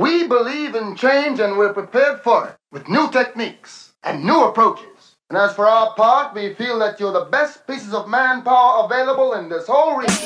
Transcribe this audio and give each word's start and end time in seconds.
We 0.00 0.26
believe 0.26 0.74
in 0.74 0.96
change 0.96 1.40
and 1.40 1.58
we're 1.58 1.74
prepared 1.74 2.22
for 2.22 2.48
it 2.48 2.56
with 2.72 2.88
new 2.88 3.10
techniques 3.10 3.92
and 4.02 4.24
new 4.24 4.44
approaches. 4.44 5.16
And 5.28 5.36
as 5.36 5.52
for 5.52 5.66
our 5.66 5.92
part, 5.92 6.34
we 6.34 6.54
feel 6.54 6.78
that 6.78 6.98
you're 6.98 7.12
the 7.12 7.26
best 7.26 7.66
pieces 7.66 7.92
of 7.92 8.08
manpower 8.08 8.86
available 8.86 9.34
in 9.34 9.50
this 9.50 9.66
whole 9.66 9.98
region. 9.98 10.16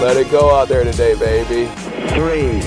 Let 0.00 0.16
it 0.16 0.30
go 0.30 0.56
out 0.56 0.68
there 0.68 0.82
today, 0.82 1.12
baby. 1.14 1.68
Three, 2.16 2.64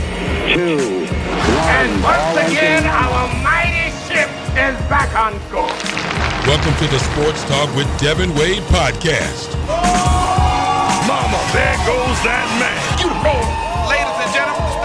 two, 0.54 1.08
one. 1.10 1.66
And 1.74 2.04
once 2.04 2.46
again, 2.46 2.86
our 2.86 3.26
mighty 3.42 3.90
ship 4.06 4.30
is 4.54 4.78
back 4.86 5.18
on 5.18 5.34
course. 5.50 5.82
Welcome 6.46 6.76
to 6.78 6.88
the 6.94 7.00
Sports 7.00 7.44
Talk 7.46 7.76
with 7.76 7.90
Devin 7.98 8.36
Wade 8.36 8.62
podcast. 8.70 9.50
Oh, 9.66 11.06
Mama, 11.08 11.42
there 11.58 11.74
goes 11.90 12.22
that 12.22 12.46
man. 12.62 13.00
You 13.02 13.10
the 13.10 13.75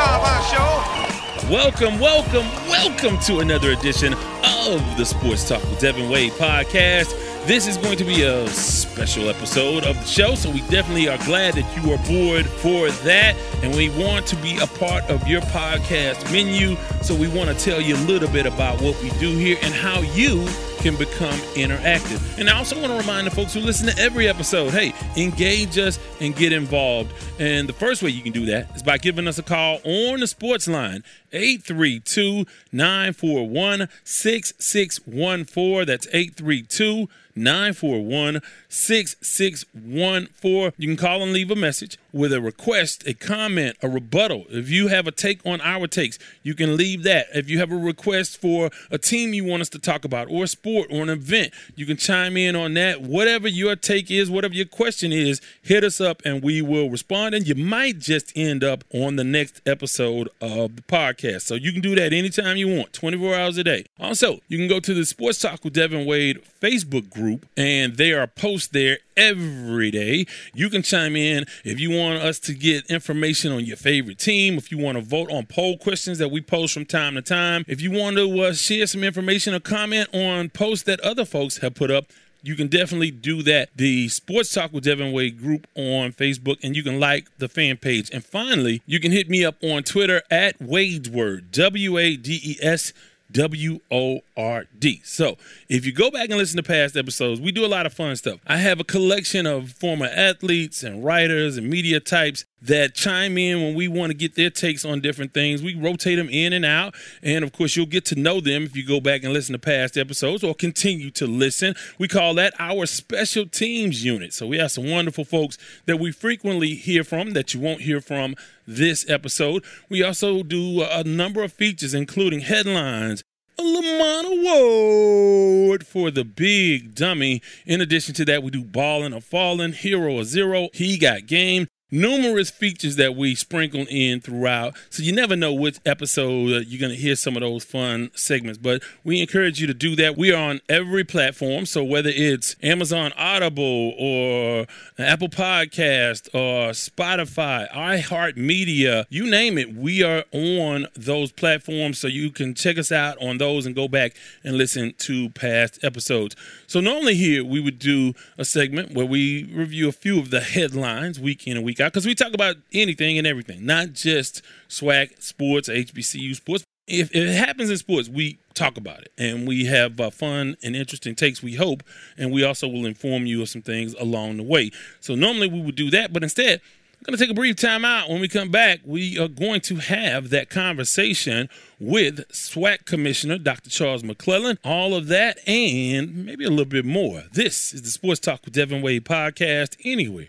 show. 0.01 1.51
Welcome, 1.51 1.99
welcome, 1.99 2.47
welcome 2.69 3.19
to 3.21 3.41
another 3.41 3.73
edition 3.73 4.15
of 4.15 4.97
the 4.97 5.05
Sports 5.05 5.47
Talk 5.47 5.63
with 5.65 5.79
Devin 5.79 6.09
Wade 6.09 6.33
podcast. 6.33 7.11
This 7.47 7.67
is 7.67 7.77
going 7.77 7.99
to 7.99 8.05
be 8.05 8.23
a 8.23 8.47
special 8.49 9.29
episode 9.29 9.85
of 9.85 9.97
the 9.97 10.07
show, 10.07 10.35
so 10.35 10.51
we 10.51 10.61
definitely 10.69 11.09
are 11.09 11.19
glad 11.25 11.55
that 11.55 11.77
you 11.77 11.93
are 11.93 11.99
bored 12.09 12.47
for 12.47 12.91
that. 13.05 13.37
And 13.63 13.75
we 13.75 13.91
want 13.91 14.27
to 14.29 14.37
be 14.37 14.59
a 14.59 14.67
part 14.67 15.05
of 15.11 15.27
your 15.29 15.43
podcast 15.43 16.33
menu, 16.33 16.77
so 17.03 17.15
we 17.15 17.29
want 17.29 17.51
to 17.51 17.65
tell 17.65 17.81
you 17.81 17.95
a 17.97 18.03
little 18.07 18.31
bit 18.31 18.47
about 18.47 18.81
what 18.81 19.01
we 19.03 19.11
do 19.19 19.37
here 19.37 19.59
and 19.63 19.75
how 19.75 20.01
you 20.01 20.47
can 20.81 20.97
become 20.97 21.39
interactive. 21.55 22.21
And 22.39 22.49
I 22.49 22.57
also 22.57 22.81
want 22.81 22.93
to 22.93 22.99
remind 22.99 23.27
the 23.27 23.31
folks 23.31 23.55
who 23.55 23.61
listen 23.61 23.89
to 23.89 23.99
every 23.99 24.29
episode 24.29 24.71
hey, 24.71 24.95
engage 25.17 25.79
us 25.79 25.99
and 26.21 26.35
get 26.35 26.53
involved. 26.53 27.13
And 27.39 27.69
the 27.69 27.73
first 27.73 28.03
way 28.03 28.11
you 28.11 28.23
can 28.23 28.33
do 28.33 28.47
that 28.47 28.75
is 28.75 28.83
by 28.83 28.99
giving 28.99 29.29
us 29.29 29.39
a 29.39 29.43
call 29.43 29.81
on 29.85 30.21
the 30.21 30.27
sports 30.27 30.67
line 30.67 31.05
832 31.33 32.47
941 32.73 33.89
6614. 34.05 35.87
That's 35.87 36.07
832 36.09 37.09
941 37.37 38.41
6614. 38.69 40.73
You 40.79 40.89
can 40.89 40.97
call 40.97 41.23
and 41.23 41.33
leave 41.33 41.51
a 41.51 41.57
message 41.57 41.99
with 42.13 42.33
a 42.33 42.41
request, 42.41 43.07
a 43.07 43.15
comment, 43.15 43.77
a 43.83 43.89
rebuttal. 43.89 44.45
If 44.51 44.71
you 44.71 44.89
have 44.89 45.07
a 45.07 45.13
take 45.13 45.45
on 45.45 45.61
our 45.61 45.87
takes, 45.87 46.19
you 46.43 46.55
can 46.55 46.77
leave 46.77 47.03
that. 47.05 47.27
If 47.35 47.49
you 47.49 47.59
have 47.59 47.73
a 47.73 47.77
request 47.77 48.41
for 48.41 48.71
a 48.91 48.99
team 48.99 49.35
you 49.35 49.45
want 49.45 49.63
us 49.63 49.69
to 49.71 49.79
talk 49.79 50.05
about, 50.05 50.31
or 50.31 50.45
a 50.45 50.49
sport, 50.49 50.89
or 50.91 51.03
an 51.03 51.09
event, 51.09 51.53
you 51.77 51.87
can 51.87 51.97
chime 51.97 52.37
in 52.37 52.57
on 52.57 52.75
that. 52.75 53.03
Whatever 53.03 53.49
your 53.49 53.77
take 53.77 54.11
is, 54.11 54.31
whatever 54.31 54.55
your 54.55 54.67
question 54.67 55.13
is, 55.13 55.41
hit 55.63 55.85
us 55.85 56.01
up 56.01 56.23
and 56.25 56.43
we 56.43 56.63
will 56.63 56.91
respond. 56.91 57.35
And 57.35 57.47
you 57.47 57.55
might 57.55 57.99
just 57.99 58.33
end 58.37 58.65
up 58.65 58.85
on 58.93 59.17
the 59.17 59.25
next 59.25 59.61
episode 59.67 60.29
of 60.41 60.77
the 60.77 60.83
podcast. 60.83 61.43
So 61.43 61.55
you 61.55 61.73
can 61.73 61.81
do 61.81 61.95
that 61.95 62.13
anytime 62.13 62.57
you 62.57 62.69
want, 62.69 62.93
24 62.93 63.35
hours 63.35 63.59
a 63.59 63.65
day. 63.65 63.85
Also, 63.99 64.41
you 64.49 64.59
can 64.59 64.69
go 64.69 64.81
to 64.81 64.95
the 64.95 65.05
Sports 65.05 65.41
Talk 65.41 65.65
with 65.65 65.75
Devin 65.75 66.07
Wade 66.07 66.41
Facebook 66.61 67.11
group, 67.11 67.47
and 67.57 67.97
there 67.97 68.21
are 68.21 68.27
posts 68.27 68.69
there 68.69 68.99
every 69.21 69.91
day. 69.91 70.27
You 70.55 70.71
can 70.71 70.83
chime 70.83 71.15
in 71.15 71.45
if 71.65 71.79
you 71.79 71.91
want 71.91 72.23
us 72.23 72.39
to 72.41 72.55
get 72.55 72.87
information 72.87 73.53
on 73.53 73.65
your 73.65 73.77
favorite 73.77 74.19
team, 74.19 74.57
if 74.57 74.73
you 74.73 74.79
want 74.79 74.97
to 74.97 75.03
vote 75.03 75.31
on 75.31 75.47
poll 75.47 75.77
questions 75.77 76.19
that 76.19 76.31
we 76.31 76.41
post 76.41 76.73
from 76.73 76.87
time 76.87 77.15
to 77.15 77.23
time, 77.23 77.65
if 77.69 77.81
you 77.81 77.91
want 77.91 78.17
to 78.17 78.41
uh, 78.41 78.53
share 78.55 78.87
some 78.87 79.05
information 79.05 79.55
or 79.55 79.61
comment 79.61 80.09
on 80.15 80.49
posts 80.49 80.85
that 80.85 81.01
other 81.01 81.25
folks 81.25 81.59
have 81.59 81.75
put 81.75 81.91
up. 81.91 82.07
You 82.43 82.57
can 82.57 82.69
definitely 82.69 83.11
do 83.11 83.43
that. 83.43 83.69
The 83.77 84.09
Sports 84.09 84.55
Talk 84.55 84.73
with 84.73 84.85
Devin 84.85 85.13
Wade 85.13 85.39
group 85.39 85.67
on 85.75 86.13
Facebook, 86.13 86.57
and 86.63 86.75
you 86.75 86.83
can 86.83 86.99
like 86.99 87.29
the 87.37 87.51
fan 87.51 87.77
page. 87.77 88.09
And 88.15 88.25
finally, 88.25 88.81
you 88.87 88.99
can 88.99 89.13
hit 89.13 89.29
me 89.29 89.45
up 89.45 89.57
on 89.63 89.83
Twitter 89.83 90.23
at 90.31 90.59
Wade's 90.59 91.11
Word, 91.11 91.53
W 91.53 91.99
A 91.99 92.17
D 92.17 92.41
E 92.43 92.57
S 92.63 92.95
W 93.33 93.81
O 93.91 94.21
R 94.37 94.65
D. 94.79 95.01
So, 95.05 95.37
if 95.69 95.85
you 95.87 95.93
go 95.93 96.11
back 96.11 96.31
and 96.31 96.39
listen 96.39 96.57
to 96.57 96.63
past 96.63 96.97
episodes, 96.97 97.41
we 97.41 97.53
do 97.53 97.65
a 97.65 97.69
lot 97.69 97.87
of 97.87 97.93
fun 97.93 98.17
stuff. 98.17 98.41
I 98.47 98.57
have 98.59 98.81
a 98.81 98.85
collection 98.85 99.47
of 99.47 99.71
former 99.73 100.07
athletes 100.07 100.83
and 100.83 101.05
writers 101.05 101.57
and 101.57 101.69
media 101.69 102.01
types 102.01 102.45
that 102.63 102.95
chime 102.95 103.39
in 103.39 103.63
when 103.63 103.75
we 103.75 103.89
want 103.89 104.11
to 104.11 104.15
get 104.15 104.35
their 104.35 104.51
takes 104.51 104.85
on 104.85 105.01
different 105.01 105.33
things. 105.33 105.63
We 105.63 105.75
rotate 105.75 106.19
them 106.19 106.29
in 106.29 106.53
and 106.53 106.65
out. 106.65 106.95
And 107.23 107.43
of 107.43 107.53
course, 107.53 107.75
you'll 107.75 107.87
get 107.87 108.05
to 108.07 108.15
know 108.17 108.41
them 108.41 108.65
if 108.65 108.77
you 108.77 108.87
go 108.87 109.01
back 109.01 109.25
and 109.25 109.33
listen 109.33 109.53
to 109.55 109.59
past 109.59 109.97
episodes 109.97 110.45
or 110.45 110.55
continue 110.55 111.11
to 111.13 111.27
listen. 111.27 111.75
We 111.99 112.09
call 112.09 112.35
that 112.35 112.55
our 112.59 112.87
special 112.87 113.47
teams 113.47 114.05
unit. 114.05 114.35
So, 114.35 114.47
we 114.47 114.59
have 114.59 114.73
some 114.73 114.91
wonderful 114.91 115.25
folks 115.25 115.57
that 115.87 115.99
we 115.99 116.13
frequently 116.13 116.75
hear 116.75 117.05
from 117.05 117.33
that 117.33 117.55
you 117.55 117.61
won't 117.61 117.83
hear 117.83 118.01
from 118.01 118.35
this 118.77 119.09
episode. 119.09 119.65
We 119.89 120.03
also 120.03 120.43
do 120.43 120.83
a 120.83 121.05
number 121.05 121.43
of 121.43 121.53
features, 121.53 121.95
including 121.95 122.41
headlines, 122.41 123.23
a 123.59 123.63
Lamont 123.63 124.27
Award 124.27 125.87
for 125.87 126.11
the 126.11 126.25
big 126.25 126.95
dummy. 126.95 127.43
In 127.67 127.81
addition 127.81 128.15
to 128.15 128.25
that, 128.27 128.43
we 128.43 128.51
do 128.51 128.65
Ballin' 128.65 129.13
or 129.13 129.21
Fallin', 129.21 129.73
Hero 129.73 130.15
or 130.15 130.25
Zero, 130.25 130.69
He 130.73 130.97
Got 130.99 131.27
Game, 131.27 131.67
numerous 131.91 132.51
features 132.51 132.97
that 132.97 133.17
we 133.17 133.35
sprinkle 133.35 133.87
in 133.89 134.21
throughout. 134.21 134.77
So 134.91 135.03
you 135.03 135.13
never 135.13 135.37
know 135.37 135.53
which 135.53 135.79
episode 135.85 136.67
you're 136.67 136.81
going 136.81 136.95
to 136.95 137.01
hear 137.01 137.17
some 137.17 137.37
of 137.37 137.43
those 137.43 137.65
fun 137.65 138.11
segments. 138.15 138.59
But 138.59 138.83
we 139.05 139.21
encourage 139.21 139.61
you 139.61 139.67
to 139.67 139.75
do 139.75 139.97
that. 139.97 140.17
We 140.17 140.33
are 140.33 140.51
on 140.51 140.61
every 140.69 141.05
platform. 141.05 141.67
So 141.67 141.83
whether 141.83 142.11
it's 142.13 142.57
Amazon 142.63 143.13
Audible 143.17 143.95
or 143.99 144.67
Apple 144.99 145.29
Podcast 145.29 146.29
or 146.35 146.71
Spotify, 146.71 147.71
iHeartMedia, 147.71 149.07
you 149.09 149.29
name 149.29 149.59
it, 149.59 149.75
we 149.75 150.03
are 150.03 150.25
on 150.33 150.87
those 150.95 151.33
platforms. 151.33 151.99
So 151.99 152.07
you 152.07 152.31
can 152.31 152.55
check 152.55 152.79
us 152.79 152.93
out 152.93 153.21
on 153.21 153.39
those 153.39 153.67
and 153.67 153.75
go 153.75 153.89
back 153.89 154.15
and 154.45 154.57
listen 154.57 154.95
to 154.99 155.31
past 155.31 155.83
episodes. 155.83 156.37
So 156.67 156.81
normally 156.81 157.15
here 157.15 157.45
we 157.45 157.61
would 157.61 157.79
do 157.79 158.15
a 158.39 158.45
segment 158.45 158.95
where 158.95 159.07
we 159.07 159.45
review 159.45 159.89
a 159.89 159.93
few 159.93 160.19
of 160.19 160.31
the 160.31 160.41
headlines 160.41 161.19
week 161.19 161.47
in 161.47 161.57
and 161.57 161.67
week 161.67 161.80
because 161.89 162.07
we 162.07 162.15
talk 162.15 162.35
about 162.35 162.57
anything 162.73 163.19
and 163.19 163.27
everything, 163.27 163.65
not 163.65 163.93
just 163.93 164.43
SWAC 164.69 165.23
sports, 165.23 165.69
HBCU 165.69 166.35
sports. 166.35 166.65
If, 166.87 167.15
if 167.15 167.29
it 167.29 167.37
happens 167.37 167.71
in 167.71 167.77
sports, 167.77 168.09
we 168.09 168.39
talk 168.55 168.77
about 168.77 169.03
it 169.03 169.13
and 169.17 169.47
we 169.47 169.67
have 169.67 170.01
uh, 170.01 170.11
fun 170.11 170.57
and 170.63 170.75
interesting 170.75 171.15
takes, 171.15 171.43
we 171.43 171.55
hope, 171.55 171.85
and 172.19 172.33
we 172.33 172.43
also 172.43 172.67
will 172.67 172.85
inform 172.85 173.27
you 173.27 173.43
of 173.43 173.49
some 173.49 173.63
things 173.63 173.95
along 173.95 174.39
the 174.39 174.43
way. 174.43 174.73
So 174.99 175.15
normally 175.15 175.47
we 175.49 175.61
would 175.61 175.77
do 175.77 175.91
that, 175.91 176.13
but 176.13 176.25
instead, 176.25 176.61
I'm 177.01 177.05
going 177.05 177.17
to 177.17 177.25
take 177.25 177.31
a 177.31 177.35
brief 177.35 177.57
time 177.57 177.83
out. 177.83 178.11
When 178.11 178.21
we 178.21 178.29
come 178.29 178.51
back, 178.51 178.81
we 178.85 179.19
are 179.19 179.29
going 179.29 179.63
to 179.63 179.77
have 179.77 180.29
that 180.31 180.51
conversation 180.51 181.49
with 181.79 182.29
SWAC 182.29 182.85
Commissioner 182.85 183.39
Dr. 183.39 183.71
Charles 183.71 184.05
McClellan. 184.05 184.59
All 184.63 184.95
of 184.95 185.07
that 185.09 185.39
and 185.49 186.27
maybe 186.27 186.45
a 186.45 186.51
little 186.51 186.67
bit 186.67 186.85
more. 186.85 187.23
This 187.33 187.73
is 187.73 187.81
the 187.81 187.91
Sports 187.91 188.21
Talk 188.21 188.45
with 188.45 188.53
Devin 188.53 188.83
Wade 188.83 189.07
podcast. 189.07 189.79
Anyway, 189.83 190.29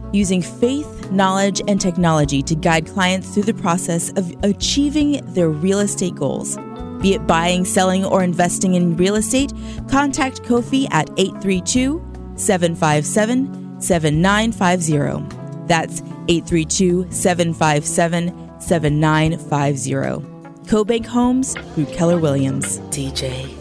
using 0.11 0.41
faith, 0.41 1.11
knowledge, 1.11 1.61
and 1.67 1.79
technology 1.79 2.41
to 2.43 2.55
guide 2.55 2.87
clients 2.87 3.33
through 3.33 3.43
the 3.43 3.53
process 3.53 4.11
of 4.11 4.33
achieving 4.43 5.21
their 5.33 5.49
real 5.49 5.79
estate 5.79 6.15
goals. 6.15 6.57
Be 7.01 7.13
it 7.15 7.25
buying, 7.25 7.65
selling, 7.65 8.05
or 8.05 8.23
investing 8.23 8.75
in 8.75 8.95
real 8.95 9.15
estate, 9.15 9.53
contact 9.89 10.43
Kofi 10.43 10.87
at 10.91 11.09
832 11.17 12.01
757 12.35 13.81
7950. 13.81 15.37
That's 15.67 16.01
832 16.27 17.07
757 17.11 18.61
7950. 18.61 20.27
CoBank 20.67 21.05
Homes 21.05 21.55
through 21.73 21.85
Keller 21.85 22.19
Williams. 22.19 22.79
DJ 22.91 23.60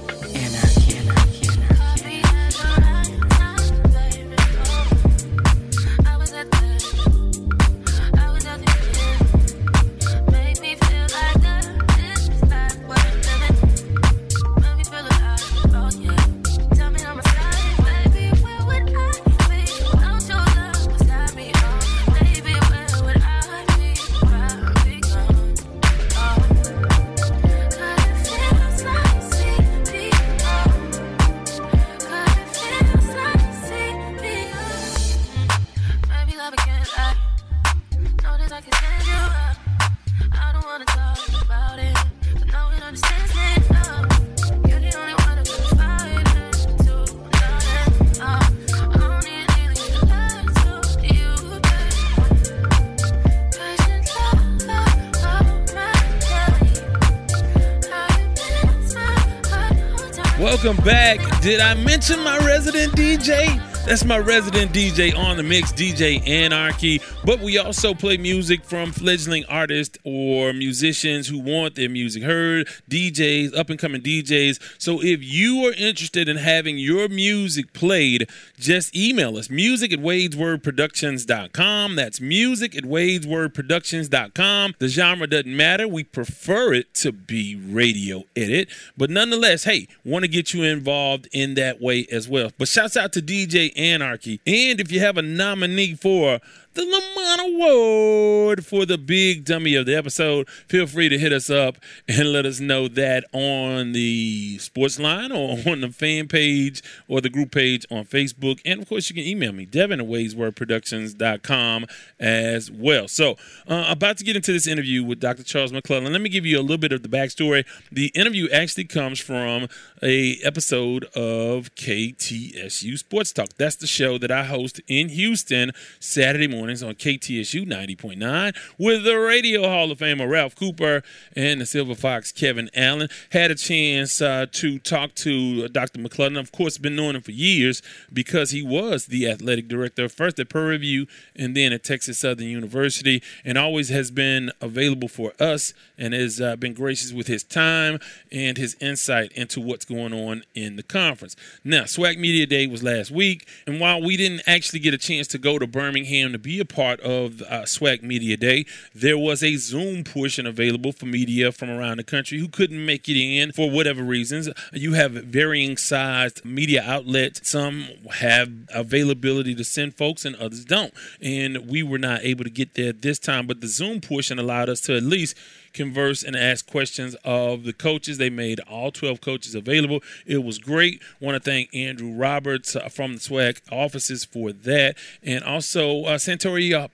Welcome 60.62 60.84
back. 60.84 61.40
Did 61.40 61.58
I 61.60 61.72
mention 61.72 62.22
my 62.22 62.36
resident 62.36 62.92
DJ? 62.92 63.46
That's 63.86 64.04
my 64.04 64.18
resident 64.18 64.72
DJ 64.72 65.16
on 65.16 65.38
the 65.38 65.42
mix, 65.42 65.72
DJ 65.72 66.20
Anarchy. 66.28 67.00
But 67.24 67.40
we 67.40 67.56
also 67.56 67.94
play 67.94 68.18
music 68.18 68.62
from 68.62 68.92
fledgling 68.92 69.46
artists 69.46 69.96
or 70.30 70.52
musicians 70.52 71.26
who 71.26 71.40
want 71.40 71.74
their 71.74 71.88
music 71.88 72.22
heard, 72.22 72.68
DJs, 72.88 73.56
up 73.56 73.68
and 73.68 73.78
coming 73.80 74.00
DJs. 74.00 74.60
So 74.78 75.02
if 75.02 75.24
you 75.24 75.66
are 75.66 75.72
interested 75.72 76.28
in 76.28 76.36
having 76.36 76.78
your 76.78 77.08
music 77.08 77.72
played, 77.72 78.28
just 78.56 78.94
email 78.94 79.36
us 79.36 79.50
music 79.50 79.92
at 79.92 79.98
wadeswordproductions.com. 79.98 81.96
That's 81.96 82.20
music 82.20 82.76
at 82.76 82.84
wadeswordproductions.com. 82.84 84.74
The 84.78 84.88
genre 84.88 85.26
doesn't 85.26 85.56
matter. 85.56 85.88
We 85.88 86.04
prefer 86.04 86.74
it 86.74 86.94
to 86.94 87.10
be 87.10 87.56
radio 87.56 88.22
edit. 88.36 88.68
But 88.96 89.10
nonetheless, 89.10 89.64
hey, 89.64 89.88
want 90.04 90.24
to 90.24 90.28
get 90.28 90.54
you 90.54 90.62
involved 90.62 91.28
in 91.32 91.54
that 91.54 91.80
way 91.80 92.06
as 92.12 92.28
well. 92.28 92.52
But 92.56 92.68
shouts 92.68 92.96
out 92.96 93.12
to 93.14 93.22
DJ 93.22 93.76
Anarchy. 93.76 94.40
And 94.46 94.80
if 94.80 94.92
you 94.92 95.00
have 95.00 95.16
a 95.16 95.22
nominee 95.22 95.94
for 95.94 96.38
the 96.74 96.84
Lamont 96.84 97.40
Award 97.52 98.64
for 98.64 98.86
the 98.86 98.96
big 98.96 99.44
dummy 99.44 99.74
of 99.74 99.86
the 99.86 99.96
episode, 99.96 100.48
feel 100.68 100.86
free 100.86 101.08
to 101.08 101.18
hit 101.18 101.32
us 101.32 101.50
up 101.50 101.78
and 102.06 102.32
let 102.32 102.46
us 102.46 102.60
know 102.60 102.86
that 102.86 103.24
on 103.32 103.90
the 103.90 104.56
sports 104.58 105.00
line 105.00 105.32
or 105.32 105.58
on 105.66 105.80
the 105.80 105.88
fan 105.88 106.28
page 106.28 106.80
or 107.08 107.20
the 107.20 107.28
group 107.28 107.50
page 107.50 107.84
on 107.90 108.04
Facebook. 108.04 108.60
And 108.64 108.80
of 108.80 108.88
course, 108.88 109.10
you 109.10 109.16
can 109.16 109.24
email 109.24 109.52
me, 109.52 109.66
Devin 109.66 110.00
at 110.00 110.06
WadesWordProductions.com 110.06 111.86
as 112.20 112.70
well. 112.70 113.08
So, 113.08 113.36
uh, 113.66 113.86
about 113.88 114.18
to 114.18 114.24
get 114.24 114.36
into 114.36 114.52
this 114.52 114.68
interview 114.68 115.02
with 115.02 115.18
Dr. 115.18 115.42
Charles 115.42 115.72
McClellan. 115.72 116.12
Let 116.12 116.22
me 116.22 116.28
give 116.28 116.46
you 116.46 116.60
a 116.60 116.62
little 116.62 116.78
bit 116.78 116.92
of 116.92 117.02
the 117.02 117.08
backstory. 117.08 117.64
The 117.90 118.12
interview 118.14 118.48
actually 118.50 118.84
comes 118.84 119.18
from 119.18 119.66
a 120.02 120.36
episode 120.44 121.04
of 121.16 121.74
KTSU 121.74 122.96
Sports 122.96 123.32
Talk. 123.32 123.48
That's 123.56 123.76
the 123.76 123.88
show 123.88 124.18
that 124.18 124.30
I 124.30 124.44
host 124.44 124.80
in 124.86 125.08
Houston 125.08 125.72
Saturday 125.98 126.46
morning 126.46 126.59
mornings 126.60 126.82
on 126.82 126.94
KTSU 126.94 127.66
90.9 127.66 128.54
with 128.76 129.04
the 129.04 129.18
Radio 129.18 129.66
Hall 129.66 129.90
of 129.90 129.98
Famer 129.98 130.28
Ralph 130.28 130.54
Cooper 130.54 131.02
and 131.34 131.58
the 131.58 131.64
Silver 131.64 131.94
Fox 131.94 132.32
Kevin 132.32 132.68
Allen. 132.74 133.08
Had 133.32 133.50
a 133.50 133.54
chance 133.54 134.20
uh, 134.20 134.44
to 134.52 134.78
talk 134.78 135.14
to 135.14 135.68
Dr. 135.68 136.00
McClellan. 136.00 136.36
Of 136.36 136.52
course, 136.52 136.76
been 136.76 136.96
knowing 136.96 137.16
him 137.16 137.22
for 137.22 137.30
years 137.30 137.80
because 138.12 138.50
he 138.50 138.62
was 138.62 139.06
the 139.06 139.26
athletic 139.26 139.68
director 139.68 140.06
first 140.10 140.38
at 140.38 140.50
Prairie 140.50 140.76
View 140.76 141.06
and 141.34 141.56
then 141.56 141.72
at 141.72 141.82
Texas 141.82 142.18
Southern 142.18 142.48
University, 142.48 143.22
and 143.42 143.56
always 143.56 143.88
has 143.88 144.10
been 144.10 144.52
available 144.60 145.08
for 145.08 145.32
us 145.40 145.72
and 145.96 146.12
has 146.12 146.42
uh, 146.42 146.56
been 146.56 146.74
gracious 146.74 147.10
with 147.10 147.26
his 147.26 147.42
time 147.42 147.98
and 148.30 148.58
his 148.58 148.76
insight 148.82 149.32
into 149.32 149.62
what's 149.62 149.86
going 149.86 150.12
on 150.12 150.42
in 150.54 150.76
the 150.76 150.82
conference. 150.82 151.36
Now, 151.64 151.84
SWAC 151.84 152.18
Media 152.18 152.44
Day 152.44 152.66
was 152.66 152.82
last 152.82 153.10
week, 153.10 153.48
and 153.66 153.80
while 153.80 154.02
we 154.02 154.18
didn't 154.18 154.42
actually 154.46 154.80
get 154.80 154.92
a 154.92 154.98
chance 154.98 155.26
to 155.28 155.38
go 155.38 155.58
to 155.58 155.66
Birmingham 155.66 156.32
to 156.32 156.38
be 156.38 156.49
a 156.58 156.64
part 156.64 157.00
of 157.00 157.42
uh, 157.42 157.62
SWAC 157.62 158.02
Media 158.02 158.36
Day, 158.36 158.66
there 158.94 159.18
was 159.18 159.42
a 159.42 159.56
Zoom 159.56 160.02
portion 160.02 160.46
available 160.46 160.92
for 160.92 161.06
media 161.06 161.52
from 161.52 161.70
around 161.70 161.98
the 161.98 162.04
country 162.04 162.38
who 162.38 162.48
couldn't 162.48 162.84
make 162.84 163.08
it 163.08 163.16
in 163.16 163.52
for 163.52 163.70
whatever 163.70 164.02
reasons. 164.02 164.48
You 164.72 164.94
have 164.94 165.12
varying 165.12 165.76
sized 165.76 166.44
media 166.44 166.82
outlets. 166.84 167.48
Some 167.48 167.88
have 168.14 168.50
availability 168.74 169.54
to 169.54 169.64
send 169.64 169.96
folks, 169.96 170.24
and 170.24 170.34
others 170.36 170.64
don't. 170.64 170.92
And 171.20 171.68
we 171.68 171.82
were 171.82 171.98
not 171.98 172.22
able 172.24 172.44
to 172.44 172.50
get 172.50 172.74
there 172.74 172.92
this 172.92 173.18
time, 173.18 173.46
but 173.46 173.60
the 173.60 173.68
Zoom 173.68 174.00
portion 174.00 174.38
allowed 174.38 174.68
us 174.68 174.80
to 174.82 174.96
at 174.96 175.02
least 175.02 175.36
converse 175.72 176.22
and 176.22 176.36
ask 176.36 176.68
questions 176.68 177.16
of 177.24 177.64
the 177.64 177.72
coaches. 177.72 178.18
They 178.18 178.30
made 178.30 178.60
all 178.60 178.90
12 178.90 179.20
coaches 179.20 179.54
available. 179.54 180.00
It 180.26 180.44
was 180.44 180.58
great. 180.58 181.02
Want 181.20 181.42
to 181.42 181.50
thank 181.50 181.74
Andrew 181.74 182.12
Roberts 182.12 182.76
uh, 182.76 182.88
from 182.88 183.14
the 183.14 183.20
SWAC 183.20 183.60
offices 183.70 184.24
for 184.24 184.52
that. 184.52 184.96
And 185.22 185.44
also 185.44 186.04
uh, 186.04 186.18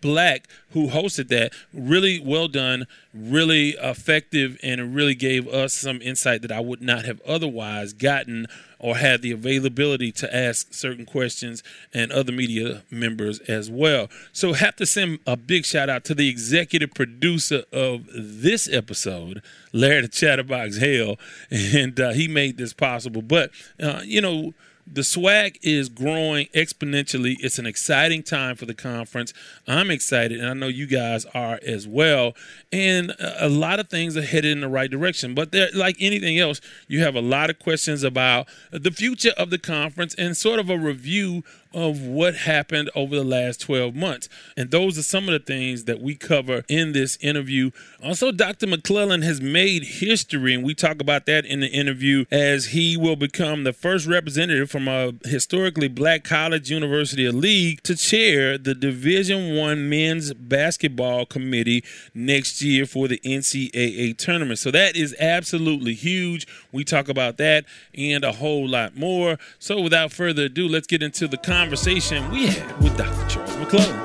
Black, 0.00 0.48
who 0.70 0.88
hosted 0.88 1.28
that. 1.28 1.52
Really 1.72 2.20
well 2.20 2.48
done, 2.48 2.86
really 3.16 3.70
effective, 3.70 4.58
and 4.62 4.80
it 4.80 4.84
really 4.84 5.14
gave 5.14 5.48
us 5.48 5.72
some 5.72 6.00
insight 6.02 6.42
that 6.42 6.52
I 6.52 6.60
would 6.60 6.82
not 6.82 7.04
have 7.04 7.20
otherwise 7.22 7.92
gotten 7.92 8.46
or 8.78 8.96
had 8.96 9.22
the 9.22 9.32
availability 9.32 10.12
to 10.12 10.36
ask 10.36 10.72
certain 10.72 11.06
questions 11.06 11.62
and 11.94 12.12
other 12.12 12.32
media 12.32 12.82
members 12.90 13.38
as 13.40 13.70
well. 13.70 14.08
So 14.32 14.52
have 14.52 14.76
to 14.76 14.86
send 14.86 15.20
a 15.26 15.36
big 15.36 15.64
shout 15.64 15.88
out 15.88 16.04
to 16.04 16.14
the 16.14 16.28
executive 16.28 16.92
producer 16.94 17.64
of 17.72 18.06
this 18.14 18.68
episode, 18.70 19.42
Larry 19.72 20.02
the 20.02 20.08
Chatterbox 20.08 20.78
Hale, 20.78 21.16
and 21.50 21.98
uh, 21.98 22.12
he 22.12 22.28
made 22.28 22.58
this 22.58 22.72
possible. 22.72 23.22
But 23.22 23.50
uh, 23.82 24.02
you 24.04 24.20
know 24.20 24.54
the 24.86 25.00
SWAC 25.00 25.58
is 25.62 25.88
growing 25.88 26.46
exponentially. 26.54 27.36
It's 27.40 27.58
an 27.58 27.66
exciting 27.66 28.22
time 28.22 28.54
for 28.54 28.66
the 28.66 28.74
conference. 28.74 29.32
I'm 29.66 29.90
excited, 29.90 30.38
and 30.38 30.48
I 30.48 30.54
know 30.54 30.68
you 30.68 30.86
guys 30.86 31.24
are 31.34 31.58
as 31.66 31.88
well. 31.88 32.34
And 32.72 33.12
a 33.18 33.48
lot 33.48 33.80
of 33.80 33.88
things 33.88 34.16
are 34.16 34.22
headed 34.22 34.52
in 34.52 34.60
the 34.60 34.68
right 34.68 34.90
direction. 34.90 35.34
But 35.34 35.54
like 35.74 35.96
anything 35.98 36.38
else, 36.38 36.60
you 36.86 37.00
have 37.00 37.16
a 37.16 37.20
lot 37.20 37.50
of 37.50 37.58
questions 37.58 38.04
about 38.04 38.46
the 38.70 38.92
future 38.92 39.32
of 39.36 39.50
the 39.50 39.58
conference 39.58 40.14
and 40.14 40.36
sort 40.36 40.60
of 40.60 40.70
a 40.70 40.78
review 40.78 41.42
of 41.76 42.00
what 42.00 42.34
happened 42.34 42.90
over 42.94 43.14
the 43.14 43.22
last 43.22 43.60
12 43.60 43.94
months. 43.94 44.30
And 44.56 44.70
those 44.70 44.96
are 44.96 45.02
some 45.02 45.28
of 45.28 45.32
the 45.32 45.38
things 45.38 45.84
that 45.84 46.00
we 46.00 46.14
cover 46.14 46.64
in 46.68 46.92
this 46.92 47.18
interview. 47.20 47.70
Also, 48.02 48.32
Dr. 48.32 48.66
McClellan 48.66 49.20
has 49.20 49.42
made 49.42 49.82
history, 49.84 50.54
and 50.54 50.64
we 50.64 50.74
talk 50.74 51.02
about 51.02 51.26
that 51.26 51.44
in 51.44 51.60
the 51.60 51.68
interview 51.68 52.24
as 52.30 52.68
he 52.68 52.96
will 52.96 53.14
become 53.14 53.64
the 53.64 53.74
first 53.74 54.06
representative 54.06 54.70
from 54.70 54.88
a 54.88 55.12
historically 55.24 55.86
black 55.86 56.24
college, 56.24 56.70
university, 56.70 57.26
or 57.26 57.32
league 57.32 57.82
to 57.82 57.94
chair 57.94 58.56
the 58.56 58.74
Division 58.74 59.54
One 59.54 59.90
men's 59.90 60.32
basketball 60.32 61.26
committee 61.26 61.84
next 62.14 62.62
year 62.62 62.86
for 62.86 63.06
the 63.06 63.20
NCAA 63.22 64.16
tournament. 64.16 64.60
So 64.60 64.70
that 64.70 64.96
is 64.96 65.14
absolutely 65.20 65.92
huge. 65.92 66.46
We 66.72 66.84
talk 66.84 67.10
about 67.10 67.36
that 67.36 67.66
and 67.94 68.24
a 68.24 68.32
whole 68.32 68.66
lot 68.66 68.96
more. 68.96 69.38
So 69.58 69.82
without 69.82 70.10
further 70.10 70.44
ado, 70.44 70.66
let's 70.66 70.86
get 70.86 71.02
into 71.02 71.28
the 71.28 71.36
conversation 71.36 71.65
conversation 71.66 72.30
we 72.30 72.46
had 72.46 72.80
with 72.80 72.96
Dr. 72.96 73.28
Charles 73.28 73.56
McClellan. 73.56 73.98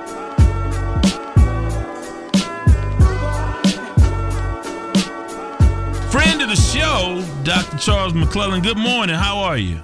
Friend 6.09 6.41
of 6.41 6.49
the 6.49 6.55
show, 6.55 7.23
Dr. 7.43 7.77
Charles 7.77 8.15
McClellan. 8.15 8.63
Good 8.63 8.79
morning. 8.79 9.13
How 9.13 9.37
are 9.37 9.59
you? 9.59 9.79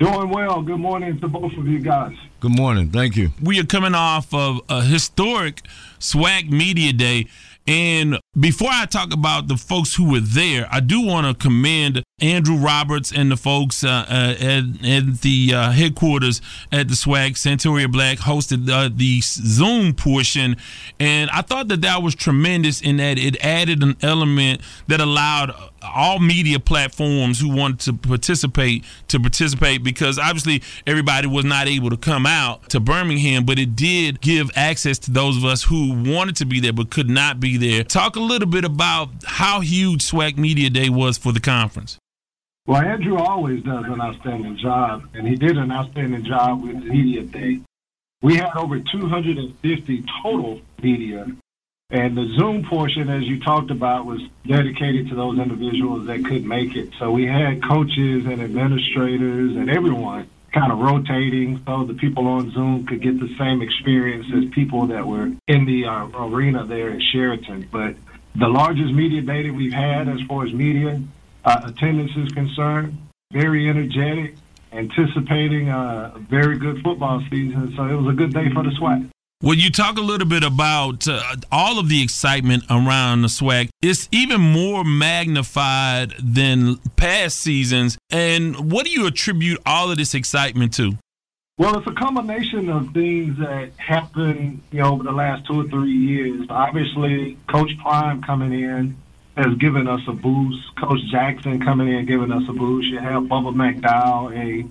Doing 0.00 0.30
well. 0.30 0.60
Good 0.62 0.80
morning 0.80 1.20
to 1.20 1.28
both 1.28 1.52
of 1.56 1.68
you 1.68 1.78
guys. 1.78 2.12
Good 2.40 2.56
morning. 2.56 2.90
Thank 2.90 3.16
you. 3.16 3.30
We 3.40 3.60
are 3.60 3.66
coming 3.66 3.94
off 3.94 4.34
of 4.34 4.60
a 4.68 4.82
historic 4.82 5.62
SWAC 6.00 6.50
Media 6.50 6.92
Day. 6.92 7.28
And 7.68 8.18
before 8.38 8.70
I 8.72 8.86
talk 8.86 9.14
about 9.14 9.46
the 9.46 9.56
folks 9.56 9.94
who 9.94 10.10
were 10.10 10.18
there, 10.18 10.66
I 10.72 10.80
do 10.80 11.06
want 11.06 11.28
to 11.28 11.40
commend 11.40 12.02
Andrew 12.22 12.56
Roberts 12.56 13.12
and 13.12 13.30
the 13.30 13.36
folks 13.36 13.84
uh, 13.84 13.88
uh, 14.08 14.34
at, 14.40 14.64
at, 14.82 15.20
the 15.20 15.52
uh, 15.54 15.70
headquarters 15.70 16.40
at 16.72 16.88
the 16.88 16.94
SWAC 16.94 17.32
Santoria 17.32 17.92
Black 17.92 18.16
hosted 18.16 18.70
uh, 18.70 18.88
the 18.90 19.20
Zoom 19.20 19.92
portion, 19.92 20.56
and 20.98 21.28
I 21.28 21.42
thought 21.42 21.68
that 21.68 21.82
that 21.82 22.02
was 22.02 22.14
tremendous 22.14 22.80
in 22.80 22.96
that 22.96 23.18
it 23.18 23.36
added 23.44 23.82
an 23.82 23.98
element 24.00 24.62
that 24.86 24.98
allowed 24.98 25.54
all 25.82 26.18
media 26.18 26.58
platforms 26.58 27.38
who 27.38 27.54
wanted 27.54 27.80
to 27.80 27.92
participate 27.92 28.82
to 29.08 29.20
participate 29.20 29.84
because 29.84 30.18
obviously 30.18 30.62
everybody 30.86 31.26
was 31.26 31.44
not 31.44 31.68
able 31.68 31.90
to 31.90 31.98
come 31.98 32.24
out 32.24 32.66
to 32.70 32.80
Birmingham, 32.80 33.44
but 33.44 33.58
it 33.58 33.76
did 33.76 34.22
give 34.22 34.50
access 34.56 34.98
to 35.00 35.10
those 35.10 35.36
of 35.36 35.44
us 35.44 35.64
who 35.64 35.92
wanted 36.10 36.36
to 36.36 36.46
be 36.46 36.60
there 36.60 36.72
but 36.72 36.88
could 36.88 37.10
not 37.10 37.40
be 37.40 37.58
there. 37.58 37.84
Talk 37.84 38.16
a 38.16 38.20
little 38.20 38.48
bit 38.48 38.64
about 38.64 39.10
how 39.26 39.60
huge 39.60 40.02
SWAC 40.10 40.38
Media 40.38 40.70
Day 40.70 40.88
was 40.88 41.18
for 41.18 41.30
the 41.30 41.40
conference. 41.40 41.98
Well, 42.66 42.82
Andrew 42.82 43.16
always 43.16 43.62
does 43.62 43.84
an 43.84 44.00
outstanding 44.00 44.56
job, 44.56 45.08
and 45.14 45.26
he 45.26 45.36
did 45.36 45.56
an 45.56 45.70
outstanding 45.70 46.24
job 46.24 46.64
with 46.64 46.74
Media 46.74 47.22
Day. 47.22 47.60
We 48.22 48.36
had 48.36 48.56
over 48.56 48.80
250 48.80 50.04
total 50.20 50.60
media, 50.82 51.26
and 51.90 52.16
the 52.16 52.26
Zoom 52.36 52.64
portion, 52.64 53.08
as 53.08 53.22
you 53.22 53.38
talked 53.38 53.70
about, 53.70 54.04
was 54.04 54.20
dedicated 54.44 55.08
to 55.10 55.14
those 55.14 55.38
individuals 55.38 56.08
that 56.08 56.24
could 56.24 56.44
make 56.44 56.74
it. 56.74 56.90
So 56.98 57.12
we 57.12 57.26
had 57.26 57.62
coaches 57.62 58.26
and 58.26 58.42
administrators 58.42 59.54
and 59.54 59.70
everyone 59.70 60.28
kind 60.52 60.72
of 60.72 60.78
rotating 60.78 61.62
so 61.66 61.84
the 61.84 61.94
people 61.94 62.26
on 62.26 62.50
Zoom 62.50 62.86
could 62.86 63.02
get 63.02 63.20
the 63.20 63.32
same 63.38 63.62
experience 63.62 64.26
as 64.34 64.50
people 64.52 64.86
that 64.88 65.06
were 65.06 65.30
in 65.46 65.66
the 65.66 65.84
uh, 65.84 66.08
arena 66.24 66.64
there 66.64 66.90
at 66.90 67.02
Sheraton. 67.12 67.68
But 67.70 67.94
the 68.34 68.48
largest 68.48 68.92
media 68.92 69.22
day 69.22 69.46
that 69.46 69.54
we've 69.54 69.72
had 69.72 70.08
as 70.08 70.20
far 70.22 70.46
as 70.46 70.52
media 70.52 71.00
uh, 71.46 71.60
attendance 71.64 72.10
is 72.16 72.32
concerned. 72.32 72.98
Very 73.32 73.68
energetic, 73.68 74.34
anticipating 74.72 75.68
a 75.70 76.12
very 76.28 76.58
good 76.58 76.82
football 76.82 77.22
season. 77.30 77.72
So 77.76 77.84
it 77.84 77.94
was 77.94 78.12
a 78.12 78.16
good 78.16 78.34
day 78.34 78.50
for 78.52 78.62
the 78.62 78.70
SWAC. 78.70 79.08
Well, 79.42 79.54
you 79.54 79.70
talk 79.70 79.98
a 79.98 80.02
little 80.02 80.26
bit 80.26 80.42
about 80.42 81.06
uh, 81.06 81.36
all 81.52 81.78
of 81.78 81.88
the 81.88 82.02
excitement 82.02 82.64
around 82.70 83.22
the 83.22 83.28
SWAC. 83.28 83.68
It's 83.82 84.08
even 84.10 84.40
more 84.40 84.82
magnified 84.82 86.14
than 86.18 86.76
past 86.96 87.38
seasons. 87.38 87.98
And 88.10 88.72
what 88.72 88.86
do 88.86 88.90
you 88.90 89.06
attribute 89.06 89.60
all 89.66 89.90
of 89.90 89.98
this 89.98 90.14
excitement 90.14 90.72
to? 90.74 90.96
Well, 91.58 91.78
it's 91.78 91.86
a 91.86 91.92
combination 91.92 92.68
of 92.70 92.92
things 92.92 93.38
that 93.38 93.70
happened, 93.76 94.62
you 94.72 94.80
know, 94.80 94.92
over 94.92 95.04
the 95.04 95.12
last 95.12 95.46
two 95.46 95.60
or 95.60 95.68
three 95.68 95.92
years. 95.92 96.46
Obviously, 96.50 97.38
Coach 97.48 97.70
Prime 97.82 98.22
coming 98.22 98.52
in 98.52 98.96
has 99.36 99.54
given 99.58 99.86
us 99.86 100.00
a 100.08 100.12
boost. 100.12 100.74
Coach 100.76 101.00
Jackson 101.10 101.60
coming 101.60 101.88
in 101.88 102.06
giving 102.06 102.32
us 102.32 102.42
a 102.48 102.52
boost. 102.52 102.88
You 102.88 102.98
have 102.98 103.24
Bubba 103.24 103.54
McDowell, 103.54 104.34
a 104.34 104.68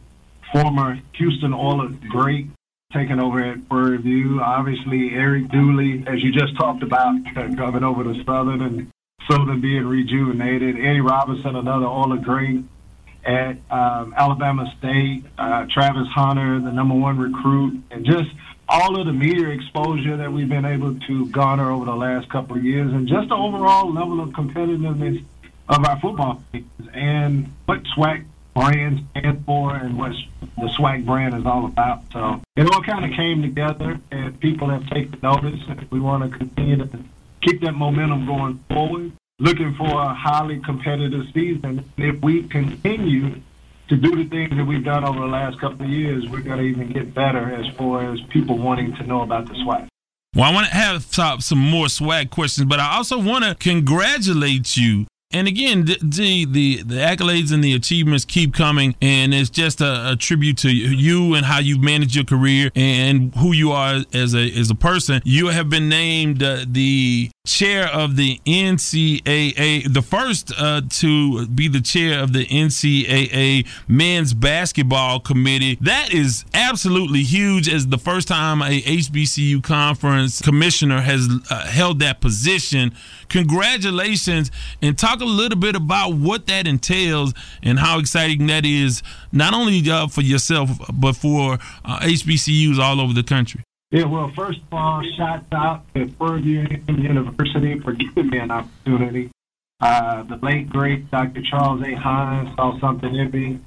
former 0.51 0.99
Houston 1.13 1.53
Oilers 1.53 1.95
great, 2.09 2.47
taking 2.91 3.19
over 3.19 3.43
at 3.43 3.69
Prairie 3.69 3.97
View. 3.97 4.41
Obviously, 4.41 5.11
Eric 5.13 5.49
Dooley, 5.49 6.03
as 6.07 6.23
you 6.23 6.31
just 6.31 6.55
talked 6.57 6.81
about, 6.81 7.15
coming 7.35 7.83
over 7.83 8.03
to 8.03 8.23
Southern 8.23 8.61
and 8.61 8.91
Southern 9.29 9.61
being 9.61 9.85
rejuvenated. 9.85 10.77
Eddie 10.77 11.01
Robinson, 11.01 11.55
another 11.55 11.85
Oiler 11.85 12.17
great 12.17 12.63
at 13.23 13.57
um, 13.71 14.13
Alabama 14.15 14.71
State. 14.77 15.23
Uh, 15.37 15.65
Travis 15.71 16.07
Hunter, 16.13 16.59
the 16.59 16.71
number 16.71 16.95
one 16.95 17.17
recruit, 17.17 17.83
and 17.91 18.05
just 18.05 18.29
all 18.67 18.99
of 18.99 19.05
the 19.05 19.13
media 19.13 19.49
exposure 19.49 20.17
that 20.17 20.31
we've 20.31 20.49
been 20.49 20.65
able 20.65 20.99
to 21.01 21.25
garner 21.27 21.71
over 21.71 21.85
the 21.85 21.95
last 21.95 22.29
couple 22.29 22.57
of 22.57 22.63
years, 22.63 22.91
and 22.91 23.07
just 23.07 23.29
the 23.29 23.35
overall 23.35 23.91
level 23.91 24.21
of 24.21 24.29
competitiveness 24.29 25.23
of 25.69 25.85
our 25.85 25.99
football 25.99 26.43
teams 26.51 26.89
and 26.93 27.51
what 27.65 27.83
SWAC 27.95 28.25
brand 28.53 29.05
stands 29.11 29.43
for 29.45 29.75
and 29.75 29.97
what 29.97 30.13
the 30.57 30.67
SWAC 30.77 31.05
brand 31.05 31.35
is 31.35 31.45
all 31.45 31.65
about. 31.65 32.03
So 32.13 32.41
it 32.55 32.71
all 32.71 32.81
kind 32.81 33.05
of 33.05 33.11
came 33.11 33.41
together, 33.41 33.99
and 34.11 34.39
people 34.39 34.69
have 34.69 34.87
taken 34.89 35.19
notice, 35.21 35.59
and 35.67 35.85
we 35.91 35.99
want 35.99 36.31
to 36.31 36.37
continue 36.37 36.77
to 36.77 36.89
keep 37.41 37.61
that 37.61 37.73
momentum 37.73 38.25
going 38.25 38.63
forward. 38.69 39.11
Looking 39.37 39.75
for 39.75 40.01
a 40.01 40.13
highly 40.13 40.59
competitive 40.61 41.25
season. 41.33 41.83
If 41.97 42.21
we 42.21 42.43
continue 42.43 43.41
to 43.89 43.95
do 43.95 44.15
the 44.15 44.29
things 44.29 44.51
that 44.55 44.65
we've 44.65 44.83
done 44.83 45.03
over 45.03 45.19
the 45.19 45.25
last 45.25 45.59
couple 45.59 45.85
of 45.85 45.91
years, 45.91 46.27
we're 46.29 46.41
going 46.41 46.59
to 46.59 46.63
even 46.63 46.91
get 46.91 47.13
better 47.13 47.53
as 47.53 47.67
far 47.75 48.11
as 48.11 48.19
people 48.29 48.57
wanting 48.57 48.95
to 48.95 49.03
know 49.03 49.21
about 49.21 49.47
the 49.47 49.53
SWAC. 49.53 49.87
Well, 50.35 50.43
I 50.43 50.53
want 50.53 50.67
to 50.67 50.73
have 50.75 51.03
some 51.43 51.59
more 51.59 51.85
SWAC 51.85 52.29
questions, 52.29 52.67
but 52.67 52.79
I 52.79 52.95
also 52.95 53.19
want 53.19 53.45
to 53.45 53.55
congratulate 53.55 54.75
you 54.75 55.05
and 55.35 55.49
again, 55.49 55.83
the, 55.85 55.97
the, 56.01 56.45
the 56.45 56.95
accolades 56.95 57.51
and 57.51 57.61
the 57.61 57.73
achievements 57.73 58.23
keep 58.23 58.53
coming, 58.53 58.95
and 59.01 59.33
it's 59.33 59.49
just 59.49 59.81
a, 59.81 60.11
a, 60.11 60.15
tribute 60.15 60.57
to 60.59 60.73
you 60.73 61.33
and 61.33 61.45
how 61.45 61.59
you've 61.59 61.81
managed 61.83 62.15
your 62.15 62.23
career 62.23 62.71
and 62.73 63.35
who 63.35 63.51
you 63.51 63.71
are 63.71 64.03
as 64.13 64.33
a 64.33 64.49
as 64.57 64.69
a 64.69 64.75
person. 64.75 65.21
You 65.25 65.47
have 65.47 65.69
been 65.69 65.89
named 65.89 66.41
uh, 66.41 66.63
the 66.65 67.31
chair 67.45 67.87
of 67.87 68.15
the 68.15 68.39
NCAA, 68.45 69.93
the 69.93 70.01
first 70.01 70.51
uh, 70.57 70.81
to 70.89 71.47
be 71.47 71.67
the 71.67 71.81
chair 71.81 72.19
of 72.19 72.33
the 72.33 72.45
NCAA 72.45 73.67
men's 73.87 74.33
basketball 74.33 75.19
committee. 75.19 75.77
That 75.81 76.13
is 76.13 76.45
absolutely 76.53 77.23
huge. 77.23 77.69
As 77.69 77.87
the 77.87 77.97
first 77.97 78.27
time 78.27 78.61
a 78.61 78.81
HBCU 78.81 79.63
conference 79.63 80.41
commissioner 80.41 81.01
has 81.01 81.29
uh, 81.49 81.65
held 81.67 81.99
that 81.99 82.21
position. 82.21 82.93
Congratulations, 83.29 84.51
and 84.81 84.97
talk 84.97 85.21
a 85.21 85.25
little 85.25 85.57
bit 85.57 85.75
about 85.75 86.13
what 86.13 86.47
that 86.47 86.67
entails 86.67 87.33
and 87.63 87.79
how 87.79 87.99
exciting 87.99 88.47
that 88.47 88.65
is, 88.65 89.01
not 89.31 89.53
only 89.53 89.89
uh, 89.89 90.07
for 90.07 90.21
yourself 90.21 90.69
but 90.93 91.13
for 91.15 91.57
HBCUs 91.85 92.79
uh, 92.79 92.83
all 92.83 93.01
over 93.01 93.13
the 93.13 93.23
country. 93.23 93.64
Yeah, 93.95 94.07
well, 94.07 94.29
first 94.35 94.59
of 94.59 94.73
all, 94.73 95.01
shout 95.15 95.45
out 95.53 95.85
to 95.93 96.05
Prairie 96.19 96.41
View 96.41 96.67
University 96.89 97.79
for 97.79 97.93
giving 97.93 98.29
me 98.29 98.39
an 98.39 98.51
opportunity. 98.51 99.31
Uh, 99.79 100.23
the 100.23 100.35
late, 100.35 100.67
great 100.67 101.09
Dr. 101.09 101.41
Charles 101.49 101.81
A. 101.81 101.93
Hines 101.93 102.53
saw 102.57 102.77
something 102.81 103.15
in 103.15 103.31
me, 103.31 103.59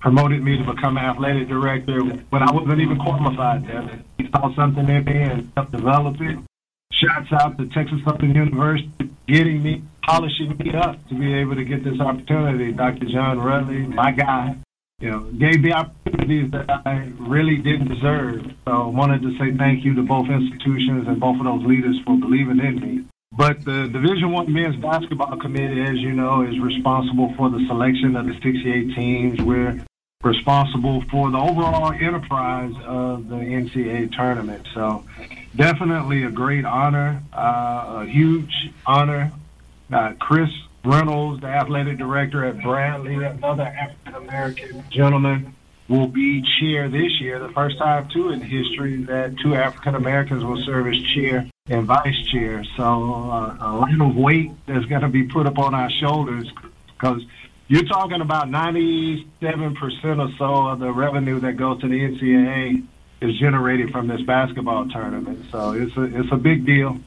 promoted 0.00 0.42
me 0.42 0.58
to 0.58 0.64
become 0.74 0.98
athletic 0.98 1.46
director 1.46 2.00
when 2.00 2.42
I 2.42 2.52
wasn't 2.52 2.80
even 2.80 2.98
qualified 2.98 3.64
there. 3.68 4.00
He 4.18 4.28
saw 4.32 4.52
something 4.56 4.88
in 4.88 5.04
me 5.04 5.22
and 5.22 5.52
helped 5.56 5.70
develop 5.70 6.20
it. 6.20 6.36
Shouts 6.90 7.32
out 7.40 7.56
to 7.58 7.68
Texas 7.68 8.00
Southern 8.04 8.34
University 8.34 8.90
for 8.98 9.08
getting 9.28 9.62
me, 9.62 9.84
polishing 10.02 10.56
me 10.58 10.74
up 10.74 10.96
to 11.10 11.14
be 11.14 11.32
able 11.32 11.54
to 11.54 11.64
get 11.64 11.84
this 11.84 12.00
opportunity. 12.00 12.72
Dr. 12.72 13.06
John 13.06 13.38
Rudley, 13.38 13.86
my 13.86 14.10
guy, 14.10 14.56
you 14.98 15.10
know, 15.10 15.20
gave 15.32 15.60
me 15.60 15.72
opportunities 15.72 16.50
that 16.52 16.70
I 16.86 17.12
really 17.18 17.56
didn't 17.56 17.88
deserve. 17.88 18.42
So 18.64 18.72
I 18.72 18.86
wanted 18.86 19.22
to 19.22 19.36
say 19.38 19.54
thank 19.56 19.84
you 19.84 19.94
to 19.94 20.02
both 20.02 20.28
institutions 20.28 21.06
and 21.06 21.20
both 21.20 21.38
of 21.38 21.44
those 21.44 21.64
leaders 21.64 22.00
for 22.04 22.18
believing 22.18 22.58
in 22.60 22.80
me. 22.80 23.04
But 23.32 23.64
the 23.64 23.88
Division 23.88 24.32
One 24.32 24.50
men's 24.50 24.76
basketball 24.76 25.36
committee, 25.38 25.82
as 25.82 25.98
you 25.98 26.12
know, 26.12 26.42
is 26.42 26.58
responsible 26.58 27.34
for 27.36 27.50
the 27.50 27.62
selection 27.66 28.16
of 28.16 28.26
the 28.26 28.32
68 28.32 28.94
teams. 28.94 29.42
We're 29.42 29.84
responsible 30.22 31.02
for 31.10 31.30
the 31.30 31.38
overall 31.38 31.92
enterprise 31.92 32.72
of 32.86 33.28
the 33.28 33.36
NCAA 33.36 34.16
tournament. 34.16 34.66
So 34.72 35.04
definitely 35.54 36.22
a 36.22 36.30
great 36.30 36.64
honor, 36.64 37.22
uh, 37.34 38.02
a 38.02 38.06
huge 38.06 38.70
honor. 38.86 39.32
Uh, 39.92 40.14
Chris 40.18 40.48
Reynolds, 40.86 41.40
the 41.40 41.48
athletic 41.48 41.98
director 41.98 42.44
at 42.44 42.62
Bradley, 42.62 43.16
another 43.24 43.64
African 43.64 44.14
American 44.14 44.84
gentleman, 44.88 45.54
will 45.88 46.06
be 46.06 46.42
chair 46.60 46.88
this 46.88 47.20
year. 47.20 47.38
The 47.38 47.48
first 47.50 47.78
time, 47.78 48.08
too, 48.08 48.30
in 48.30 48.40
history 48.40 49.02
that 49.04 49.36
two 49.38 49.54
African 49.54 49.96
Americans 49.96 50.44
will 50.44 50.62
serve 50.64 50.86
as 50.86 50.98
chair 51.14 51.48
and 51.68 51.86
vice 51.86 52.26
chair. 52.30 52.64
So 52.76 52.82
uh, 52.84 53.56
a 53.60 53.72
lot 53.76 54.00
of 54.00 54.16
weight 54.16 54.52
that's 54.66 54.84
going 54.86 55.02
to 55.02 55.08
be 55.08 55.24
put 55.24 55.46
upon 55.46 55.74
our 55.74 55.90
shoulders 55.90 56.50
because 56.86 57.22
you're 57.68 57.84
talking 57.84 58.20
about 58.20 58.48
97% 58.48 59.26
or 59.42 60.30
so 60.38 60.68
of 60.68 60.78
the 60.78 60.92
revenue 60.92 61.40
that 61.40 61.56
goes 61.56 61.80
to 61.80 61.88
the 61.88 62.00
NCAA 62.00 62.84
is 63.20 63.36
generated 63.38 63.90
from 63.90 64.06
this 64.06 64.20
basketball 64.22 64.88
tournament. 64.88 65.46
So 65.50 65.72
it's 65.72 65.96
a, 65.96 66.02
it's 66.20 66.30
a 66.30 66.36
big 66.36 66.64
deal 66.64 67.00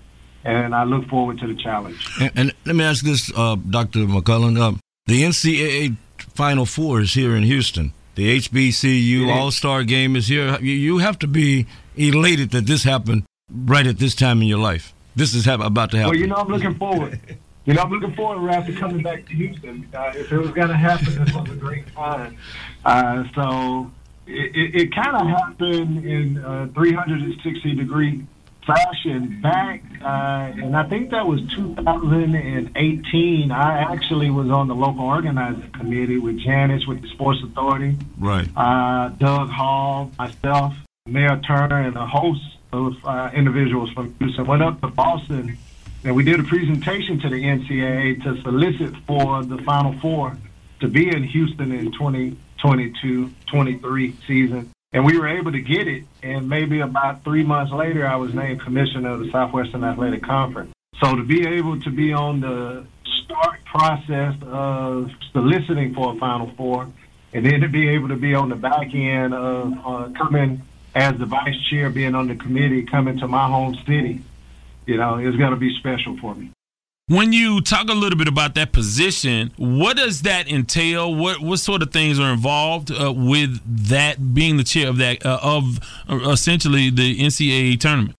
and 0.43 0.73
I 0.73 0.83
look 0.83 1.07
forward 1.07 1.39
to 1.39 1.47
the 1.47 1.55
challenge. 1.55 1.97
And, 2.19 2.31
and 2.35 2.53
let 2.65 2.75
me 2.75 2.83
ask 2.83 3.03
this, 3.03 3.31
uh, 3.35 3.55
Dr. 3.55 3.99
McCullough. 3.99 4.57
Uh, 4.59 4.77
the 5.05 5.23
NCAA 5.23 5.95
Final 6.17 6.65
Four 6.65 7.01
is 7.01 7.13
here 7.13 7.35
in 7.35 7.43
Houston. 7.43 7.93
The 8.15 8.37
HBCU 8.37 9.27
yeah. 9.27 9.33
All 9.33 9.51
Star 9.51 9.83
Game 9.83 10.15
is 10.15 10.27
here. 10.27 10.57
You, 10.59 10.73
you 10.73 10.97
have 10.99 11.17
to 11.19 11.27
be 11.27 11.65
elated 11.95 12.51
that 12.51 12.65
this 12.65 12.83
happened 12.83 13.23
right 13.51 13.87
at 13.87 13.97
this 13.97 14.15
time 14.15 14.41
in 14.41 14.47
your 14.47 14.59
life. 14.59 14.93
This 15.15 15.33
is 15.33 15.47
about 15.47 15.91
to 15.91 15.97
happen. 15.97 16.11
Well, 16.11 16.19
you 16.19 16.27
know, 16.27 16.35
I'm 16.35 16.47
looking 16.47 16.75
forward. 16.75 17.19
You 17.65 17.73
know, 17.73 17.81
I'm 17.81 17.91
looking 17.91 18.15
forward 18.15 18.65
to 18.65 18.73
coming 18.73 19.03
back 19.03 19.25
to 19.27 19.33
Houston. 19.33 19.87
Uh, 19.93 20.13
if 20.15 20.31
it 20.31 20.37
was 20.37 20.51
going 20.51 20.69
to 20.69 20.77
happen, 20.77 21.23
this 21.23 21.33
was 21.33 21.49
a 21.49 21.55
great 21.55 21.93
time. 21.93 22.37
Uh, 22.85 23.23
so 23.35 23.91
it, 24.27 24.55
it, 24.55 24.81
it 24.81 24.95
kind 24.95 25.15
of 25.15 25.27
happened 25.27 26.05
in 26.05 26.37
uh, 26.43 26.67
360 26.73 27.75
degree 27.75 28.25
fashion 28.73 29.39
back, 29.41 29.83
uh, 30.01 30.51
and 30.55 30.77
I 30.77 30.87
think 30.87 31.11
that 31.11 31.25
was 31.25 31.41
2018. 31.55 33.51
I 33.51 33.93
actually 33.93 34.29
was 34.29 34.49
on 34.49 34.67
the 34.67 34.75
local 34.75 35.05
organizing 35.05 35.69
committee 35.71 36.17
with 36.17 36.39
Janice 36.39 36.85
with 36.87 37.01
the 37.01 37.07
Sports 37.09 37.39
Authority. 37.43 37.97
Right. 38.17 38.47
Uh, 38.55 39.09
Doug 39.17 39.49
Hall, 39.49 40.11
myself, 40.17 40.73
Mayor 41.05 41.39
Turner, 41.45 41.81
and 41.81 41.95
a 41.95 42.05
host 42.05 42.41
of 42.71 42.93
uh, 43.03 43.31
individuals 43.33 43.89
from 43.91 44.13
Houston 44.19 44.45
went 44.45 44.61
up 44.61 44.79
to 44.81 44.87
Boston, 44.87 45.57
and 46.03 46.15
we 46.15 46.23
did 46.23 46.39
a 46.39 46.43
presentation 46.43 47.19
to 47.21 47.29
the 47.29 47.43
NCAA 47.43 48.23
to 48.23 48.39
solicit 48.41 48.95
for 49.07 49.43
the 49.43 49.57
Final 49.59 49.97
Four 49.99 50.37
to 50.79 50.87
be 50.87 51.09
in 51.09 51.23
Houston 51.23 51.71
in 51.71 51.91
2022-23 51.91 54.13
season 54.25 54.71
and 54.93 55.05
we 55.05 55.17
were 55.17 55.27
able 55.27 55.51
to 55.51 55.61
get 55.61 55.87
it. 55.87 56.03
And 56.23 56.49
maybe 56.49 56.79
about 56.79 57.23
three 57.23 57.43
months 57.43 57.71
later, 57.71 58.07
I 58.07 58.15
was 58.15 58.33
named 58.33 58.61
commissioner 58.61 59.11
of 59.11 59.19
the 59.19 59.31
Southwestern 59.31 59.83
Athletic 59.83 60.23
Conference. 60.23 60.71
So 61.01 61.15
to 61.15 61.23
be 61.23 61.47
able 61.47 61.79
to 61.81 61.89
be 61.89 62.13
on 62.13 62.41
the 62.41 62.85
start 63.23 63.63
process 63.65 64.35
of 64.43 65.11
soliciting 65.31 65.93
for 65.93 66.15
a 66.15 66.17
Final 66.17 66.51
Four, 66.57 66.87
and 67.31 67.45
then 67.45 67.61
to 67.61 67.69
be 67.69 67.89
able 67.89 68.07
to 68.09 68.15
be 68.15 68.33
on 68.33 68.49
the 68.49 68.55
back 68.55 68.93
end 68.93 69.33
of 69.33 69.73
uh, 69.85 70.09
coming 70.17 70.63
as 70.95 71.17
the 71.17 71.25
vice 71.25 71.59
chair, 71.69 71.89
being 71.89 72.15
on 72.15 72.27
the 72.27 72.35
committee, 72.35 72.83
coming 72.83 73.19
to 73.19 73.27
my 73.27 73.47
home 73.47 73.75
city, 73.85 74.21
you 74.87 74.97
know, 74.97 75.17
it's 75.17 75.37
going 75.37 75.51
to 75.51 75.57
be 75.57 75.75
special 75.77 76.17
for 76.17 76.33
me. 76.33 76.51
When 77.09 77.33
you 77.33 77.59
talk 77.61 77.89
a 77.89 77.93
little 77.93 78.19
bit 78.19 78.27
about 78.27 78.53
that 78.53 78.71
position, 78.71 79.51
what 79.57 79.97
does 79.97 80.21
that 80.21 80.47
entail? 80.47 81.15
What 81.15 81.39
what 81.39 81.57
sort 81.57 81.81
of 81.81 81.91
things 81.91 82.19
are 82.19 82.31
involved 82.31 82.91
uh, 82.91 83.11
with 83.11 83.59
that 83.87 84.35
being 84.35 84.57
the 84.57 84.63
chair 84.63 84.87
of 84.87 84.97
that 84.97 85.25
uh, 85.25 85.39
of 85.41 85.79
uh, 86.07 86.29
essentially 86.29 86.91
the 86.91 87.17
NCAA 87.17 87.79
tournament? 87.79 88.15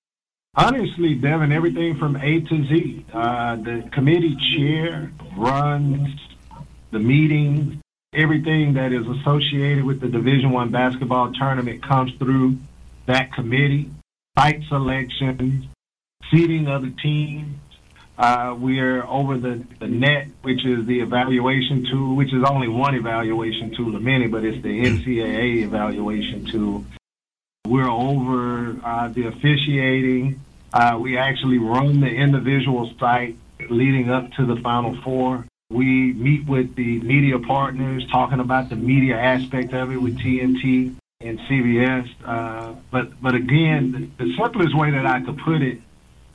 Honestly, 0.56 1.14
Devin, 1.14 1.52
everything 1.52 1.98
from 1.98 2.16
A 2.16 2.40
to 2.40 2.66
Z. 2.66 3.06
Uh, 3.12 3.54
the 3.54 3.88
committee 3.92 4.36
chair 4.56 5.12
runs 5.36 6.08
the 6.90 6.98
meetings. 6.98 7.80
Everything 8.12 8.74
that 8.74 8.92
is 8.92 9.06
associated 9.06 9.84
with 9.84 10.00
the 10.00 10.08
Division 10.08 10.50
One 10.50 10.72
basketball 10.72 11.32
tournament 11.32 11.80
comes 11.80 12.12
through 12.14 12.56
that 13.06 13.32
committee. 13.34 13.88
site 14.36 14.64
selection, 14.68 15.68
seeding 16.32 16.66
of 16.66 16.82
the 16.82 16.90
teams. 17.00 17.54
Uh, 18.20 18.54
we 18.60 18.80
are 18.80 19.02
over 19.06 19.38
the, 19.38 19.64
the 19.78 19.88
net, 19.88 20.28
which 20.42 20.62
is 20.66 20.84
the 20.84 21.00
evaluation 21.00 21.86
tool, 21.90 22.14
which 22.14 22.34
is 22.34 22.44
only 22.44 22.68
one 22.68 22.94
evaluation 22.94 23.74
tool 23.74 23.96
of 23.96 24.02
many, 24.02 24.26
but 24.26 24.44
it's 24.44 24.62
the 24.62 24.68
NCAA 24.68 25.62
evaluation 25.62 26.44
tool. 26.44 26.84
We're 27.66 27.88
over 27.88 28.78
uh, 28.84 29.08
the 29.08 29.28
officiating. 29.28 30.38
Uh, 30.70 30.98
we 31.00 31.16
actually 31.16 31.56
run 31.56 32.00
the 32.00 32.08
individual 32.08 32.92
site 33.00 33.36
leading 33.70 34.10
up 34.10 34.30
to 34.32 34.44
the 34.44 34.60
Final 34.60 35.00
Four. 35.00 35.46
We 35.70 36.12
meet 36.12 36.46
with 36.46 36.74
the 36.74 37.00
media 37.00 37.38
partners, 37.38 38.06
talking 38.12 38.40
about 38.40 38.68
the 38.68 38.76
media 38.76 39.16
aspect 39.16 39.72
of 39.72 39.92
it 39.92 39.96
with 39.96 40.18
TNT 40.18 40.94
and 41.22 41.38
CBS. 41.40 42.06
Uh, 42.22 42.74
but 42.90 43.18
but 43.22 43.34
again, 43.34 44.12
the 44.18 44.36
simplest 44.36 44.76
way 44.76 44.90
that 44.90 45.06
I 45.06 45.22
could 45.22 45.38
put 45.38 45.62
it, 45.62 45.80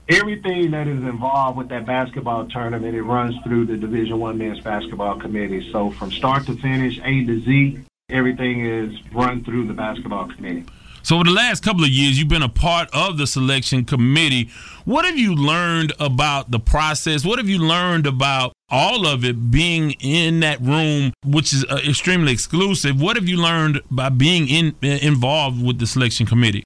everything 0.07 0.71
that 0.71 0.87
is 0.87 0.99
involved 0.99 1.57
with 1.57 1.69
that 1.69 1.85
basketball 1.85 2.47
tournament, 2.47 2.95
it 2.95 3.03
runs 3.03 3.35
through 3.43 3.65
the 3.65 3.77
Division 3.77 4.19
One 4.19 4.37
Men's 4.37 4.59
Basketball 4.59 5.19
Committee. 5.19 5.71
So 5.71 5.91
from 5.91 6.11
start 6.11 6.45
to 6.47 6.55
finish, 6.55 6.99
A 7.03 7.25
to 7.25 7.39
Z, 7.41 7.79
everything 8.09 8.65
is 8.65 8.93
run 9.11 9.43
through 9.43 9.67
the 9.67 9.73
basketball 9.73 10.27
committee. 10.27 10.65
So, 11.05 11.17
over 11.17 11.25
the 11.25 11.31
last 11.33 11.61
couple 11.63 11.83
of 11.83 11.91
years, 11.91 12.17
you've 12.17 12.29
been 12.29 12.41
a 12.41 12.49
part 12.49 12.89
of 12.91 13.19
the 13.19 13.27
selection 13.27 13.85
committee. 13.85 14.49
What 14.85 15.05
have 15.05 15.19
you 15.19 15.35
learned 15.35 15.93
about 15.99 16.49
the 16.49 16.59
process? 16.59 17.23
What 17.23 17.37
have 17.37 17.47
you 17.47 17.59
learned 17.59 18.07
about 18.07 18.53
all 18.69 19.05
of 19.05 19.23
it 19.23 19.51
being 19.51 19.91
in 19.99 20.39
that 20.39 20.59
room, 20.61 21.13
which 21.23 21.53
is 21.53 21.63
uh, 21.65 21.79
extremely 21.87 22.33
exclusive? 22.33 22.99
What 22.99 23.17
have 23.17 23.27
you 23.27 23.37
learned 23.37 23.81
by 23.91 24.09
being 24.09 24.47
in, 24.47 24.75
involved 24.81 25.63
with 25.63 25.77
the 25.77 25.85
selection 25.85 26.25
committee? 26.25 26.63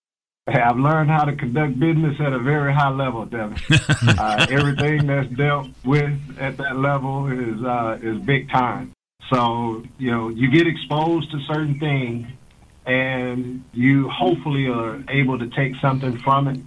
I've 0.47 0.77
learned 0.77 1.09
how 1.09 1.25
to 1.25 1.35
conduct 1.35 1.79
business 1.79 2.19
at 2.19 2.33
a 2.33 2.39
very 2.39 2.73
high 2.73 2.89
level, 2.89 3.25
Devin. 3.25 3.57
uh, 4.17 4.47
everything 4.49 5.05
that's 5.05 5.29
dealt 5.29 5.67
with 5.85 6.11
at 6.39 6.57
that 6.57 6.77
level 6.77 7.27
is 7.27 7.63
uh, 7.63 7.99
is 8.01 8.19
big 8.19 8.49
time. 8.49 8.93
So 9.31 9.83
you 9.97 10.11
know 10.11 10.29
you 10.29 10.49
get 10.49 10.67
exposed 10.67 11.31
to 11.31 11.39
certain 11.41 11.79
things 11.79 12.27
and 12.85 13.63
you 13.73 14.09
hopefully 14.09 14.67
are 14.67 15.03
able 15.09 15.37
to 15.37 15.47
take 15.47 15.75
something 15.81 16.17
from 16.19 16.47
it. 16.47 16.59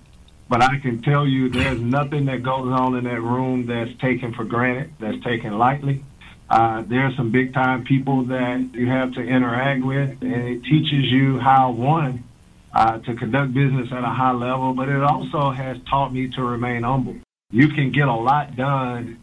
But 0.49 0.62
I 0.62 0.79
can 0.79 1.02
tell 1.02 1.26
you 1.26 1.49
there's 1.49 1.81
nothing 1.81 2.26
that 2.26 2.43
goes 2.43 2.69
on 2.69 2.95
in 2.97 3.05
that 3.05 3.21
room 3.21 3.67
that's 3.67 3.99
taken 4.00 4.35
for 4.35 4.45
granted, 4.45 4.93
that's 5.00 5.23
taken 5.25 5.59
lightly. 5.59 6.05
Uh, 6.50 6.83
there 6.83 7.07
are 7.07 7.12
some 7.17 7.31
big 7.31 7.55
time 7.55 7.85
people 7.85 8.25
that 8.25 8.75
you 8.75 8.87
have 8.87 9.12
to 9.14 9.21
interact 9.23 9.83
with, 9.83 10.21
and 10.21 10.49
it 10.49 10.62
teaches 10.64 11.11
you 11.11 11.38
how, 11.38 11.71
one, 11.71 12.23
uh, 12.75 12.99
to 12.99 13.14
conduct 13.14 13.52
business 13.55 13.88
at 13.93 14.02
a 14.02 14.09
high 14.09 14.33
level, 14.33 14.73
but 14.73 14.88
it 14.88 15.02
also 15.02 15.50
has 15.50 15.79
taught 15.88 16.12
me 16.12 16.29
to 16.29 16.43
remain 16.43 16.83
humble. 16.83 17.17
You 17.50 17.69
can 17.69 17.93
get 17.93 18.09
a 18.09 18.14
lot 18.14 18.57
done 18.57 19.19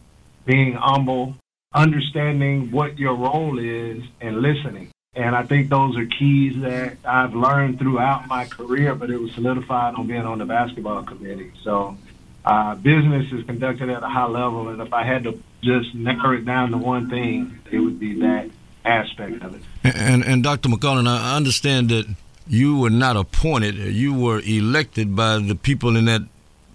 being 0.46 0.74
humble, 0.74 1.36
understanding 1.74 2.72
what 2.72 3.00
your 3.00 3.15
role 3.15 3.58
is, 3.58 4.03
and 4.22 4.41
listening. 4.41 4.89
And 5.15 5.36
I 5.36 5.44
think 5.44 5.70
those 5.70 5.98
are 5.98 6.06
keys 6.06 6.62
that 6.62 6.98
I've 7.03 7.34
learned 7.34 7.79
throughout 7.79 8.27
my 8.27 8.46
career, 8.46 8.94
but 8.94 9.10
it 9.10 9.20
was 9.20 9.34
solidified 9.34 9.96
on 9.96 10.06
being 10.06 10.22
on 10.22 10.38
the 10.38 10.46
basketball 10.46 11.03
committee. 11.03 11.51
So 11.64 11.98
uh, 12.46 12.75
business 12.75 13.31
is 13.31 13.44
conducted 13.46 13.90
at 13.90 14.03
a 14.03 14.07
high 14.07 14.27
level, 14.27 14.70
and 14.70 14.79
if 14.81 14.94
I 14.94 15.03
had 15.03 15.24
to 15.24 15.42
just 15.64 15.96
narrow 15.96 16.38
it 16.38 16.46
down 16.46 16.72
to 16.72 16.77
one 16.77 17.09
thing, 17.09 17.59
it 17.72 17.79
would 17.79 18.00
be 18.00 18.20
that 18.22 18.51
aspect 18.85 19.42
of 19.44 19.55
it. 19.55 19.62
And, 19.83 19.96
and, 19.96 20.25
and 20.25 20.44
Dr. 20.44 20.70
McCollum, 20.70 21.07
I 21.07 21.35
understand 21.35 21.90
that 21.90 22.05
you 22.50 22.79
were 22.79 22.90
not 22.90 23.16
appointed; 23.16 23.75
you 23.75 24.14
were 24.14 24.42
elected 24.42 25.16
by 25.16 25.38
the 25.38 25.55
people 25.55 25.96
in 25.96 26.05
that 26.05 26.24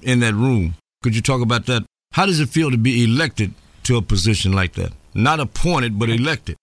in 0.02 0.20
that 0.20 0.34
room. 0.34 0.74
Could 1.02 1.14
you 1.14 1.22
talk 1.22 1.42
about 1.42 1.66
that? 1.66 1.84
How 2.12 2.26
does 2.26 2.40
it 2.40 2.48
feel 2.48 2.70
to 2.70 2.78
be 2.78 3.04
elected 3.04 3.52
to 3.82 3.96
a 3.96 4.02
position 4.02 4.52
like 4.52 4.74
that? 4.74 4.92
Not 5.14 5.40
appointed, 5.40 5.98
but 5.98 6.08
elected. 6.08 6.56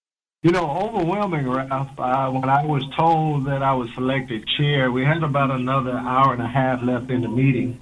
You 0.43 0.51
know, 0.51 0.69
overwhelming, 0.71 1.47
Ralph. 1.47 1.89
Uh, 1.99 2.31
when 2.31 2.49
I 2.49 2.65
was 2.65 2.83
told 2.97 3.45
that 3.45 3.61
I 3.61 3.73
was 3.73 3.93
selected 3.93 4.47
chair, 4.57 4.91
we 4.91 5.05
had 5.05 5.21
about 5.21 5.51
another 5.51 5.91
hour 5.91 6.33
and 6.33 6.41
a 6.41 6.47
half 6.47 6.81
left 6.81 7.11
in 7.11 7.21
the 7.21 7.27
meeting. 7.27 7.79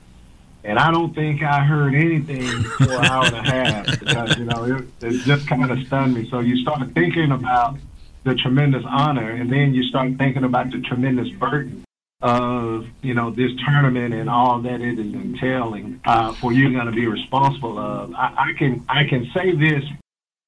And 0.66 0.78
I 0.78 0.92
don't 0.92 1.16
think 1.16 1.42
I 1.42 1.64
heard 1.64 1.96
anything 1.96 2.64
for 2.64 2.92
an 2.92 3.06
hour 3.06 3.26
and 3.28 3.36
a 3.36 3.44
half 3.44 4.00
because, 4.00 4.38
you 4.38 4.44
know, 4.44 4.66
it, 4.66 4.86
it 5.02 5.22
just 5.22 5.48
kind 5.48 5.72
of 5.72 5.80
stunned 5.88 6.16
me. 6.16 6.30
So 6.30 6.42
you 6.42 6.58
start 6.58 6.86
thinking 6.92 7.32
about 7.32 7.78
the 8.24 8.36
tremendous 8.36 8.84
honor, 8.88 9.30
and 9.32 9.52
then 9.52 9.74
you 9.74 9.84
start 9.84 10.18
thinking 10.18 10.44
about 10.44 10.72
the 10.72 10.82
tremendous 10.82 11.30
burden 11.30 11.84
of, 12.22 12.86
you 13.02 13.14
know, 13.14 13.32
this 13.32 13.52
tournament 13.66 14.14
and 14.14 14.30
all 14.30 14.60
that 14.62 14.82
it 14.82 15.00
is 15.00 15.14
entailing 15.14 16.02
uh, 16.06 16.34
for 16.34 16.52
you 16.52 16.72
going 16.72 16.86
to 16.86 16.92
be 16.92 17.08
responsible 17.08 17.80
of. 17.80 18.14
I, 18.14 18.50
I 18.50 18.54
can 18.58 18.86
I 18.90 19.06
can 19.06 19.30
say 19.34 19.56
this 19.56 19.84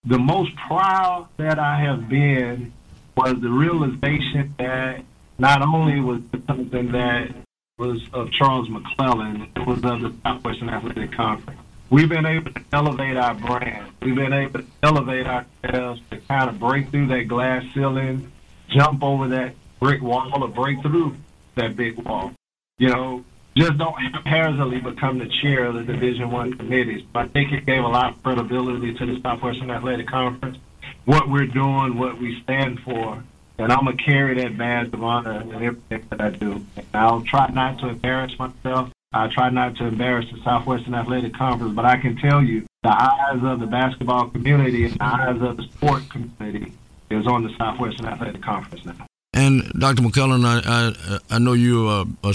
the 0.04 0.20
most 0.20 0.56
proud 0.56 1.30
that 1.38 1.60
I 1.60 1.80
have 1.80 2.10
been 2.10 2.74
was 3.16 3.40
the 3.40 3.50
realization 3.50 4.54
that 4.58 5.04
not 5.38 5.62
only 5.62 6.02
was 6.02 6.22
it 6.34 6.42
something 6.48 6.92
that 6.92 7.34
was 7.78 8.02
of 8.14 8.32
Charles 8.32 8.70
McClellan, 8.70 9.48
it 9.56 9.66
was 9.66 9.78
of 9.84 10.02
the 10.02 10.14
Southwestern 10.24 10.70
Athletic 10.70 11.12
Conference. 11.14 11.61
We've 11.92 12.08
been 12.08 12.26
able 12.26 12.54
to 12.54 12.62
elevate 12.72 13.18
our 13.18 13.34
brand. 13.34 13.92
We've 14.02 14.16
been 14.16 14.32
able 14.32 14.62
to 14.62 14.66
elevate 14.82 15.28
ourselves 15.28 16.02
to 16.10 16.18
kind 16.22 16.50
of 16.50 16.58
break 16.58 16.90
through 16.90 17.08
that 17.08 17.28
glass 17.28 17.66
ceiling, 17.74 18.32
jump 18.70 19.04
over 19.04 19.28
that 19.28 19.56
brick 19.82 20.02
wall, 20.02 20.42
or 20.42 20.48
break 20.48 20.82
through 20.82 21.18
that 21.56 21.76
big 21.76 21.98
wall. 21.98 22.32
You 22.78 22.88
know, 22.88 23.26
just 23.58 23.78
don't 23.78 23.94
haphazardly 23.96 24.80
become 24.80 25.18
the 25.18 25.28
chair 25.42 25.66
of 25.66 25.74
the 25.74 25.84
Division 25.84 26.32
One 26.32 26.54
committees. 26.54 27.04
But 27.12 27.26
I 27.26 27.28
think 27.28 27.52
it 27.52 27.66
gave 27.66 27.84
a 27.84 27.90
lot 27.90 28.14
of 28.14 28.24
credibility 28.24 28.94
to 28.94 29.06
the 29.06 29.20
Southwestern 29.20 29.70
Athletic 29.70 30.08
Conference, 30.08 30.60
what 31.04 31.30
we're 31.30 31.46
doing, 31.46 31.98
what 31.98 32.18
we 32.18 32.42
stand 32.44 32.80
for, 32.80 33.22
and 33.58 33.70
I'm 33.70 33.84
gonna 33.84 33.98
carry 33.98 34.36
that 34.36 34.58
badge 34.58 34.94
of 34.94 35.04
honor 35.04 35.42
in 35.42 35.54
everything 35.56 36.06
that 36.10 36.22
I 36.22 36.30
do. 36.30 36.66
And 36.78 36.86
I'll 36.94 37.22
try 37.22 37.50
not 37.50 37.80
to 37.80 37.90
embarrass 37.90 38.40
myself. 38.40 38.94
I 39.14 39.28
try 39.28 39.50
not 39.50 39.76
to 39.78 39.88
embarrass 39.88 40.26
the 40.32 40.42
Southwestern 40.44 40.96
Athletic 40.96 41.34
Conference, 41.34 41.76
but 41.76 41.84
I 41.84 41.98
can 41.98 42.16
tell 42.16 42.42
you 42.42 42.66
the 42.84 42.90
eyes 42.90 43.44
of 43.44 43.60
the 43.60 43.68
basketball 43.68 44.30
community 44.30 44.86
and 44.86 44.94
the 44.94 45.04
eyes 45.04 45.42
of 45.42 45.58
the 45.58 45.64
sport 45.64 46.04
community 46.10 46.72
is 47.10 47.28
on 47.28 47.44
the 47.44 47.54
Southwestern 47.58 48.06
Athletic 48.06 48.42
Conference 48.42 48.86
now. 48.86 49.06
And 49.34 49.64
Dr. 49.78 50.02
McClellan, 50.02 50.46
I 50.46 50.62
I, 50.66 51.18
I 51.30 51.40
know 51.40 51.54
you're 51.54 52.06
a, 52.24 52.28
a 52.28 52.34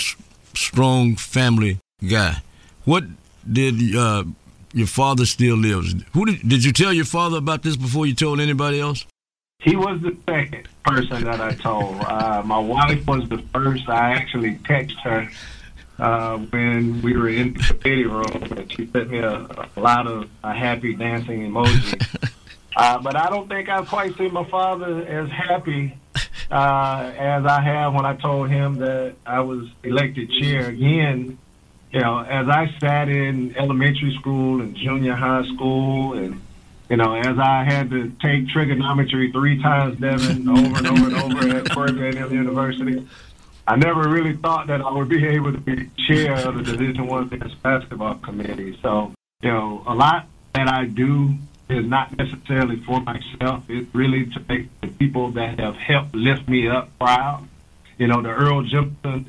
strong 0.55 1.17
family 1.17 1.79
guy. 2.07 2.43
What 2.85 3.05
did 3.51 3.97
uh, 3.97 4.25
your 4.75 4.87
father 4.87 5.25
still 5.25 5.57
lives? 5.57 5.95
Who 6.12 6.27
did, 6.27 6.47
did 6.47 6.65
you 6.65 6.73
tell 6.73 6.93
your 6.93 7.07
father 7.07 7.39
about 7.39 7.62
this 7.62 7.77
before 7.77 8.07
you 8.07 8.15
told 8.15 8.39
anybody 8.39 8.81
else? 8.81 9.07
He 9.61 9.75
was 9.75 10.01
the 10.03 10.15
second 10.29 10.69
person 10.85 11.25
that 11.25 11.41
I 11.41 11.55
told. 11.55 11.97
Uh, 12.01 12.43
my 12.45 12.59
wife 12.59 13.07
was 13.07 13.27
the 13.31 13.39
first. 13.55 13.89
I 13.89 14.12
actually 14.12 14.57
texted 14.57 15.01
her 15.01 15.31
uh, 15.99 16.39
when 16.39 17.01
we 17.03 17.17
were 17.17 17.29
in 17.29 17.55
the 17.55 17.61
committee 17.61 18.05
room, 18.05 18.53
and 18.57 18.73
she 18.73 18.87
sent 18.87 19.11
me 19.11 19.19
a, 19.19 19.47
a 19.77 19.81
lot 19.81 20.07
of 20.07 20.29
a 20.45 20.55
happy 20.55 20.95
dancing 20.95 21.51
emojis. 21.51 22.31
uh, 22.77 22.99
but 22.99 23.17
I 23.17 23.29
don't 23.31 23.49
think 23.49 23.69
I've 23.69 23.89
quite 23.89 24.17
seen 24.17 24.33
my 24.33 24.45
father 24.45 25.03
as 25.07 25.31
happy 25.31 25.97
uh, 26.51 27.13
as 27.17 27.45
I 27.45 27.61
have 27.63 27.95
when 27.95 28.05
I 28.05 28.15
told 28.17 28.51
him 28.51 28.77
that 28.77 29.15
I 29.25 29.41
was 29.41 29.69
elected 29.83 30.31
chair 30.33 30.69
again. 30.69 31.39
You 31.93 32.01
know, 32.01 32.19
as 32.19 32.49
I 32.49 32.75
sat 32.79 33.09
in 33.09 33.57
elementary 33.57 34.15
school 34.21 34.61
and 34.61 34.77
junior 34.77 35.15
high 35.15 35.47
school, 35.55 36.15
and 36.15 36.43
you 36.91 36.97
know, 36.97 37.15
as 37.15 37.39
I 37.39 37.65
had 37.65 37.91
to 37.91 38.11
take 38.21 38.49
trigonometry 38.49 39.33
three 39.33 39.63
times, 39.63 39.99
Devin, 39.99 40.49
over 40.49 40.79
and 40.79 40.87
over 40.87 41.07
and 41.07 41.17
over 41.17 41.57
at 41.57 41.73
Fort 41.73 41.95
University, 41.95 43.07
I 43.69 43.75
never 43.75 44.09
really 44.09 44.37
thought 44.37 44.69
that 44.69 44.81
I 44.81 44.93
would 44.93 45.09
be 45.09 45.27
able 45.27 45.53
to 45.53 45.59
be 45.59 45.91
chair 46.07 46.35
of 46.47 46.57
the 46.57 46.63
Division 46.63 47.09
One 47.09 47.29
Men's 47.29 47.55
basketball 47.57 48.15
committee. 48.15 48.79
So, 48.81 49.13
you 49.43 49.51
know, 49.51 49.83
a 49.87 49.95
lot 49.95 50.29
that 50.55 50.69
I 50.69 50.85
do 50.85 51.35
is 51.69 51.85
not 51.85 52.17
necessarily 52.17 52.77
for 52.85 53.01
myself. 53.01 53.65
It's 53.69 53.93
really 53.93 54.27
to 54.27 54.41
make 54.49 54.69
the 54.83 54.87
people 54.87 55.33
that 55.33 55.59
have 55.59 55.75
helped 55.75 56.15
lift 56.15 56.49
me 56.49 56.69
up 56.69 56.97
proud. 57.01 57.49
You 57.99 58.07
know, 58.07 58.23
the 58.23 58.29
Earl 58.29 58.63
Jimsons 58.63 59.27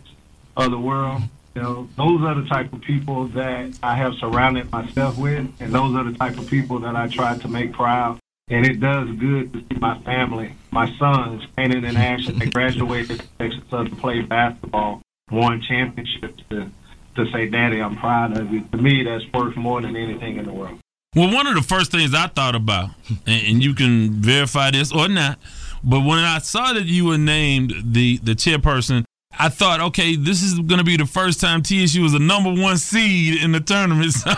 of 0.55 0.69
the 0.69 0.79
world. 0.79 1.23
You 1.55 1.63
know, 1.63 1.89
those 1.97 2.21
are 2.21 2.35
the 2.35 2.47
type 2.47 2.71
of 2.71 2.81
people 2.81 3.29
that 3.29 3.79
I 3.81 3.95
have 3.95 4.13
surrounded 4.15 4.71
myself 4.71 5.17
with, 5.17 5.51
and 5.59 5.73
those 5.73 5.95
are 5.95 6.03
the 6.03 6.15
type 6.15 6.37
of 6.37 6.47
people 6.47 6.77
that 6.81 6.95
I 6.95 7.07
try 7.07 7.35
to 7.35 7.47
make 7.47 7.73
proud. 7.73 8.19
And 8.49 8.65
it 8.65 8.79
does 8.79 9.09
good 9.11 9.51
to 9.53 9.59
see 9.59 9.79
my 9.79 9.99
family, 9.99 10.53
my 10.71 10.89
sons, 10.97 11.45
painted 11.57 11.83
in 11.83 11.97
action. 11.97 12.39
They 12.39 12.45
graduated 12.45 13.21
Texas 13.39 13.61
to 13.69 13.85
play 13.97 14.21
basketball, 14.21 15.01
won 15.29 15.61
championships 15.61 16.43
to 16.49 16.71
to 17.15 17.31
say, 17.31 17.49
"Daddy, 17.49 17.81
I'm 17.81 17.97
proud 17.97 18.37
of 18.37 18.53
you." 18.53 18.61
To 18.71 18.77
me, 18.77 19.03
that's 19.03 19.25
worth 19.33 19.57
more 19.57 19.81
than 19.81 19.95
anything 19.95 20.37
in 20.37 20.45
the 20.45 20.53
world. 20.53 20.79
Well, 21.15 21.33
one 21.33 21.47
of 21.47 21.55
the 21.55 21.61
first 21.61 21.91
things 21.91 22.13
I 22.13 22.27
thought 22.27 22.53
about, 22.53 22.91
and, 23.25 23.63
you 23.63 23.73
can 23.73 24.21
verify 24.21 24.69
this 24.71 24.91
or 24.91 25.07
not, 25.07 25.39
but 25.83 26.01
when 26.01 26.19
I 26.19 26.37
saw 26.37 26.73
that 26.73 26.85
you 26.85 27.05
were 27.05 27.17
named 27.17 27.73
the 27.83 28.17
the 28.17 28.33
chairperson, 28.33 29.03
I 29.39 29.49
thought, 29.49 29.79
okay, 29.79 30.15
this 30.15 30.41
is 30.41 30.55
going 30.55 30.79
to 30.79 30.83
be 30.83 30.97
the 30.97 31.05
first 31.05 31.39
time 31.39 31.61
TSU 31.61 32.01
was 32.01 32.13
a 32.13 32.19
number 32.19 32.53
one 32.53 32.77
seed 32.77 33.41
in 33.41 33.51
the 33.51 33.59
tournament. 33.59 34.07
So, 34.17 34.33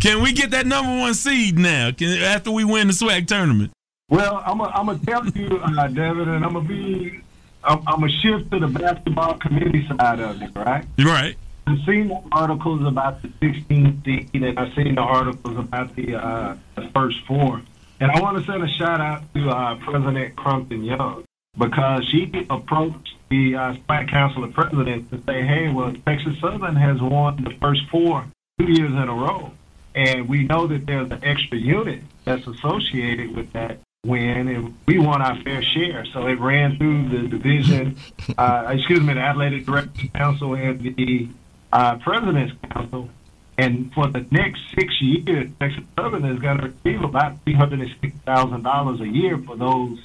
can 0.00 0.22
we 0.22 0.32
get 0.32 0.50
that 0.50 0.66
number 0.66 1.00
one 1.00 1.14
seed 1.14 1.58
now? 1.58 1.90
Can, 1.92 2.20
after 2.22 2.50
we 2.50 2.64
win 2.64 2.88
the 2.88 2.92
SWAC 2.92 3.26
tournament? 3.26 3.72
Well, 4.08 4.42
I'm 4.44 4.58
gonna 4.58 4.98
tell 4.98 5.26
you, 5.28 5.58
uh, 5.58 5.86
David, 5.88 6.28
and 6.28 6.44
I'm 6.44 6.54
gonna 6.54 6.68
be, 6.68 7.20
I'm 7.62 7.84
gonna 7.84 8.08
shift 8.08 8.50
to 8.50 8.58
the 8.58 8.66
basketball 8.66 9.34
committee 9.34 9.86
side 9.86 10.20
of 10.20 10.42
it, 10.42 10.50
right? 10.56 10.84
Right. 10.98 11.36
I've 11.66 11.78
seen 11.86 12.08
the 12.08 12.20
articles 12.32 12.84
about 12.86 13.22
the 13.22 13.28
16th 13.28 14.04
seed, 14.04 14.30
and 14.34 14.58
I've 14.58 14.74
seen 14.74 14.96
the 14.96 15.02
articles 15.02 15.56
about 15.56 15.94
the, 15.94 16.16
uh, 16.16 16.56
the 16.74 16.88
first 16.94 17.18
four. 17.26 17.62
And 18.00 18.10
I 18.10 18.20
want 18.20 18.38
to 18.38 18.44
send 18.44 18.62
a 18.62 18.68
shout 18.68 19.00
out 19.00 19.22
to 19.34 19.48
uh, 19.48 19.76
President 19.76 20.34
Crumpton 20.36 20.84
Young 20.84 21.24
because 21.58 22.04
she 22.08 22.30
approached 22.48 23.14
the 23.28 23.54
uh, 23.54 23.74
SWAC 23.74 24.10
Council 24.10 24.44
of 24.44 24.52
Presidents 24.52 25.10
to 25.10 25.22
say, 25.26 25.42
hey, 25.42 25.72
well, 25.72 25.92
Texas 26.06 26.38
Southern 26.40 26.76
has 26.76 27.00
won 27.00 27.42
the 27.44 27.54
first 27.60 27.82
four 27.90 28.26
two 28.58 28.72
years 28.72 28.90
in 28.90 29.08
a 29.08 29.14
row. 29.14 29.52
And 29.94 30.28
we 30.28 30.44
know 30.44 30.66
that 30.66 30.86
there's 30.86 31.10
an 31.10 31.24
extra 31.24 31.58
unit 31.58 32.02
that's 32.24 32.46
associated 32.46 33.34
with 33.34 33.52
that 33.52 33.80
win, 34.04 34.48
and 34.48 34.76
we 34.86 34.98
want 34.98 35.22
our 35.22 35.40
fair 35.42 35.62
share. 35.62 36.04
So 36.12 36.26
it 36.26 36.38
ran 36.40 36.78
through 36.78 37.08
the 37.08 37.28
division, 37.28 37.96
uh, 38.38 38.66
excuse 38.68 39.00
me, 39.00 39.14
the 39.14 39.20
Athletic 39.20 39.66
Directors 39.66 40.10
Council 40.14 40.54
and 40.54 40.80
the 40.80 41.28
uh, 41.72 41.98
President's 41.98 42.54
Council. 42.72 43.10
And 43.58 43.92
for 43.92 44.06
the 44.06 44.24
next 44.30 44.60
six 44.74 45.02
years, 45.02 45.50
Texas 45.60 45.84
Southern 45.98 46.24
is 46.24 46.38
going 46.38 46.58
to 46.58 46.68
receive 46.68 47.02
about 47.02 47.44
$360,000 47.44 49.00
a 49.00 49.08
year 49.08 49.36
for 49.38 49.56
those 49.56 49.98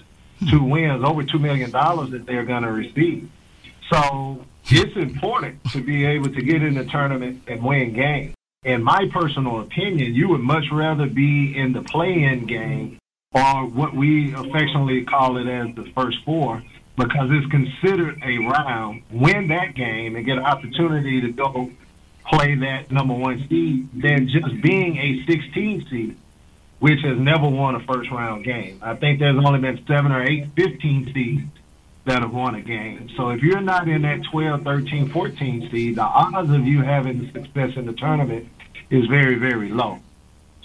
two 0.50 0.64
wins, 0.64 1.04
over 1.04 1.24
$2 1.24 1.40
million 1.40 1.72
that 1.72 2.24
they're 2.26 2.46
going 2.46 2.64
to 2.64 2.72
receive. 2.72 3.30
So 3.92 4.46
it's 4.66 4.96
important 4.96 5.64
to 5.72 5.82
be 5.82 6.06
able 6.06 6.30
to 6.30 6.42
get 6.42 6.64
in 6.64 6.76
the 6.76 6.86
tournament 6.86 7.44
and 7.48 7.64
win 7.64 7.94
games. 7.94 8.36
In 8.64 8.84
my 8.84 9.08
personal 9.14 9.62
opinion, 9.62 10.16
you 10.16 10.30
would 10.30 10.42
much 10.42 10.66
rather 10.72 11.06
be 11.06 11.56
in 11.56 11.72
the 11.74 11.84
play-in 11.84 12.48
game 12.48 12.98
or 13.32 13.66
what 13.66 13.94
we 13.94 14.34
affectionately 14.34 15.04
call 15.04 15.38
it 15.38 15.48
as 15.48 15.76
the 15.76 15.86
first 15.94 16.18
four 16.26 16.64
because 16.96 17.30
it's 17.32 17.52
considered 17.52 18.20
a 18.24 18.38
round. 18.40 19.04
Win 19.12 19.50
that 19.50 19.76
game 19.76 20.16
and 20.16 20.26
get 20.26 20.38
an 20.38 20.46
opportunity 20.46 21.22
to 21.22 21.32
go 21.32 21.70
play 22.28 22.56
that 22.56 22.92
number 22.92 23.14
one 23.14 23.46
seed 23.50 23.90
than 24.02 24.28
just 24.28 24.62
being 24.62 24.98
a 24.98 25.24
16 25.32 25.88
seed, 25.90 26.18
which 26.80 27.02
has 27.02 27.18
never 27.18 27.48
won 27.48 27.76
a 27.76 27.80
first 27.82 28.12
round 28.12 28.44
game. 28.44 28.80
I 28.82 28.96
think 28.96 29.20
there's 29.20 29.38
only 29.38 29.60
been 29.60 29.84
seven 29.86 30.12
or 30.12 30.24
eight 30.24 30.48
15 30.56 31.14
seeds 31.14 31.44
that 32.06 32.22
have 32.22 32.34
won 32.34 32.56
a 32.56 32.62
game. 32.62 33.10
So 33.16 33.30
if 33.30 33.42
you're 33.42 33.62
not 33.62 33.88
in 33.88 34.04
that 34.04 34.24
12, 34.32 34.64
13, 34.64 35.10
14 35.10 35.70
seed, 35.72 35.96
the 35.96 36.04
odds 36.04 36.52
of 36.52 36.68
you 36.68 36.82
having 36.82 37.32
success 37.32 37.76
in 37.76 37.86
the 37.86 37.94
tournament 37.94 38.48
is 38.90 39.08
very, 39.08 39.36
very 39.36 39.70
low. 39.70 40.00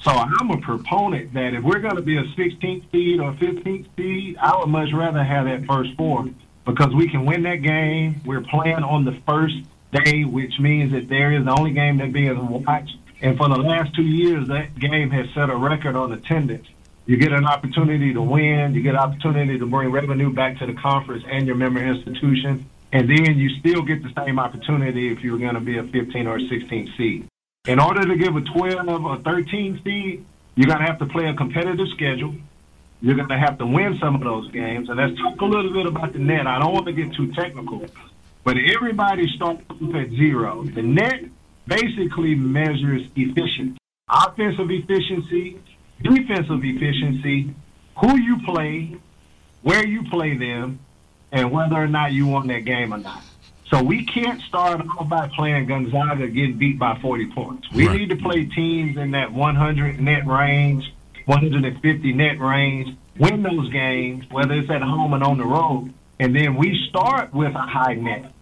So 0.02 0.10
I'm 0.10 0.50
a 0.50 0.58
proponent 0.58 1.34
that 1.34 1.54
if 1.54 1.62
we're 1.62 1.80
going 1.80 1.96
to 1.96 2.02
be 2.02 2.16
a 2.16 2.22
16th 2.22 2.90
seed 2.90 3.20
or 3.20 3.32
15th 3.32 3.86
seed, 3.96 4.36
I 4.38 4.58
would 4.58 4.68
much 4.68 4.92
rather 4.92 5.22
have 5.22 5.44
that 5.46 5.66
first 5.66 5.94
four 5.96 6.26
because 6.64 6.94
we 6.94 7.08
can 7.08 7.26
win 7.26 7.42
that 7.42 7.62
game. 7.62 8.20
We're 8.24 8.40
playing 8.40 8.82
on 8.82 9.04
the 9.04 9.18
first 9.26 9.56
day, 9.92 10.24
which 10.24 10.58
means 10.58 10.92
that 10.92 11.08
there 11.08 11.32
is 11.32 11.44
the 11.44 11.54
only 11.58 11.72
game 11.72 11.98
that 11.98 12.12
being 12.12 12.64
watched. 12.64 12.96
And 13.22 13.37
for 13.37 13.48
the 13.48 13.56
last 13.56 13.94
two 13.94 14.02
years, 14.02 14.48
that 14.48 14.78
game 14.78 15.11
has 15.11 15.26
set 15.35 15.50
a 15.50 15.56
record 15.56 15.94
on 15.96 16.12
attendance. 16.12 16.66
You 17.06 17.16
get 17.16 17.33
an 17.33 17.44
opportunity 17.44 18.12
to 18.14 18.22
win. 18.22 18.74
You 18.74 18.83
get 18.83 18.94
an 18.94 19.00
opportunity 19.00 19.59
to 19.59 19.66
bring 19.66 19.90
revenue 19.90 20.33
back 20.33 20.59
to 20.59 20.66
the 20.66 20.74
conference 20.74 21.24
and 21.28 21.46
your 21.46 21.56
member 21.56 21.85
institution. 21.85 22.66
And 22.92 23.09
then 23.09 23.37
you 23.37 23.50
still 23.61 23.83
get 23.83 24.02
the 24.02 24.12
same 24.24 24.38
opportunity 24.38 25.12
if 25.12 25.22
you're 25.22 25.38
going 25.38 25.54
to 25.54 25.61
be 25.61 25.78
a 25.78 25.83
15 25.85 26.26
or 26.26 26.40
16 26.40 26.94
seed. 26.96 27.28
In 27.66 27.78
order 27.78 28.06
to 28.06 28.16
give 28.16 28.37
a 28.37 28.40
12 28.40 29.04
or 29.04 29.16
13 29.18 29.80
seed, 29.85 30.24
you're 30.54 30.66
going 30.66 30.80
to 30.80 30.87
have 30.87 30.98
to 30.98 31.06
play 31.06 31.26
a 31.28 31.35
competitive 31.35 31.88
schedule. 31.94 32.35
You're 33.02 33.16
going 33.16 33.28
to 33.28 33.38
have 33.38 33.59
to 33.59 33.66
win 33.66 33.98
some 34.00 34.14
of 34.14 34.22
those 34.22 34.50
games. 34.50 34.88
And 34.88 34.98
let's 34.98 35.16
talk 35.20 35.40
a 35.40 35.44
little 35.44 35.72
bit 35.72 35.87
about 35.87 36.12
the 36.12 36.18
net. 36.18 36.46
I 36.46 36.59
don't 36.59 36.72
want 36.72 36.87
to 36.87 36.92
get 36.92 37.14
too 37.14 37.33
technical, 37.33 37.85
but 38.44 38.56
everybody 38.56 39.28
starts 39.28 39.62
at 39.70 40.11
zero. 40.11 40.64
The 40.64 40.83
net 40.83 41.24
basically 41.70 42.35
measures 42.35 43.02
efficiency, 43.14 43.78
offensive 44.11 44.70
efficiency, 44.70 45.59
defensive 46.02 46.64
efficiency, 46.64 47.54
who 47.96 48.18
you 48.18 48.38
play, 48.44 48.96
where 49.62 49.87
you 49.87 50.02
play 50.11 50.37
them, 50.37 50.80
and 51.30 51.52
whether 51.52 51.76
or 51.76 51.87
not 51.87 52.12
you 52.12 52.26
won 52.26 52.48
that 52.48 52.64
game 52.64 52.92
or 52.92 52.98
not. 52.98 53.22
So 53.68 53.80
we 53.80 54.04
can't 54.04 54.42
start 54.42 54.80
off 54.80 55.09
by 55.09 55.28
playing 55.28 55.66
Gonzaga 55.66 56.26
getting 56.26 56.59
beat 56.59 56.76
by 56.76 56.98
40 56.98 57.26
points. 57.26 57.70
We 57.70 57.87
right. 57.87 58.00
need 58.00 58.09
to 58.11 58.16
play 58.16 58.46
teams 58.46 58.96
in 58.96 59.12
that 59.12 59.33
100 59.33 60.00
net 60.00 60.26
range, 60.26 60.92
150 61.26 62.12
net 62.12 62.40
range, 62.40 62.96
win 63.16 63.44
those 63.44 63.70
games, 63.70 64.24
whether 64.33 64.54
it's 64.54 64.70
at 64.70 64.83
home 64.83 65.12
and 65.12 65.22
on 65.22 65.38
the 65.38 65.44
road. 65.44 65.94
And 66.18 66.35
then 66.35 66.56
we 66.56 66.85
start 66.88 67.33
with 67.33 67.54
a 67.54 67.62
high 67.62 67.94
net. 67.94 68.33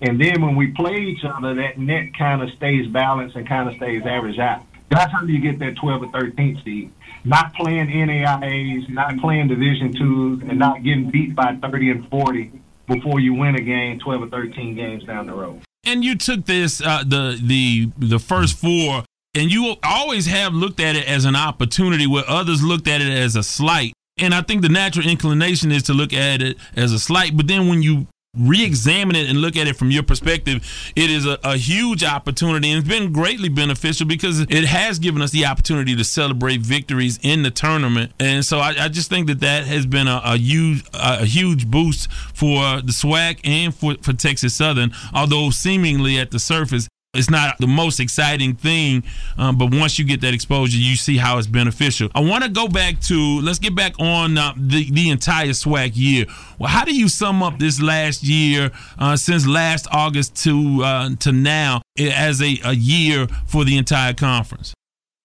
And 0.00 0.20
then 0.20 0.40
when 0.42 0.56
we 0.56 0.68
play 0.68 0.96
each 0.96 1.24
other, 1.24 1.54
that 1.54 1.78
net 1.78 2.16
kind 2.16 2.42
of 2.42 2.50
stays 2.56 2.86
balanced 2.88 3.36
and 3.36 3.46
kind 3.46 3.68
of 3.68 3.76
stays 3.76 4.02
average 4.06 4.38
out. 4.38 4.62
That's 4.88 5.12
how 5.12 5.22
you 5.22 5.40
get 5.40 5.58
that 5.60 5.76
12 5.76 6.02
or 6.02 6.10
13 6.10 6.62
seed. 6.64 6.92
Not 7.24 7.54
playing 7.54 7.88
NAIAs, 7.88 8.88
not 8.88 9.18
playing 9.18 9.48
Division 9.48 9.92
twos, 9.92 10.42
and 10.42 10.58
not 10.58 10.82
getting 10.82 11.10
beat 11.10 11.36
by 11.36 11.54
30 11.56 11.90
and 11.90 12.08
40 12.08 12.50
before 12.86 13.20
you 13.20 13.34
win 13.34 13.54
a 13.54 13.60
game 13.60 13.98
12 13.98 14.22
or 14.22 14.28
13 14.28 14.74
games 14.74 15.04
down 15.04 15.26
the 15.26 15.34
road. 15.34 15.60
And 15.84 16.02
you 16.04 16.16
took 16.16 16.46
this 16.46 16.80
uh, 16.80 17.04
the 17.06 17.38
the 17.42 17.90
the 17.98 18.18
first 18.18 18.56
four 18.58 19.04
and 19.34 19.52
you 19.52 19.76
always 19.82 20.26
have 20.26 20.54
looked 20.54 20.80
at 20.80 20.96
it 20.96 21.08
as 21.08 21.24
an 21.24 21.36
opportunity 21.36 22.06
where 22.06 22.24
others 22.26 22.62
looked 22.62 22.88
at 22.88 23.00
it 23.00 23.10
as 23.10 23.36
a 23.36 23.42
slight. 23.42 23.92
And 24.18 24.34
I 24.34 24.42
think 24.42 24.62
the 24.62 24.68
natural 24.68 25.08
inclination 25.08 25.70
is 25.70 25.84
to 25.84 25.94
look 25.94 26.12
at 26.12 26.42
it 26.42 26.58
as 26.76 26.92
a 26.92 26.98
slight, 26.98 27.36
but 27.36 27.46
then 27.46 27.68
when 27.68 27.82
you 27.82 28.06
re-examine 28.36 29.16
it 29.16 29.28
and 29.28 29.40
look 29.40 29.56
at 29.56 29.66
it 29.66 29.76
from 29.76 29.90
your 29.90 30.04
perspective, 30.04 30.64
it 30.94 31.10
is 31.10 31.26
a, 31.26 31.38
a, 31.42 31.56
huge 31.56 32.04
opportunity 32.04 32.70
and 32.70 32.78
it's 32.78 32.88
been 32.88 33.12
greatly 33.12 33.48
beneficial 33.48 34.06
because 34.06 34.40
it 34.40 34.64
has 34.64 35.00
given 35.00 35.20
us 35.20 35.32
the 35.32 35.44
opportunity 35.44 35.96
to 35.96 36.04
celebrate 36.04 36.60
victories 36.60 37.18
in 37.22 37.42
the 37.42 37.50
tournament. 37.50 38.12
And 38.20 38.44
so 38.44 38.58
I, 38.58 38.74
I 38.78 38.88
just 38.88 39.10
think 39.10 39.26
that 39.26 39.40
that 39.40 39.66
has 39.66 39.84
been 39.84 40.06
a, 40.06 40.20
a 40.24 40.36
huge 40.36 40.84
a 40.94 41.24
huge 41.24 41.66
boost 41.68 42.10
for 42.12 42.80
the 42.80 42.92
SWAC 42.92 43.40
and 43.42 43.74
for, 43.74 43.96
for 44.00 44.12
Texas 44.12 44.54
Southern, 44.54 44.92
although 45.12 45.50
seemingly 45.50 46.18
at 46.18 46.30
the 46.30 46.38
surface 46.38 46.88
it's 47.12 47.28
not 47.28 47.58
the 47.58 47.66
most 47.66 47.98
exciting 47.98 48.54
thing, 48.54 49.02
um, 49.36 49.58
but 49.58 49.74
once 49.74 49.98
you 49.98 50.04
get 50.04 50.20
that 50.20 50.32
exposure, 50.32 50.78
you 50.78 50.94
see 50.94 51.16
how 51.16 51.38
it's 51.38 51.48
beneficial. 51.48 52.08
I 52.14 52.20
want 52.20 52.44
to 52.44 52.50
go 52.50 52.68
back 52.68 53.00
to 53.02 53.40
let's 53.40 53.58
get 53.58 53.74
back 53.74 53.98
on 53.98 54.38
uh, 54.38 54.52
the 54.56 54.88
the 54.90 55.10
entire 55.10 55.48
SWAC 55.48 55.92
year. 55.94 56.26
Well, 56.58 56.68
how 56.68 56.84
do 56.84 56.94
you 56.94 57.08
sum 57.08 57.42
up 57.42 57.58
this 57.58 57.82
last 57.82 58.22
year 58.22 58.70
uh, 58.98 59.16
since 59.16 59.46
last 59.46 59.88
August 59.90 60.36
to 60.44 60.82
uh, 60.84 61.10
to 61.20 61.32
now 61.32 61.82
as 61.98 62.40
a, 62.40 62.58
a 62.64 62.74
year 62.74 63.26
for 63.46 63.64
the 63.64 63.76
entire 63.76 64.14
conference? 64.14 64.72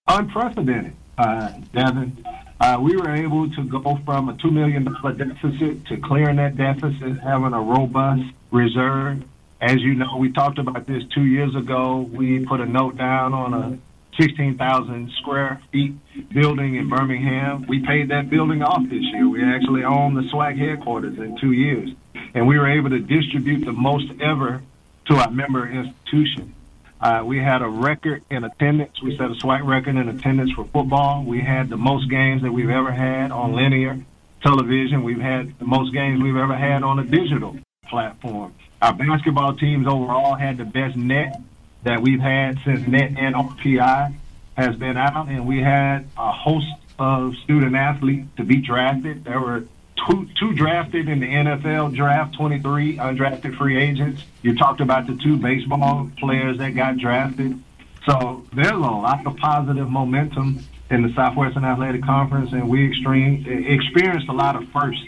Unprecedented, 0.08 0.94
uh, 1.20 1.54
Devin. 1.72 2.26
Uh, 2.60 2.80
we 2.82 2.96
were 2.96 3.14
able 3.14 3.50
to 3.52 3.64
go 3.64 4.00
from 4.06 4.30
a 4.30 4.38
two 4.38 4.50
million 4.50 4.86
dollar 4.86 5.14
deficit 5.14 5.86
to 5.86 5.98
clearing 5.98 6.38
that 6.38 6.58
deficit, 6.58 7.20
having 7.20 7.54
a 7.54 7.62
robust 7.62 8.24
reserve 8.50 9.24
as 9.62 9.82
you 9.82 9.96
know, 9.96 10.18
we 10.18 10.32
talked 10.32 10.60
about 10.60 10.86
this 10.86 11.04
two 11.14 11.26
years 11.26 11.56
ago. 11.56 12.08
We 12.12 12.46
put 12.46 12.62
a 12.62 12.66
note 12.66 12.98
down 12.98 13.34
on 13.34 13.54
a 13.54 13.78
16,000 14.20 15.12
square 15.20 15.62
feet 15.72 15.94
building 16.30 16.76
in 16.76 16.90
Birmingham. 16.90 17.66
We 17.68 17.86
paid 17.86 18.10
that 18.10 18.30
building 18.30 18.62
off 18.62 18.84
this 18.84 19.04
year. 19.04 19.28
We 19.28 19.44
actually 19.44 19.84
own 19.84 20.14
the 20.14 20.22
SWAC 20.22 20.58
headquarters 20.58 21.18
in 21.18 21.38
two 21.38 21.52
years. 21.52 21.90
And 22.34 22.48
we 22.48 22.58
were 22.58 22.68
able 22.68 22.90
to 22.90 23.00
distribute 23.00 23.66
the 23.66 23.74
most 23.74 24.12
ever 24.22 24.62
to 25.06 25.16
our 25.16 25.30
member 25.30 25.68
institution. 25.68 26.54
Uh, 27.00 27.24
we 27.26 27.38
had 27.38 27.62
a 27.62 27.68
record 27.68 28.24
in 28.30 28.44
attendance. 28.44 29.02
We 29.02 29.18
set 29.18 29.30
a 29.30 29.36
SWAC 29.36 29.66
record 29.66 29.96
in 29.96 30.08
attendance 30.08 30.52
for 30.52 30.66
football. 30.66 31.24
We 31.24 31.42
had 31.42 31.70
the 31.70 31.78
most 31.78 32.10
games 32.10 32.42
that 32.42 32.52
we've 32.52 32.70
ever 32.70 32.92
had 32.92 33.32
on 33.32 33.54
linear 33.54 34.00
television. 34.42 35.04
We've 35.04 35.20
had 35.20 35.60
the 35.60 35.66
most 35.66 35.94
games 35.94 36.22
we've 36.22 36.38
ever 36.38 36.56
had 36.56 36.84
on 36.84 37.00
a 37.00 37.04
digital 37.04 37.58
platform. 37.88 38.54
Our 38.86 38.94
basketball 38.94 39.56
teams 39.56 39.88
overall 39.88 40.36
had 40.36 40.60
the 40.60 40.64
best 40.64 40.96
net 40.96 41.42
that 41.82 42.04
we've 42.04 42.20
had 42.20 42.60
since 42.64 42.88
net 42.88 43.14
and 43.18 43.34
RPI 43.34 44.14
has 44.56 44.76
been 44.76 44.96
out, 44.96 45.28
and 45.28 45.48
we 45.48 45.60
had 45.60 46.08
a 46.16 46.32
host 46.32 46.68
of 47.00 47.34
student 47.38 47.76
athletes 47.76 48.28
to 48.38 48.44
be 48.44 48.58
drafted. 48.58 49.24
There 49.24 49.42
were 49.42 49.64
two, 50.08 50.30
two 50.40 50.54
drafted 50.54 51.10
in 51.10 51.20
the 51.20 51.26
NFL 51.26 51.96
draft, 51.96 52.36
23 52.36 52.98
undrafted 52.98 53.58
free 53.58 53.82
agents. 53.82 54.22
You 54.44 54.56
talked 54.56 54.82
about 54.82 55.08
the 55.08 55.16
two 55.16 55.38
baseball 55.38 56.12
players 56.20 56.60
that 56.60 56.76
got 56.76 57.00
drafted. 57.00 57.60
So 58.08 58.46
there's 58.54 58.70
a 58.70 58.76
lot 58.76 59.26
of 59.26 59.36
positive 59.38 59.90
momentum 59.90 60.60
in 60.92 61.02
the 61.02 61.12
Southwestern 61.16 61.66
Athletic 61.66 62.04
Conference, 62.04 62.52
and 62.52 62.70
we 62.70 62.88
extreme, 62.88 63.48
experienced 63.48 64.28
a 64.30 64.34
lot 64.34 64.56
of 64.56 64.70
firsts 64.70 65.04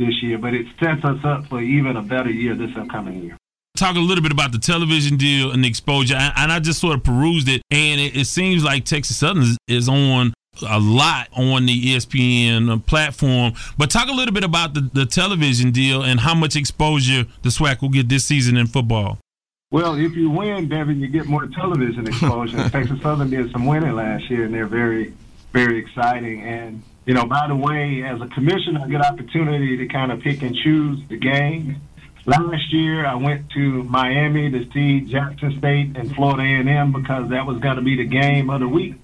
this 0.00 0.22
year, 0.22 0.38
but 0.38 0.54
it 0.54 0.66
sets 0.82 1.04
us 1.04 1.18
up 1.24 1.46
for 1.46 1.60
even 1.60 1.96
a 1.96 2.02
better 2.02 2.30
year 2.30 2.54
this 2.54 2.76
upcoming 2.76 3.22
year. 3.22 3.36
talk 3.76 3.94
a 3.94 4.00
little 4.00 4.22
bit 4.22 4.32
about 4.32 4.50
the 4.50 4.58
television 4.58 5.16
deal 5.16 5.52
and 5.52 5.62
the 5.62 5.68
exposure. 5.68 6.16
And 6.16 6.50
I 6.50 6.58
just 6.58 6.80
sort 6.80 6.96
of 6.96 7.04
perused 7.04 7.48
it, 7.48 7.62
and 7.70 8.00
it, 8.00 8.16
it 8.16 8.26
seems 8.26 8.64
like 8.64 8.84
Texas 8.84 9.18
Southern 9.18 9.44
is 9.68 9.88
on 9.88 10.32
a 10.68 10.80
lot 10.80 11.28
on 11.36 11.66
the 11.66 11.94
ESPN 11.94 12.84
platform. 12.86 13.52
But 13.78 13.90
talk 13.90 14.08
a 14.08 14.12
little 14.12 14.34
bit 14.34 14.44
about 14.44 14.74
the, 14.74 14.90
the 14.92 15.06
television 15.06 15.70
deal 15.70 16.02
and 16.02 16.20
how 16.20 16.34
much 16.34 16.56
exposure 16.56 17.26
the 17.42 17.50
SWAC 17.50 17.82
will 17.82 17.90
get 17.90 18.08
this 18.08 18.24
season 18.24 18.56
in 18.56 18.66
football. 18.66 19.18
Well, 19.70 19.94
if 19.94 20.16
you 20.16 20.30
win, 20.30 20.68
Devin, 20.68 20.98
you 20.98 21.06
get 21.06 21.26
more 21.26 21.46
television 21.46 22.08
exposure. 22.08 22.68
Texas 22.70 23.00
Southern 23.02 23.30
did 23.30 23.52
some 23.52 23.66
winning 23.66 23.94
last 23.94 24.28
year, 24.28 24.44
and 24.44 24.52
they're 24.52 24.66
very, 24.66 25.14
very 25.52 25.78
exciting. 25.78 26.42
And 26.42 26.82
you 27.06 27.14
know, 27.14 27.24
by 27.24 27.46
the 27.48 27.56
way, 27.56 28.02
as 28.04 28.20
a 28.20 28.26
commissioner, 28.28 28.80
I 28.84 28.88
get 28.88 29.00
opportunity 29.00 29.76
to 29.78 29.86
kind 29.86 30.12
of 30.12 30.20
pick 30.20 30.42
and 30.42 30.54
choose 30.54 31.00
the 31.08 31.16
game. 31.16 31.80
Last 32.26 32.72
year, 32.72 33.06
I 33.06 33.14
went 33.14 33.50
to 33.50 33.82
Miami 33.84 34.50
to 34.50 34.70
see 34.72 35.00
Jackson 35.00 35.58
State 35.58 35.96
and 35.96 36.14
Florida 36.14 36.42
A&M 36.42 36.92
because 36.92 37.30
that 37.30 37.46
was 37.46 37.58
going 37.58 37.76
to 37.76 37.82
be 37.82 37.96
the 37.96 38.04
game 38.04 38.50
of 38.50 38.60
the 38.60 38.68
week. 38.68 38.94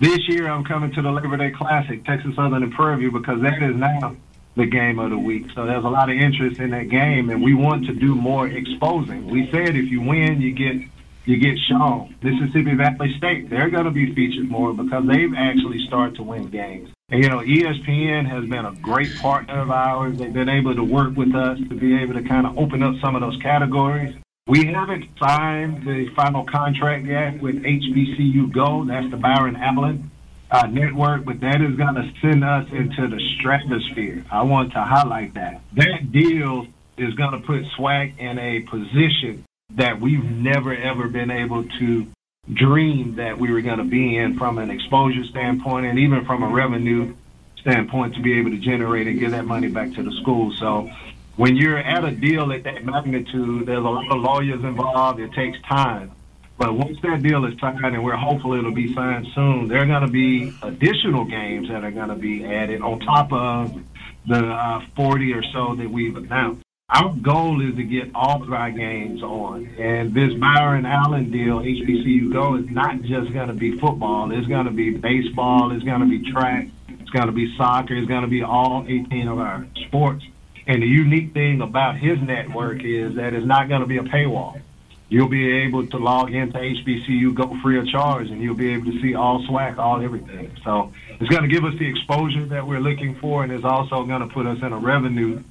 This 0.00 0.26
year, 0.28 0.48
I'm 0.48 0.64
coming 0.64 0.92
to 0.92 1.02
the 1.02 1.10
Labor 1.10 1.36
Day 1.36 1.50
Classic, 1.50 2.04
Texas 2.04 2.34
Southern 2.34 2.62
and 2.62 2.72
Prairie 2.72 2.96
View, 2.96 3.12
because 3.12 3.40
that 3.42 3.62
is 3.62 3.76
now 3.76 4.16
the 4.56 4.66
game 4.66 4.98
of 4.98 5.10
the 5.10 5.18
week. 5.18 5.46
So 5.54 5.66
there's 5.66 5.84
a 5.84 5.88
lot 5.88 6.10
of 6.10 6.16
interest 6.16 6.58
in 6.58 6.70
that 6.70 6.88
game, 6.88 7.30
and 7.30 7.42
we 7.42 7.54
want 7.54 7.86
to 7.86 7.94
do 7.94 8.14
more 8.14 8.48
exposing. 8.48 9.26
We 9.26 9.50
said 9.50 9.76
if 9.76 9.90
you 9.90 10.00
win, 10.00 10.40
you 10.40 10.52
get 10.52 10.88
you 11.24 11.36
get 11.36 11.56
shown. 11.68 12.14
Mississippi 12.20 12.74
Valley 12.74 13.14
State, 13.16 13.48
they're 13.48 13.70
going 13.70 13.84
to 13.84 13.92
be 13.92 14.12
featured 14.12 14.50
more 14.50 14.74
because 14.74 15.06
they've 15.06 15.32
actually 15.36 15.86
started 15.86 16.16
to 16.16 16.24
win 16.24 16.48
games. 16.48 16.90
You 17.12 17.28
know, 17.28 17.40
ESPN 17.40 18.26
has 18.26 18.46
been 18.46 18.64
a 18.64 18.72
great 18.80 19.14
partner 19.18 19.60
of 19.60 19.70
ours. 19.70 20.16
They've 20.16 20.32
been 20.32 20.48
able 20.48 20.74
to 20.74 20.82
work 20.82 21.14
with 21.14 21.34
us 21.34 21.58
to 21.58 21.74
be 21.74 21.94
able 21.98 22.14
to 22.14 22.22
kind 22.22 22.46
of 22.46 22.56
open 22.56 22.82
up 22.82 22.94
some 23.02 23.14
of 23.14 23.20
those 23.20 23.36
categories. 23.42 24.14
We 24.46 24.64
haven't 24.64 25.04
signed 25.22 25.86
the 25.86 26.08
final 26.16 26.46
contract 26.46 27.04
yet 27.04 27.42
with 27.42 27.56
HBCU 27.56 28.50
Go. 28.50 28.86
That's 28.86 29.10
the 29.10 29.18
Byron 29.18 29.56
Allen 29.56 30.10
uh, 30.50 30.66
network, 30.68 31.26
but 31.26 31.38
that 31.40 31.60
is 31.60 31.76
going 31.76 31.96
to 31.96 32.10
send 32.22 32.44
us 32.44 32.66
into 32.72 33.06
the 33.06 33.20
stratosphere. 33.38 34.24
I 34.32 34.42
want 34.44 34.72
to 34.72 34.80
highlight 34.80 35.34
that. 35.34 35.60
That 35.74 36.12
deal 36.12 36.66
is 36.96 37.12
going 37.12 37.32
to 37.32 37.46
put 37.46 37.64
SWAC 37.78 38.18
in 38.18 38.38
a 38.38 38.60
position 38.60 39.44
that 39.74 40.00
we've 40.00 40.24
never, 40.24 40.74
ever 40.74 41.08
been 41.08 41.30
able 41.30 41.64
to 41.78 42.06
dream 42.50 43.14
that 43.16 43.38
we 43.38 43.52
were 43.52 43.60
going 43.60 43.78
to 43.78 43.84
be 43.84 44.16
in 44.16 44.36
from 44.36 44.58
an 44.58 44.70
exposure 44.70 45.24
standpoint 45.24 45.86
and 45.86 45.98
even 45.98 46.24
from 46.24 46.42
a 46.42 46.48
revenue 46.48 47.14
standpoint 47.60 48.14
to 48.16 48.20
be 48.20 48.38
able 48.38 48.50
to 48.50 48.58
generate 48.58 49.06
and 49.06 49.20
give 49.20 49.30
that 49.30 49.44
money 49.44 49.68
back 49.68 49.92
to 49.92 50.02
the 50.02 50.10
school. 50.20 50.52
So 50.58 50.90
when 51.36 51.56
you're 51.56 51.78
at 51.78 52.04
a 52.04 52.10
deal 52.10 52.52
at 52.52 52.64
that 52.64 52.84
magnitude, 52.84 53.66
there's 53.66 53.78
a 53.78 53.80
lot 53.80 54.10
of 54.10 54.20
lawyers 54.20 54.62
involved. 54.64 55.20
It 55.20 55.32
takes 55.32 55.58
time. 55.68 56.12
But 56.58 56.74
once 56.74 56.98
that 57.02 57.22
deal 57.22 57.44
is 57.44 57.58
signed, 57.60 57.84
and 57.84 58.04
we're 58.04 58.16
hopeful 58.16 58.54
it'll 58.54 58.72
be 58.72 58.92
signed 58.92 59.26
soon, 59.34 59.68
there 59.68 59.82
are 59.82 59.86
going 59.86 60.06
to 60.06 60.12
be 60.12 60.52
additional 60.62 61.24
games 61.24 61.68
that 61.68 61.84
are 61.84 61.90
going 61.90 62.08
to 62.08 62.14
be 62.14 62.44
added 62.44 62.82
on 62.82 63.00
top 63.00 63.32
of 63.32 63.80
the 64.26 64.44
uh, 64.46 64.80
40 64.94 65.32
or 65.32 65.42
so 65.44 65.74
that 65.76 65.90
we've 65.90 66.16
announced. 66.16 66.62
Our 66.92 67.14
goal 67.14 67.66
is 67.66 67.74
to 67.76 67.84
get 67.84 68.10
all 68.14 68.42
of 68.42 68.52
our 68.52 68.70
games 68.70 69.22
on. 69.22 69.66
And 69.78 70.12
this 70.12 70.34
Byron 70.34 70.84
Allen 70.84 71.30
deal, 71.30 71.60
HBCU 71.60 72.30
Go, 72.30 72.56
is 72.56 72.68
not 72.68 73.00
just 73.00 73.32
going 73.32 73.48
to 73.48 73.54
be 73.54 73.78
football. 73.78 74.30
It's 74.30 74.46
going 74.46 74.66
to 74.66 74.72
be 74.72 74.90
baseball. 74.90 75.72
It's 75.72 75.84
going 75.84 76.00
to 76.00 76.06
be 76.06 76.30
track. 76.30 76.68
It's 76.88 77.08
going 77.08 77.26
to 77.26 77.32
be 77.32 77.56
soccer. 77.56 77.94
It's 77.94 78.08
going 78.08 78.22
to 78.22 78.28
be 78.28 78.42
all 78.42 78.84
18 78.86 79.26
of 79.26 79.38
our 79.38 79.66
sports. 79.86 80.26
And 80.66 80.82
the 80.82 80.86
unique 80.86 81.32
thing 81.32 81.62
about 81.62 81.96
his 81.96 82.20
network 82.20 82.84
is 82.84 83.14
that 83.14 83.32
it's 83.32 83.46
not 83.46 83.70
going 83.70 83.80
to 83.80 83.86
be 83.86 83.96
a 83.96 84.02
paywall. 84.02 84.60
You'll 85.08 85.30
be 85.30 85.50
able 85.64 85.86
to 85.86 85.96
log 85.96 86.34
into 86.34 86.58
HBCU 86.58 87.34
Go 87.34 87.58
free 87.62 87.78
of 87.78 87.88
charge, 87.88 88.28
and 88.28 88.42
you'll 88.42 88.54
be 88.54 88.74
able 88.74 88.92
to 88.92 89.00
see 89.00 89.14
all 89.14 89.42
SWAC, 89.46 89.78
all 89.78 90.02
everything. 90.02 90.54
So 90.62 90.92
it's 91.08 91.30
going 91.30 91.42
to 91.42 91.48
give 91.48 91.64
us 91.64 91.78
the 91.78 91.88
exposure 91.88 92.44
that 92.46 92.66
we're 92.66 92.80
looking 92.80 93.14
for, 93.14 93.44
and 93.44 93.50
it's 93.50 93.64
also 93.64 94.04
going 94.04 94.20
to 94.20 94.32
put 94.32 94.46
us 94.46 94.58
in 94.62 94.74
a 94.74 94.78
revenue 94.78 95.42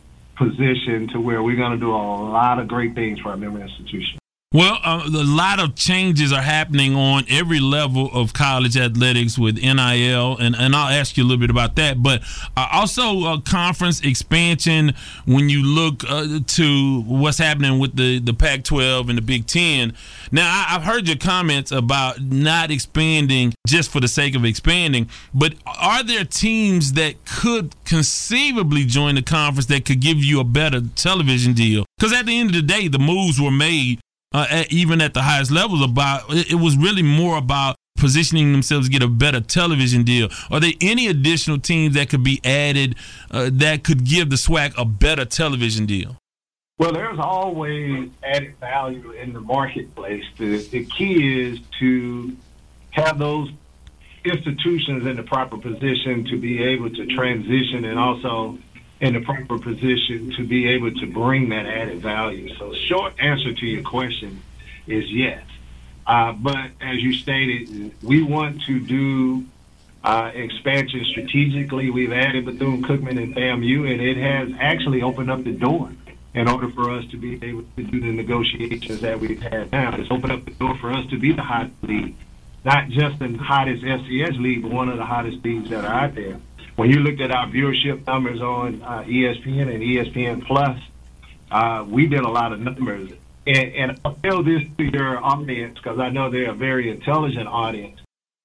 position 0.42 1.08
to 1.14 1.22
where 1.22 1.44
we're 1.44 1.56
going 1.56 1.72
to 1.72 1.78
do 1.78 1.92
a 1.92 1.94
lot 1.94 2.58
of 2.58 2.68
great 2.68 2.96
things 2.96 3.20
for 3.20 3.30
our 3.30 3.38
member 3.38 3.62
institution. 3.62 4.21
Well, 4.54 4.80
uh, 4.84 5.04
a 5.06 5.24
lot 5.24 5.62
of 5.62 5.76
changes 5.76 6.34
are 6.34 6.42
happening 6.42 6.94
on 6.94 7.24
every 7.30 7.62
level 7.62 8.10
of 8.12 8.34
college 8.34 8.76
athletics 8.76 9.40
with 9.40 9.56
NIL, 9.56 10.38
and, 10.40 10.58
and 10.58 10.76
I'll 10.76 10.90
ask 10.92 11.16
you 11.16 11.24
a 11.24 11.26
little 11.26 11.40
bit 11.40 11.50
about 11.50 11.78
that. 11.78 12.04
But 12.04 12.22
uh, 12.58 12.68
also, 12.70 13.24
uh, 13.24 13.40
conference 13.40 14.02
expansion 14.02 14.94
when 15.24 15.48
you 15.48 15.64
look 15.64 16.04
uh, 16.04 16.40
to 16.46 17.02
what's 17.04 17.38
happening 17.38 17.80
with 17.80 17.96
the, 17.96 18.20
the 18.20 18.34
Pac 18.34 18.66
12 18.66 19.08
and 19.08 19.18
the 19.18 19.22
Big 19.22 19.48
Ten. 19.48 19.94
Now, 20.34 20.50
I, 20.50 20.74
have 20.74 20.84
heard 20.84 21.08
your 21.08 21.16
comments 21.16 21.72
about 21.72 22.22
not 22.22 22.72
expanding 22.72 23.54
just 23.66 23.90
for 23.90 24.02
the 24.02 24.10
sake 24.10 24.36
of 24.36 24.44
expanding, 24.44 25.10
but 25.34 25.54
are 25.66 26.04
there 26.04 26.26
teams 26.26 26.92
that 26.94 27.24
could 27.24 27.74
conceivably 27.86 28.84
join 28.84 29.16
the 29.16 29.22
conference 29.22 29.68
that 29.68 29.86
could 29.86 30.02
give 30.02 30.18
you 30.18 30.42
a 30.42 30.44
better 30.44 30.82
television 30.98 31.54
deal? 31.54 31.86
Because 31.98 32.12
at 32.12 32.26
the 32.26 32.38
end 32.38 32.50
of 32.50 32.56
the 32.58 32.62
day, 32.62 32.90
the 32.90 33.00
moves 33.00 33.40
were 33.40 33.50
made 33.50 34.02
uh, 34.32 34.48
at, 34.50 34.72
even 34.72 35.02
at 35.02 35.14
the 35.14 35.22
highest 35.22 35.52
levels 35.52 35.84
about 35.84 36.24
it, 36.30 36.52
it 36.52 36.56
was 36.56 36.78
really 36.78 37.04
more 37.04 37.38
about 37.38 37.76
positioning 37.98 38.52
themselves 38.52 38.88
to 38.88 38.92
get 38.92 39.04
a 39.04 39.08
better 39.08 39.40
television 39.40 40.04
deal? 40.04 40.28
Are 40.50 40.60
there 40.60 40.74
any 40.82 41.08
additional 41.08 41.60
teams 41.60 41.94
that 41.94 42.10
could 42.10 42.24
be 42.24 42.42
added 42.44 42.96
uh, 43.30 43.50
that 43.54 43.84
could 43.84 44.06
give 44.06 44.30
the 44.30 44.38
SWAC 44.38 44.74
a 44.78 44.86
better 44.86 45.24
television 45.24 45.86
deal? 45.86 46.18
Well, 46.80 46.94
there's 46.94 47.20
always 47.20 48.10
added 48.24 48.58
value 48.60 49.12
in 49.12 49.34
the 49.34 49.40
marketplace. 49.40 50.24
The, 50.40 50.58
the 50.58 50.84
key 50.86 51.42
is 51.42 51.60
to 51.80 52.36
have 52.90 53.20
those 53.20 53.52
institutions 54.26 55.06
in 55.06 55.16
the 55.16 55.24
proper 55.24 55.58
position 55.58 56.26
to 56.26 56.38
be 56.38 56.64
able 56.64 56.90
to 56.90 57.06
transition 57.06 57.86
and 57.86 58.00
also 58.00 58.58
in 59.02 59.14
the 59.14 59.22
proper 59.22 59.58
position 59.58 60.32
to 60.38 60.46
be 60.46 60.68
able 60.70 60.92
to 60.92 61.08
bring 61.08 61.50
that 61.50 61.66
added 61.66 62.02
value. 62.02 62.56
So, 62.56 62.74
short 62.74 63.14
answer 63.20 63.52
to 63.52 63.66
your 63.66 63.82
question 63.82 64.42
is 64.88 65.12
yes. 65.12 65.44
Uh, 66.06 66.34
but 66.34 66.72
as 66.80 67.02
you 67.02 67.14
stated, 67.14 67.94
we 68.04 68.22
want 68.22 68.62
to 68.64 68.80
do 68.80 69.46
uh, 70.04 70.32
expansion 70.34 71.04
strategically. 71.06 71.90
We've 71.90 72.14
added 72.14 72.46
Bethune 72.46 72.84
Cookman 72.84 73.22
and 73.22 73.36
FAMU, 73.36 73.92
and 73.92 74.02
it 74.02 74.18
has 74.18 74.50
actually 74.60 75.02
opened 75.02 75.32
up 75.32 75.44
the 75.44 75.52
door 75.52 75.92
in 76.34 76.48
order 76.48 76.70
for 76.70 76.92
us 76.92 77.06
to 77.12 77.18
be 77.18 77.44
able 77.44 77.64
to 77.76 77.84
do 77.84 78.00
the 78.00 78.12
negotiations 78.12 79.02
that 79.02 79.20
we've 79.20 79.42
had 79.42 79.72
now. 79.72 79.96
It's 79.96 80.12
opened 80.12 80.32
up 80.32 80.46
the 80.46 80.52
door 80.52 80.78
for 80.78 80.94
us 80.94 81.06
to 81.08 81.18
be 81.18 81.34
the 81.34 81.42
hot 81.42 81.72
league, 81.82 82.16
not 82.64 82.90
just 82.90 83.20
the 83.20 83.36
hottest 83.38 83.84
FCS 83.84 84.40
league, 84.40 84.62
but 84.62 84.72
one 84.72 84.90
of 84.90 84.98
the 84.98 85.06
hottest 85.06 85.44
leagues 85.44 85.70
that 85.72 85.86
are 85.86 85.94
out 85.94 86.16
there 86.16 86.40
when 86.82 86.90
you 86.90 86.98
looked 87.02 87.22
at 87.22 87.30
our 87.30 87.46
viewership 87.46 88.08
numbers 88.08 88.42
on 88.42 88.82
uh, 88.82 89.04
ESPN 89.04 89.72
and 89.72 89.84
ESPN 89.84 90.44
Plus, 90.44 90.80
uh, 91.52 91.86
we 91.88 92.08
did 92.08 92.22
a 92.22 92.28
lot 92.28 92.54
of 92.54 92.60
numbers. 92.60 93.12
And, 93.46 93.74
and 93.76 94.00
I'll 94.04 94.16
tell 94.16 94.42
this 94.42 94.64
to 94.80 94.84
your 94.86 95.24
audience 95.24 95.78
because 95.78 96.00
I 96.00 96.10
know 96.10 96.32
they're 96.32 96.50
a 96.50 96.56
very 96.56 96.90
intelligent 96.90 97.48
audience. 97.48 98.00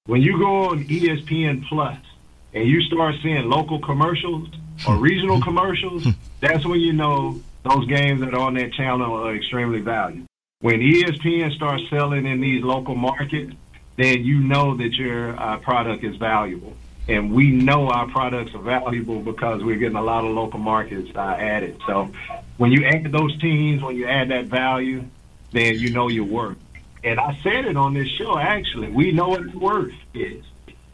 When 0.05 0.21
you 0.21 0.37
go 0.37 0.69
on 0.69 0.83
ESPN 0.83 1.67
Plus 1.67 1.97
and 2.53 2.67
you 2.69 2.79
start 2.81 3.15
seeing 3.23 3.49
local 3.49 3.79
commercials 3.79 4.49
or 4.87 4.97
regional 4.97 5.41
commercials, 5.41 6.05
that's 6.39 6.63
when 6.63 6.79
you 6.79 6.93
know 6.93 7.41
those 7.63 7.87
games 7.87 8.19
that 8.19 8.35
are 8.35 8.39
on 8.39 8.53
that 8.53 8.71
channel 8.73 9.15
are 9.15 9.35
extremely 9.35 9.79
valuable. 9.79 10.27
When 10.61 10.79
ESPN 10.79 11.55
starts 11.55 11.89
selling 11.89 12.27
in 12.27 12.39
these 12.39 12.63
local 12.63 12.93
markets, 12.93 13.55
then 13.95 14.23
you 14.23 14.41
know 14.41 14.77
that 14.77 14.93
your 14.93 15.35
uh, 15.41 15.57
product 15.57 16.03
is 16.03 16.17
valuable 16.17 16.77
and 17.07 17.31
we 17.31 17.51
know 17.51 17.87
our 17.87 18.07
products 18.07 18.53
are 18.53 18.61
valuable 18.61 19.19
because 19.19 19.63
we're 19.63 19.77
getting 19.77 19.97
a 19.97 20.03
lot 20.03 20.25
of 20.25 20.31
local 20.31 20.59
markets 20.59 21.09
uh, 21.15 21.19
added. 21.19 21.79
So 21.87 22.11
when 22.57 22.71
you 22.71 22.85
add 22.85 23.11
those 23.11 23.37
teams, 23.39 23.81
when 23.81 23.95
you 23.95 24.07
add 24.07 24.29
that 24.29 24.45
value, 24.45 25.05
then 25.51 25.75
you 25.75 25.91
know 25.91 26.09
your 26.09 26.25
worth. 26.25 26.57
And 27.03 27.19
I 27.19 27.39
said 27.43 27.65
it 27.65 27.77
on 27.77 27.93
this 27.93 28.09
show, 28.09 28.37
actually. 28.37 28.89
We 28.89 29.11
know 29.11 29.29
what 29.29 29.55
worth 29.55 29.93
is. 30.13 30.43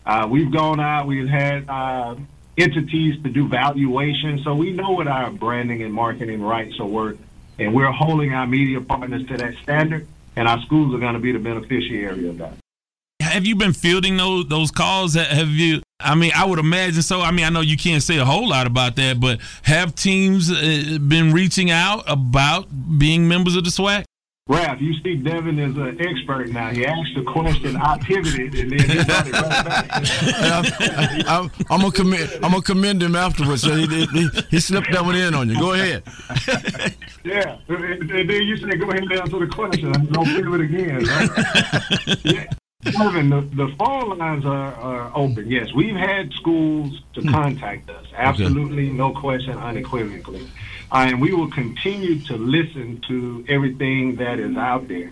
Uh, 0.06 0.28
we've 0.30 0.52
gone 0.52 0.80
out, 0.80 1.08
we've 1.08 1.30
had 1.30 1.68
uh, 1.70 2.16
entities 2.58 3.22
to 3.24 3.30
do 3.30 3.48
valuation, 3.48 4.40
so 4.44 4.54
we 4.54 4.72
know 4.74 4.92
what 4.92 5.08
our 5.08 5.32
branding 5.32 5.82
and 5.82 5.94
marketing 5.94 6.42
rights 6.42 6.80
are 6.80 6.86
worth. 6.86 7.18
And 7.58 7.74
we're 7.74 7.92
holding 7.92 8.34
our 8.34 8.46
media 8.46 8.82
partners 8.82 9.26
to 9.28 9.38
that 9.38 9.56
standard, 9.64 10.08
and 10.36 10.48
our 10.48 10.62
schools 10.64 10.94
are 10.94 11.00
going 11.00 11.14
to 11.14 11.20
be 11.20 11.32
the 11.32 11.40
beneficiary 11.40 12.28
of 12.28 12.38
that 12.40 12.58
have 13.34 13.48
you 13.48 13.56
been 13.56 13.74
fielding 13.74 14.18
those 14.18 14.48
those 14.48 14.70
calls? 14.70 15.16
Have 15.16 15.50
you? 15.50 15.82
I 16.04 16.16
mean, 16.16 16.32
I 16.36 16.46
would 16.46 16.60
imagine 16.60 17.02
so. 17.02 17.22
I 17.22 17.32
mean, 17.32 17.46
I 17.46 17.50
know 17.50 17.62
you 17.62 17.78
can't 17.78 18.04
say 18.04 18.18
a 18.18 18.26
whole 18.26 18.48
lot 18.48 18.68
about 18.68 18.96
that, 18.98 19.20
but 19.20 19.40
have 19.64 19.96
teams 19.96 20.52
uh, 20.52 20.98
been 21.02 21.34
reaching 21.34 21.72
out 21.72 22.04
about 22.08 22.68
being 22.98 23.28
members 23.28 23.56
of 23.56 23.64
the 23.64 23.70
SWAC? 23.70 24.06
Ralph, 24.50 24.82
you 24.82 24.94
see 25.02 25.16
Devin 25.16 25.58
is 25.58 25.78
an 25.78 26.02
expert 26.02 26.50
now. 26.50 26.70
He 26.70 26.86
asked 26.86 27.16
a 27.16 27.24
question, 27.24 27.78
I 27.78 27.98
pivoted, 28.00 28.54
and 28.54 28.72
then 28.72 28.90
he 28.90 29.04
brought 29.06 29.28
it 29.28 29.32
right 29.32 29.66
back. 29.66 29.90
I'm, 31.30 31.50
I'm 31.70 31.80
gonna 31.80 31.92
commend. 31.94 32.30
I'm 32.36 32.52
gonna 32.52 32.62
commend 32.62 33.02
him 33.02 33.16
afterwards. 33.16 33.64
He, 33.64 33.86
he, 33.88 34.30
he 34.50 34.60
slipped 34.60 34.92
that 34.92 35.06
one 35.06 35.16
in 35.16 35.34
on 35.34 35.48
you. 35.48 35.58
Go 35.58 35.72
ahead. 35.72 36.04
yeah, 37.24 37.58
and 37.70 38.10
then 38.10 38.44
you 38.44 38.58
say, 38.58 38.76
"Go 38.76 38.90
ahead 38.90 39.04
and 39.04 39.14
answer 39.14 39.40
the 39.40 39.48
question." 39.48 39.96
I'm 39.96 40.08
gonna 40.08 40.36
pivot 40.36 40.60
again. 40.60 41.06
Right? 41.06 42.26
yeah. 42.26 42.46
Devin, 42.84 43.30
the, 43.30 43.42
the 43.42 43.74
phone 43.78 44.18
lines 44.18 44.46
are, 44.46 44.74
are 44.76 45.12
open. 45.16 45.50
Yes, 45.50 45.74
we've 45.74 45.96
had 45.96 46.32
schools 46.34 47.02
to 47.14 47.22
contact 47.22 47.90
us. 47.90 48.06
Absolutely, 48.16 48.90
no 48.92 49.12
question, 49.12 49.58
unequivocally. 49.58 50.48
Uh, 50.92 51.08
and 51.08 51.22
we 51.22 51.34
will 51.34 51.50
continue 51.50 52.20
to 52.20 52.36
listen 52.38 53.02
to 53.08 53.46
everything 53.48 54.16
that 54.18 54.40
is 54.40 54.56
out 54.58 54.88
there. 54.88 55.12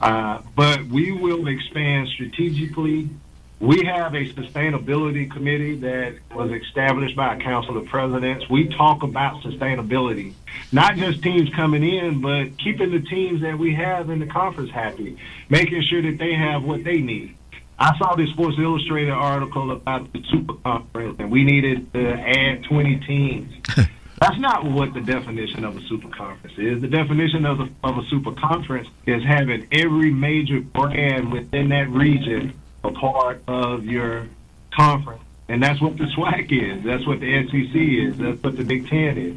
Uh, 0.00 0.42
but 0.54 0.84
we 0.86 1.10
will 1.12 1.48
expand 1.48 2.08
strategically. 2.08 3.08
We 3.58 3.84
have 3.86 4.14
a 4.14 4.26
sustainability 4.34 5.30
committee 5.30 5.76
that 5.76 6.16
was 6.34 6.50
established 6.50 7.16
by 7.16 7.36
a 7.36 7.40
council 7.40 7.78
of 7.78 7.86
presidents. 7.86 8.50
We 8.50 8.68
talk 8.68 9.02
about 9.02 9.42
sustainability, 9.42 10.34
not 10.72 10.96
just 10.96 11.22
teams 11.22 11.48
coming 11.54 11.82
in, 11.82 12.20
but 12.20 12.58
keeping 12.58 12.90
the 12.90 13.00
teams 13.00 13.40
that 13.40 13.58
we 13.58 13.74
have 13.74 14.10
in 14.10 14.18
the 14.18 14.26
conference 14.26 14.70
happy, 14.70 15.16
making 15.48 15.82
sure 15.84 16.02
that 16.02 16.18
they 16.18 16.34
have 16.34 16.64
what 16.64 16.84
they 16.84 17.00
need. 17.00 17.34
I 17.78 17.96
saw 17.96 18.14
this 18.14 18.28
Sports 18.30 18.58
Illustrated 18.58 19.12
article 19.12 19.70
about 19.70 20.12
the 20.12 20.22
Super 20.30 20.54
Conference, 20.54 21.16
and 21.18 21.30
we 21.30 21.42
needed 21.42 21.92
to 21.94 22.12
add 22.12 22.64
20 22.64 23.00
teams. 23.06 23.52
That's 24.20 24.38
not 24.38 24.64
what 24.64 24.92
the 24.92 25.00
definition 25.00 25.64
of 25.64 25.76
a 25.76 25.80
super 25.82 26.08
conference 26.08 26.56
is. 26.58 26.80
The 26.80 26.88
definition 26.88 27.44
of, 27.44 27.58
the, 27.58 27.68
of 27.84 27.98
a 27.98 28.06
super 28.06 28.32
conference 28.32 28.88
is 29.04 29.22
having 29.22 29.68
every 29.72 30.10
major 30.10 30.60
brand 30.60 31.30
within 31.30 31.68
that 31.68 31.90
region 31.90 32.54
a 32.86 32.92
part 32.92 33.42
of 33.46 33.84
your 33.84 34.26
conference. 34.72 35.22
And 35.48 35.62
that's 35.62 35.80
what 35.80 35.96
the 35.96 36.04
SWAC 36.04 36.50
is. 36.50 36.84
That's 36.84 37.06
what 37.06 37.20
the 37.20 37.46
SEC 37.46 37.74
is. 37.74 38.18
That's 38.18 38.42
what 38.42 38.56
the 38.56 38.64
Big 38.64 38.88
Ten 38.88 39.16
is. 39.16 39.36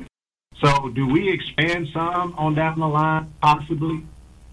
So 0.59 0.89
do 0.89 1.07
we 1.07 1.31
expand 1.31 1.89
some 1.93 2.33
on 2.37 2.55
down 2.55 2.79
the 2.79 2.87
line? 2.87 3.31
Possibly. 3.41 4.01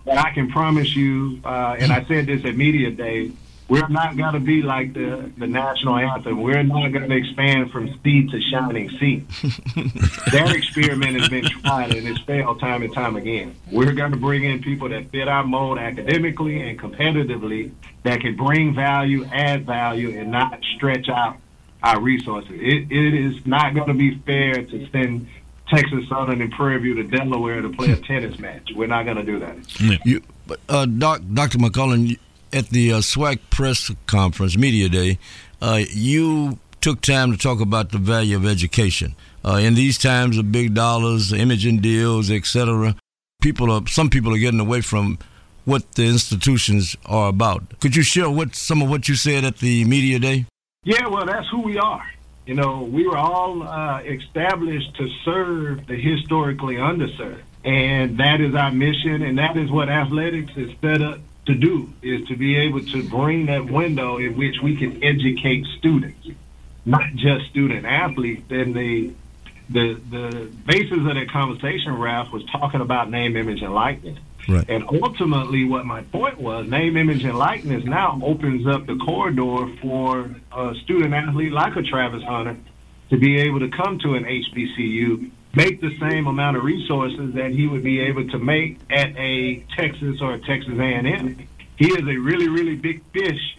But 0.04 0.18
I 0.18 0.30
can 0.30 0.48
promise 0.50 0.94
you, 0.94 1.40
uh, 1.44 1.76
and 1.78 1.92
I 1.92 2.04
said 2.04 2.26
this 2.26 2.44
at 2.44 2.56
Media 2.56 2.90
Day, 2.90 3.32
we're 3.68 3.88
not 3.88 4.16
going 4.16 4.34
to 4.34 4.40
be 4.40 4.62
like 4.62 4.94
the, 4.94 5.30
the 5.38 5.46
national 5.46 5.96
anthem. 5.96 6.40
We're 6.40 6.62
not 6.62 6.92
going 6.92 7.08
to 7.08 7.16
expand 7.16 7.72
from 7.72 7.88
sea 8.02 8.28
to 8.28 8.40
shining 8.40 8.90
sea. 8.90 9.24
that 10.32 10.52
experiment 10.54 11.20
has 11.20 11.28
been 11.28 11.44
tried 11.44 11.94
and 11.94 12.06
it's 12.06 12.20
failed 12.20 12.60
time 12.60 12.82
and 12.82 12.94
time 12.94 13.16
again. 13.16 13.56
We're 13.72 13.92
going 13.92 14.12
to 14.12 14.16
bring 14.16 14.44
in 14.44 14.62
people 14.62 14.88
that 14.90 15.10
fit 15.10 15.26
our 15.26 15.44
mold 15.44 15.78
academically 15.78 16.68
and 16.68 16.78
competitively 16.78 17.72
that 18.04 18.20
can 18.20 18.36
bring 18.36 18.74
value, 18.74 19.24
add 19.24 19.66
value, 19.66 20.16
and 20.16 20.30
not 20.30 20.62
stretch 20.76 21.08
out 21.08 21.36
our 21.82 22.00
resources. 22.00 22.52
It, 22.52 22.90
it 22.90 23.14
is 23.14 23.46
not 23.46 23.74
going 23.74 23.88
to 23.88 23.94
be 23.94 24.16
fair 24.18 24.62
to 24.62 24.88
send 24.90 25.26
Texas 25.68 26.08
Southern 26.08 26.40
and 26.40 26.52
Prairie 26.52 26.78
View 26.78 26.94
to 26.94 27.02
Delaware 27.02 27.60
to 27.60 27.68
play 27.70 27.90
a 27.90 27.96
tennis 27.96 28.38
match. 28.38 28.70
We're 28.74 28.86
not 28.86 29.04
going 29.04 29.16
to 29.16 29.24
do 29.24 29.40
that. 29.40 30.00
You, 30.04 30.22
uh, 30.68 30.86
Doc, 30.86 31.22
Dr. 31.34 31.58
McClelland, 31.58 32.18
at 32.52 32.70
the 32.70 32.92
uh, 32.92 32.98
SWAC 32.98 33.38
press 33.50 33.90
conference, 34.06 34.56
media 34.56 34.88
day, 34.88 35.18
uh, 35.60 35.80
you 35.90 36.58
took 36.80 37.00
time 37.00 37.32
to 37.32 37.38
talk 37.38 37.60
about 37.60 37.90
the 37.90 37.98
value 37.98 38.36
of 38.36 38.46
education. 38.46 39.14
Uh, 39.44 39.56
in 39.56 39.74
these 39.74 39.98
times 39.98 40.38
of 40.38 40.52
big 40.52 40.74
dollars, 40.74 41.32
imaging 41.32 41.80
deals, 41.80 42.30
etc., 42.30 42.94
people 43.40 43.70
are 43.70 43.86
some 43.86 44.10
people 44.10 44.34
are 44.34 44.38
getting 44.38 44.60
away 44.60 44.80
from 44.80 45.18
what 45.64 45.92
the 45.92 46.04
institutions 46.04 46.96
are 47.06 47.28
about. 47.28 47.78
Could 47.80 47.96
you 47.96 48.02
share 48.02 48.30
what 48.30 48.54
some 48.54 48.82
of 48.82 48.88
what 48.88 49.08
you 49.08 49.16
said 49.16 49.44
at 49.44 49.58
the 49.58 49.84
media 49.84 50.18
day? 50.18 50.46
Yeah, 50.84 51.08
well, 51.08 51.26
that's 51.26 51.48
who 51.48 51.62
we 51.62 51.78
are. 51.78 52.06
You 52.46 52.54
know, 52.54 52.82
we 52.82 53.06
were 53.06 53.16
all 53.16 53.64
uh, 53.64 54.00
established 54.02 54.94
to 54.96 55.08
serve 55.24 55.86
the 55.88 55.96
historically 55.96 56.76
underserved, 56.76 57.42
and 57.64 58.18
that 58.18 58.40
is 58.40 58.54
our 58.54 58.70
mission, 58.70 59.22
and 59.22 59.38
that 59.38 59.56
is 59.56 59.70
what 59.70 59.88
athletics 59.88 60.52
is 60.56 60.70
set 60.80 61.02
up 61.02 61.18
to 61.46 61.54
do 61.54 61.92
is 62.02 62.26
to 62.28 62.36
be 62.36 62.56
able 62.56 62.80
to 62.80 63.08
bring 63.08 63.46
that 63.46 63.66
window 63.66 64.18
in 64.18 64.36
which 64.36 64.56
we 64.62 64.76
can 64.76 65.02
educate 65.02 65.64
students, 65.78 66.28
not 66.84 67.04
just 67.14 67.46
student 67.50 67.86
athletes. 67.86 68.50
And 68.50 68.74
the 68.74 69.12
the 69.70 70.00
the 70.10 70.50
basis 70.66 70.98
of 70.98 71.04
that 71.04 71.30
conversation, 71.30 71.94
Ralph, 71.94 72.32
was 72.32 72.44
talking 72.46 72.80
about 72.80 73.10
name, 73.10 73.36
image, 73.36 73.62
and 73.62 73.74
likeness. 73.74 74.18
Right. 74.48 74.68
And 74.68 74.84
ultimately, 75.02 75.64
what 75.64 75.86
my 75.86 76.02
point 76.02 76.40
was, 76.40 76.68
name, 76.68 76.96
image, 76.96 77.24
and 77.24 77.36
likeness 77.36 77.84
now 77.84 78.20
opens 78.22 78.66
up 78.66 78.86
the 78.86 78.96
corridor 78.96 79.74
for 79.80 80.30
a 80.52 80.74
student 80.84 81.14
athlete 81.14 81.52
like 81.52 81.74
a 81.74 81.82
Travis 81.82 82.22
Hunter 82.22 82.56
to 83.10 83.18
be 83.18 83.40
able 83.40 83.60
to 83.60 83.68
come 83.68 83.98
to 84.00 84.14
an 84.14 84.24
HBCU 84.24 85.30
make 85.56 85.80
the 85.80 85.98
same 85.98 86.26
amount 86.26 86.56
of 86.56 86.62
resources 86.62 87.34
that 87.34 87.50
he 87.50 87.66
would 87.66 87.82
be 87.82 87.98
able 88.00 88.28
to 88.28 88.38
make 88.38 88.78
at 88.90 89.16
a 89.16 89.64
Texas 89.74 90.20
or 90.20 90.34
a 90.34 90.40
Texas 90.40 90.74
A&M. 90.78 91.48
He 91.76 91.86
is 91.86 92.06
a 92.06 92.16
really, 92.16 92.48
really 92.48 92.76
big 92.76 93.02
fish 93.12 93.58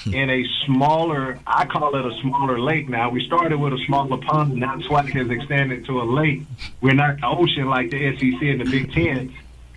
hmm. 0.00 0.12
in 0.12 0.28
a 0.28 0.44
smaller, 0.66 1.38
I 1.46 1.66
call 1.66 1.94
it 1.94 2.04
a 2.04 2.20
smaller 2.20 2.60
lake 2.60 2.88
now. 2.88 3.10
We 3.10 3.24
started 3.24 3.58
with 3.58 3.72
a 3.72 3.78
smaller 3.86 4.18
pond, 4.18 4.52
and 4.52 4.60
now 4.60 4.76
SWAC 4.78 5.10
has 5.10 5.30
extended 5.30 5.86
to 5.86 6.00
a 6.00 6.04
lake. 6.04 6.42
We're 6.80 6.94
not 6.94 7.20
the 7.20 7.28
ocean 7.28 7.66
like 7.66 7.90
the 7.90 8.16
SEC 8.16 8.42
and 8.42 8.60
the 8.60 8.68
Big 8.68 8.92
Ten, 8.92 9.32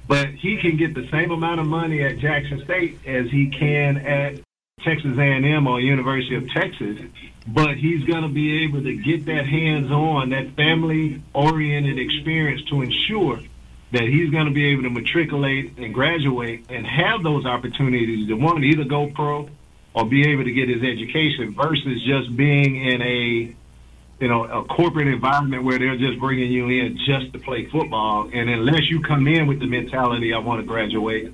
but 0.07 0.29
he 0.29 0.57
can 0.57 0.75
get 0.75 0.95
the 0.95 1.07
same 1.11 1.29
amount 1.29 1.61
of 1.61 1.67
money 1.67 2.01
at 2.01 2.17
Jackson 2.17 2.63
State 2.63 2.99
as 3.05 3.29
he 3.29 3.49
can 3.51 3.97
at 3.97 4.39
Texas 4.83 5.17
A&M 5.17 5.67
or 5.67 5.79
University 5.79 6.35
of 6.35 6.49
Texas, 6.49 6.99
but 7.47 7.75
he's 7.75 8.03
going 8.05 8.23
to 8.23 8.29
be 8.29 8.63
able 8.63 8.81
to 8.83 8.95
get 8.95 9.25
that 9.25 9.45
hands-on, 9.45 10.29
that 10.29 10.55
family-oriented 10.55 11.99
experience 11.99 12.63
to 12.69 12.81
ensure 12.81 13.39
that 13.91 14.03
he's 14.03 14.29
going 14.31 14.45
to 14.45 14.51
be 14.51 14.71
able 14.71 14.83
to 14.83 14.89
matriculate 14.89 15.77
and 15.77 15.93
graduate 15.93 16.65
and 16.69 16.85
have 16.85 17.21
those 17.21 17.45
opportunities 17.45 18.27
to 18.27 18.33
one 18.33 18.63
either 18.63 18.85
go 18.85 19.07
pro 19.07 19.47
or 19.93 20.05
be 20.05 20.27
able 20.27 20.43
to 20.43 20.51
get 20.51 20.67
his 20.69 20.81
education 20.81 21.53
versus 21.53 22.01
just 22.03 22.35
being 22.35 22.75
in 22.75 23.01
a 23.01 23.55
you 24.19 24.27
know 24.27 24.45
a 24.45 24.63
corporate 24.65 25.07
environment 25.07 25.63
where 25.63 25.77
they're 25.77 25.97
just 25.97 26.19
bringing 26.19 26.51
you 26.51 26.69
in 26.69 26.97
just 27.05 27.31
to 27.33 27.39
play 27.39 27.65
football. 27.65 28.29
And 28.33 28.49
unless 28.49 28.89
you 28.89 29.01
come 29.01 29.27
in 29.27 29.45
with 29.47 29.59
the 29.59 29.67
mentality 29.67 30.33
I 30.33 30.39
want 30.39 30.61
to 30.61 30.65
graduate 30.65 31.33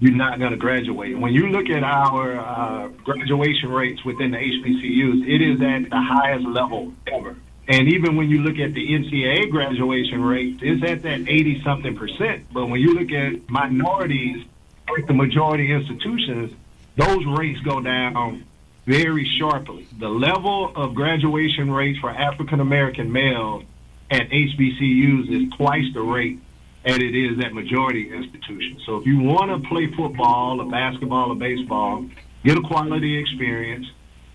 you're 0.00 0.12
not 0.12 0.38
going 0.38 0.50
to 0.50 0.56
graduate. 0.56 1.18
When 1.18 1.32
you 1.32 1.48
look 1.48 1.68
at 1.68 1.82
our 1.82 2.38
uh, 2.38 2.88
graduation 2.88 3.70
rates 3.70 4.04
within 4.04 4.32
the 4.32 4.38
HBCUs, 4.38 5.26
it 5.26 5.40
is 5.40 5.60
at 5.60 5.90
the 5.90 6.00
highest 6.00 6.46
level 6.46 6.92
ever. 7.06 7.36
And 7.66 7.88
even 7.88 8.16
when 8.16 8.28
you 8.28 8.42
look 8.42 8.58
at 8.58 8.74
the 8.74 8.86
NCAA 8.86 9.50
graduation 9.50 10.22
rate, 10.22 10.58
it's 10.60 10.84
at 10.84 11.02
that 11.02 11.28
80 11.28 11.62
something 11.62 11.96
percent. 11.96 12.44
But 12.52 12.66
when 12.66 12.80
you 12.80 12.94
look 12.94 13.10
at 13.12 13.48
minorities, 13.48 14.44
like 14.90 15.06
the 15.06 15.14
majority 15.14 15.72
institutions, 15.72 16.52
those 16.96 17.24
rates 17.26 17.60
go 17.60 17.80
down 17.80 18.44
very 18.86 19.26
sharply. 19.38 19.86
The 19.98 20.08
level 20.08 20.72
of 20.76 20.94
graduation 20.94 21.70
rates 21.70 21.98
for 22.00 22.10
African 22.10 22.60
American 22.60 23.10
males 23.10 23.64
at 24.10 24.28
HBCUs 24.28 25.30
is 25.30 25.52
twice 25.56 25.86
the 25.94 26.02
rate 26.02 26.40
and 26.84 27.02
it 27.02 27.14
is 27.14 27.42
at 27.44 27.52
majority 27.52 28.12
institutions. 28.12 28.82
So 28.84 28.98
if 28.98 29.06
you 29.06 29.20
want 29.20 29.50
to 29.50 29.68
play 29.68 29.86
football 29.96 30.60
or 30.60 30.70
basketball 30.70 31.32
or 31.32 31.34
baseball, 31.34 32.06
get 32.44 32.58
a 32.58 32.60
quality 32.60 33.18
experience, 33.18 33.86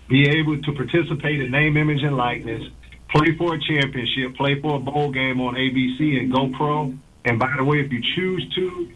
be 0.08 0.28
able 0.28 0.60
to 0.60 0.72
participate 0.72 1.40
in 1.40 1.50
name, 1.52 1.76
image, 1.76 2.02
and 2.02 2.16
likeness, 2.16 2.64
play 3.08 3.36
for 3.36 3.54
a 3.54 3.60
championship, 3.60 4.36
play 4.36 4.60
for 4.60 4.76
a 4.76 4.80
bowl 4.80 5.10
game 5.12 5.40
on 5.40 5.54
ABC, 5.54 6.18
and 6.18 6.32
go 6.32 6.48
pro. 6.48 6.92
And 7.24 7.38
by 7.38 7.54
the 7.56 7.64
way, 7.64 7.80
if 7.80 7.92
you 7.92 8.02
choose 8.16 8.52
to 8.54 8.90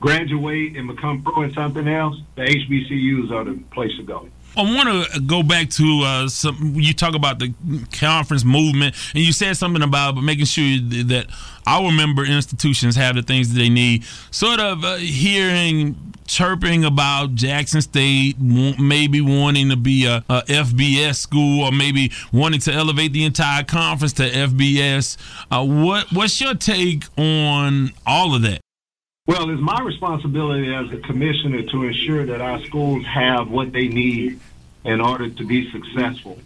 graduate 0.00 0.76
and 0.76 0.88
become 0.88 1.22
pro 1.22 1.42
in 1.42 1.52
something 1.52 1.86
else, 1.86 2.16
the 2.36 2.42
HBCUs 2.42 3.30
are 3.30 3.44
the 3.44 3.60
place 3.70 3.94
to 3.96 4.02
go. 4.02 4.28
I 4.56 4.62
want 4.62 5.12
to 5.12 5.20
go 5.20 5.42
back 5.42 5.70
to 5.70 6.02
uh, 6.04 6.28
some. 6.28 6.74
You 6.76 6.94
talk 6.94 7.14
about 7.14 7.38
the 7.38 7.52
conference 7.92 8.44
movement, 8.44 8.94
and 9.14 9.24
you 9.24 9.32
said 9.32 9.56
something 9.56 9.82
about 9.82 10.16
making 10.16 10.46
sure 10.46 10.78
that 11.04 11.26
our 11.66 11.90
member 11.90 12.24
institutions 12.24 12.96
have 12.96 13.16
the 13.16 13.22
things 13.22 13.52
that 13.52 13.58
they 13.58 13.68
need. 13.68 14.04
Sort 14.30 14.60
of 14.60 14.84
uh, 14.84 14.96
hearing 14.96 15.96
chirping 16.26 16.84
about 16.84 17.34
Jackson 17.34 17.82
State 17.82 18.38
maybe 18.40 19.20
wanting 19.20 19.68
to 19.68 19.76
be 19.76 20.06
a, 20.06 20.24
a, 20.28 20.42
FBS 20.42 21.16
school 21.16 21.64
or 21.64 21.72
maybe 21.72 22.10
wanting 22.32 22.60
to 22.60 22.72
elevate 22.72 23.12
the 23.12 23.24
entire 23.24 23.62
conference 23.62 24.14
to 24.14 24.30
FBS. 24.30 25.16
Uh, 25.50 25.64
what 25.64 26.10
what's 26.12 26.40
your 26.40 26.54
take 26.54 27.04
on 27.18 27.92
all 28.06 28.34
of 28.34 28.42
that? 28.42 28.63
Well, 29.26 29.48
it's 29.48 29.62
my 29.62 29.80
responsibility 29.80 30.74
as 30.74 30.92
a 30.92 30.98
commissioner 30.98 31.62
to 31.62 31.84
ensure 31.84 32.26
that 32.26 32.42
our 32.42 32.62
schools 32.64 33.06
have 33.06 33.50
what 33.50 33.72
they 33.72 33.88
need 33.88 34.38
in 34.84 35.00
order 35.00 35.30
to 35.30 35.46
be 35.46 35.70
successful 35.70 36.38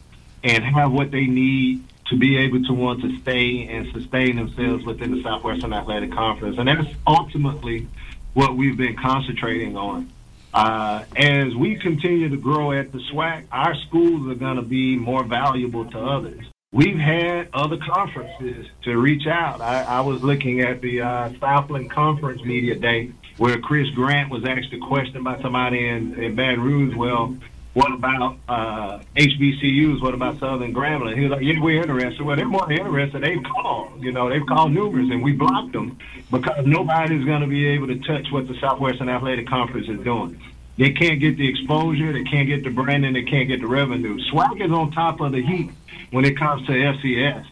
and 0.45 0.63
have 0.63 0.93
what 0.93 1.11
they 1.11 1.27
need 1.27 1.83
to 2.07 2.17
be 2.17 2.37
able 2.37 2.63
to 2.63 2.73
want 2.73 3.03
to 3.03 3.19
stay 3.19 3.67
and 3.67 3.93
sustain 3.93 4.37
themselves 4.37 4.85
within 4.85 5.11
the 5.11 5.21
Southwestern 5.25 5.73
Athletic 5.73 6.13
Conference. 6.13 6.57
And 6.57 6.69
that's 6.69 6.87
ultimately 7.05 7.89
what 8.35 8.57
we've 8.57 8.77
been 8.77 8.95
concentrating 8.95 9.77
on. 9.77 10.13
Uh, 10.55 11.03
as 11.17 11.57
we 11.57 11.75
continue 11.81 12.29
to 12.29 12.37
grow 12.37 12.71
at 12.71 12.93
the 12.93 13.01
SWAC, 13.13 13.47
our 13.51 13.75
schools 13.89 14.31
are 14.31 14.37
going 14.37 14.55
to 14.55 14.63
be 14.63 14.97
more 14.97 15.25
valuable 15.25 15.85
to 15.91 15.99
others. 15.99 16.45
We've 16.71 16.99
had 16.99 17.49
other 17.55 17.79
conferences 17.79 18.67
to 18.83 18.99
reach 18.99 19.27
out. 19.27 19.63
I, 19.63 19.85
I 19.85 20.01
was 20.03 20.23
looking 20.23 20.61
at 20.61 20.83
the 20.83 21.01
uh, 21.01 21.33
Southland 21.41 21.91
Conference 21.91 22.45
Media 22.45 22.75
Day 22.75 23.13
where 23.39 23.59
Chris 23.59 23.89
Grant 23.95 24.31
was 24.31 24.45
asked 24.45 24.75
a 24.75 24.79
question 24.79 25.25
by 25.25 25.41
somebody 25.41 25.89
in, 25.89 26.23
in 26.23 26.35
Baton 26.35 26.61
Rouge. 26.61 26.95
Well, 26.95 27.39
what 27.73 27.91
about 27.95 28.37
uh, 28.51 28.99
HBCUs? 29.17 30.03
What 30.03 30.13
about 30.13 30.41
Southern 30.41 30.75
Grambling? 30.75 31.17
He 31.17 31.23
was 31.23 31.31
like, 31.31 31.43
yeah, 31.43 31.59
we're 31.59 31.81
interested. 31.81 32.21
Well, 32.21 32.37
they're 32.37 32.45
more 32.45 32.71
interested. 32.71 33.23
They've 33.23 33.43
called, 33.43 34.05
you 34.05 34.13
know, 34.13 34.29
they've 34.29 34.45
called 34.45 34.73
numerous, 34.73 35.09
and 35.11 35.23
we 35.23 35.33
blocked 35.33 35.73
them 35.73 35.97
because 36.31 36.67
nobody's 36.67 37.25
going 37.25 37.41
to 37.41 37.47
be 37.47 37.67
able 37.69 37.87
to 37.87 37.99
touch 38.01 38.31
what 38.31 38.47
the 38.47 38.59
Southwestern 38.61 39.09
Athletic 39.09 39.49
Conference 39.49 39.89
is 39.89 40.01
doing. 40.01 40.39
They 40.79 40.91
can't 40.91 41.19
get 41.19 41.37
the 41.37 41.49
exposure, 41.49 42.13
they 42.13 42.23
can't 42.23 42.47
get 42.47 42.63
the 42.63 42.71
branding, 42.71 43.13
they 43.13 43.25
can't 43.25 43.49
get 43.49 43.61
the 43.61 43.67
revenue. 43.67 44.17
SWAC 44.33 44.65
is 44.65 44.71
on 44.71 44.93
top 44.93 45.21
of 45.21 45.33
the 45.33 45.43
heap 45.43 45.73
when 46.13 46.25
it 46.25 46.39
comes 46.39 46.67
to 46.67 46.73
FCS. 46.73 47.47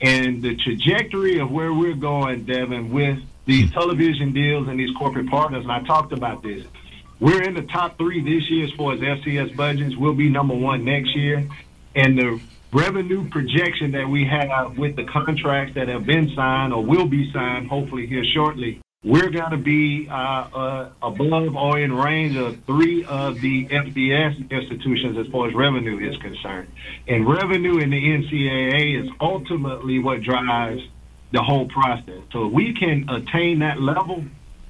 And 0.00 0.40
the 0.42 0.54
trajectory 0.54 1.40
of 1.40 1.50
where 1.50 1.74
we're 1.74 1.96
going, 1.96 2.44
Devin, 2.44 2.90
with 2.90 3.18
these 3.46 3.72
television 3.72 4.32
deals 4.32 4.68
and 4.68 4.78
these 4.78 4.94
corporate 4.96 5.28
partners, 5.28 5.64
and 5.64 5.72
I 5.72 5.82
talked 5.82 6.12
about 6.12 6.44
this. 6.44 6.64
We're 7.18 7.42
in 7.42 7.54
the 7.54 7.62
top 7.62 7.98
three 7.98 8.20
this 8.20 8.48
year 8.48 8.66
as 8.66 8.72
far 8.72 8.92
as 8.92 9.00
FCS 9.00 9.56
budgets. 9.56 9.96
We'll 9.96 10.14
be 10.14 10.28
number 10.28 10.54
one 10.54 10.84
next 10.84 11.16
year. 11.16 11.48
And 11.96 12.16
the 12.16 12.40
revenue 12.72 13.28
projection 13.28 13.90
that 13.92 14.08
we 14.08 14.24
have 14.24 14.78
with 14.78 14.94
the 14.94 15.04
contracts 15.04 15.74
that 15.74 15.88
have 15.88 16.06
been 16.06 16.32
signed 16.36 16.72
or 16.72 16.84
will 16.84 17.06
be 17.06 17.32
signed, 17.32 17.68
hopefully 17.68 18.06
here 18.06 18.24
shortly, 18.24 18.80
we're 19.04 19.30
going 19.30 19.52
to 19.52 19.56
be 19.56 20.08
uh, 20.10 20.12
uh, 20.12 20.90
above 21.02 21.54
or 21.54 21.78
in 21.78 21.92
range 21.92 22.36
of 22.36 22.64
three 22.64 23.04
of 23.04 23.40
the 23.40 23.66
FBS 23.66 24.50
institutions 24.50 25.16
as 25.16 25.28
far 25.28 25.46
as 25.46 25.54
revenue 25.54 25.98
is 25.98 26.16
concerned. 26.16 26.68
And 27.06 27.28
revenue 27.28 27.78
in 27.78 27.90
the 27.90 27.96
NCAA 27.96 29.04
is 29.04 29.10
ultimately 29.20 30.00
what 30.00 30.22
drives 30.22 30.82
the 31.30 31.40
whole 31.40 31.68
process. 31.68 32.22
So 32.32 32.46
if 32.46 32.52
we 32.52 32.74
can 32.74 33.08
attain 33.08 33.60
that 33.60 33.80
level, 33.80 34.24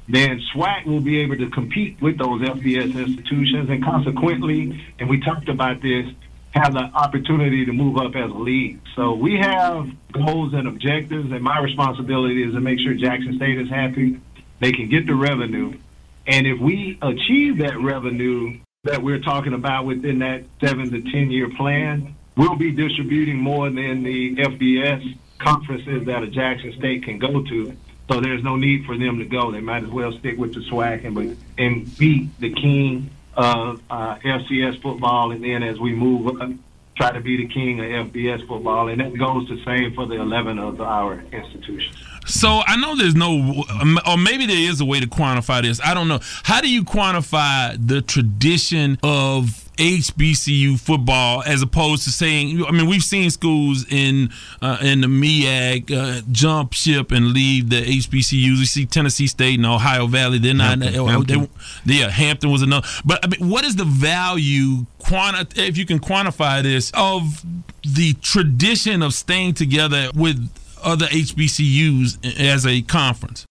then 0.09 0.43
SWAC 0.55 0.85
will 0.85 1.01
be 1.01 1.20
able 1.20 1.37
to 1.37 1.49
compete 1.49 2.01
with 2.03 2.18
those 2.18 2.43
FBS 2.43 2.99
institutions 2.99 3.70
and 3.70 3.83
consequently, 3.83 4.79
and 4.99 5.09
we 5.09 5.20
talked 5.20 5.49
about 5.49 5.81
this, 5.81 6.07
have 6.51 6.72
the 6.72 6.80
opportunity 6.80 7.64
to 7.66 7.72
move 7.72 7.99
up 7.99 8.16
as 8.16 8.30
a 8.30 8.34
league. 8.34 8.80
So 8.96 9.14
we 9.14 9.36
have 9.36 9.88
goals 10.12 10.55
and 10.55 10.66
objectives, 10.66 11.30
and 11.30 11.42
my 11.42 11.59
responsibility 11.61 12.42
is 12.42 12.55
to 12.55 12.61
make 12.61 12.80
sure 12.80 12.94
Jackson 12.94 13.36
State 13.36 13.61
is 13.61 13.68
happy. 13.68 14.20
They 14.61 14.72
can 14.72 14.88
get 14.88 15.07
the 15.07 15.14
revenue. 15.14 15.78
And 16.26 16.46
if 16.46 16.59
we 16.59 16.99
achieve 17.01 17.59
that 17.59 17.80
revenue 17.80 18.59
that 18.84 19.03
we're 19.03 19.20
talking 19.20 19.55
about 19.55 19.86
within 19.86 20.20
that 20.20 20.44
seven 20.61 20.90
to 20.90 21.03
10 21.03 21.30
year 21.30 21.51
plan, 21.57 22.14
we'll 22.36 22.57
be 22.57 22.72
distributing 22.72 23.36
more 23.36 23.70
than 23.70 24.03
the 24.03 24.36
FBS 24.36 25.16
conferences 25.38 26.07
that 26.07 26.22
a 26.22 26.26
Jackson 26.26 26.72
State 26.78 27.05
can 27.05 27.18
go 27.18 27.42
to. 27.42 27.76
So 28.11 28.20
there's 28.20 28.42
no 28.42 28.57
need 28.57 28.86
for 28.86 28.96
them 28.96 29.18
to 29.18 29.24
go. 29.26 29.53
They 29.53 29.61
might 29.61 29.84
as 29.84 29.90
well 29.90 30.12
stick 30.18 30.38
with 30.38 30.55
the 30.55 30.61
SWAC 30.61 31.05
and, 31.05 31.36
and 31.59 31.99
beat 31.99 32.28
the 32.40 32.53
king 32.53 33.11
of 33.39 33.80
uh, 33.89 34.16
FCS 34.16 34.82
football, 34.82 35.30
and 35.30 35.43
then 35.43 35.62
as 35.62 35.78
we 35.78 35.95
move 35.95 36.26
up, 36.41 36.51
try 36.97 37.12
to 37.12 37.20
be 37.20 37.36
the 37.36 37.47
king 37.47 37.78
of 37.78 38.12
FBS 38.12 38.47
football, 38.49 38.89
and 38.89 39.01
that 39.01 39.16
goes 39.16 39.49
the 39.49 39.62
same 39.64 39.95
for 39.95 40.07
the 40.07 40.16
11 40.16 40.59
of 40.59 40.80
our 40.80 41.20
institutions. 41.32 41.97
So 42.26 42.60
I 42.66 42.76
know 42.76 42.96
there's 42.96 43.14
no, 43.14 43.64
or 44.06 44.16
maybe 44.16 44.46
there 44.46 44.70
is 44.70 44.80
a 44.80 44.84
way 44.84 45.00
to 45.00 45.06
quantify 45.06 45.62
this. 45.62 45.80
I 45.82 45.94
don't 45.94 46.08
know. 46.08 46.20
How 46.44 46.60
do 46.60 46.70
you 46.70 46.84
quantify 46.84 47.76
the 47.84 48.02
tradition 48.02 48.98
of 49.02 49.68
HBCU 49.78 50.78
football 50.78 51.42
as 51.44 51.62
opposed 51.62 52.02
to 52.04 52.10
saying, 52.10 52.64
I 52.64 52.72
mean, 52.72 52.88
we've 52.88 53.02
seen 53.02 53.30
schools 53.30 53.86
in 53.90 54.30
uh, 54.60 54.78
in 54.82 55.00
the 55.02 55.06
MEAC 55.06 55.90
uh, 55.90 56.22
jump 56.32 56.72
ship 56.72 57.12
and 57.12 57.28
leave 57.28 57.70
the 57.70 57.82
HBCUs. 57.82 58.58
We 58.58 58.64
see 58.64 58.86
Tennessee 58.86 59.28
State 59.28 59.56
and 59.56 59.66
Ohio 59.66 60.08
Valley. 60.08 60.38
They're 60.38 60.52
not. 60.52 60.82
Hampton, 60.82 60.92
they, 60.92 61.10
Hampton. 61.12 61.48
They, 61.86 61.94
yeah, 61.94 62.10
Hampton 62.10 62.50
was 62.50 62.62
another. 62.62 62.86
But 63.04 63.24
I 63.24 63.28
mean, 63.28 63.48
what 63.48 63.64
is 63.64 63.76
the 63.76 63.84
value, 63.84 64.86
quanti- 64.98 65.62
if 65.62 65.78
you 65.78 65.86
can 65.86 66.00
quantify 66.00 66.62
this, 66.62 66.90
of 66.94 67.44
the 67.82 68.14
tradition 68.14 69.02
of 69.02 69.14
staying 69.14 69.54
together 69.54 70.10
with 70.14 70.50
other 70.89 71.07
HBCUs 71.07 72.41
as 72.41 72.66
a 72.66 72.82
conference? 72.82 73.45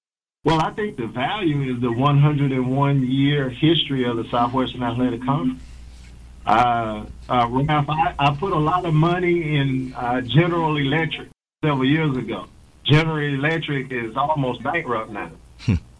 Well, 0.44 0.60
I 0.62 0.72
think 0.72 0.98
the 0.98 1.08
value 1.08 1.74
is 1.74 1.82
the 1.82 1.92
101 1.92 3.08
year 3.08 3.50
history 3.50 4.06
of 4.06 4.18
the 4.18 4.26
Southwestern 4.30 4.82
Athletic 4.82 5.24
Conference. 5.24 5.62
Uh, 6.46 7.06
uh, 7.28 7.48
Ralph, 7.50 7.90
I, 7.90 8.16
I 8.18 8.36
put 8.36 8.54
a 8.54 8.58
lot 8.58 8.86
of 8.86 8.94
money 8.94 9.58
in 9.58 9.94
uh, 9.94 10.22
General 10.22 10.78
Electric 10.78 11.28
several 11.64 11.86
years 11.86 12.16
ago. 12.16 12.46
General 12.86 13.34
Electric 13.34 13.92
is 13.92 14.16
almost 14.16 14.64
bankrupt 14.64 15.12
now. 15.12 15.32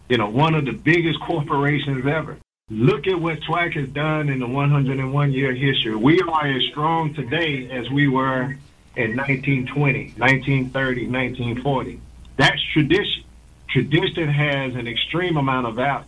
you 0.10 0.18
know, 0.18 0.30
one 0.30 0.56
of 0.56 0.64
the 0.66 0.72
biggest 0.72 1.20
corporations 1.20 2.06
ever. 2.06 2.38
Look 2.70 3.08
at 3.08 3.20
what 3.20 3.40
SWAC 3.42 3.74
has 3.74 3.90
done 3.90 4.30
in 4.30 4.40
the 4.40 4.48
101 4.48 5.34
year 5.34 5.54
history. 5.54 5.96
We 5.96 6.22
are 6.22 6.48
as 6.48 6.64
strong 6.72 7.14
today 7.14 7.70
as 7.70 7.90
we 7.90 8.08
were 8.08 8.56
in 8.98 9.16
1920, 9.16 10.16
1930, 10.18 11.08
1940. 11.08 12.02
That's 12.36 12.62
tradition. 12.74 13.24
Tradition 13.70 14.28
has 14.28 14.76
an 14.76 14.88
extreme 14.88 15.38
amount 15.38 15.68
of 15.68 15.76
value. 15.76 16.06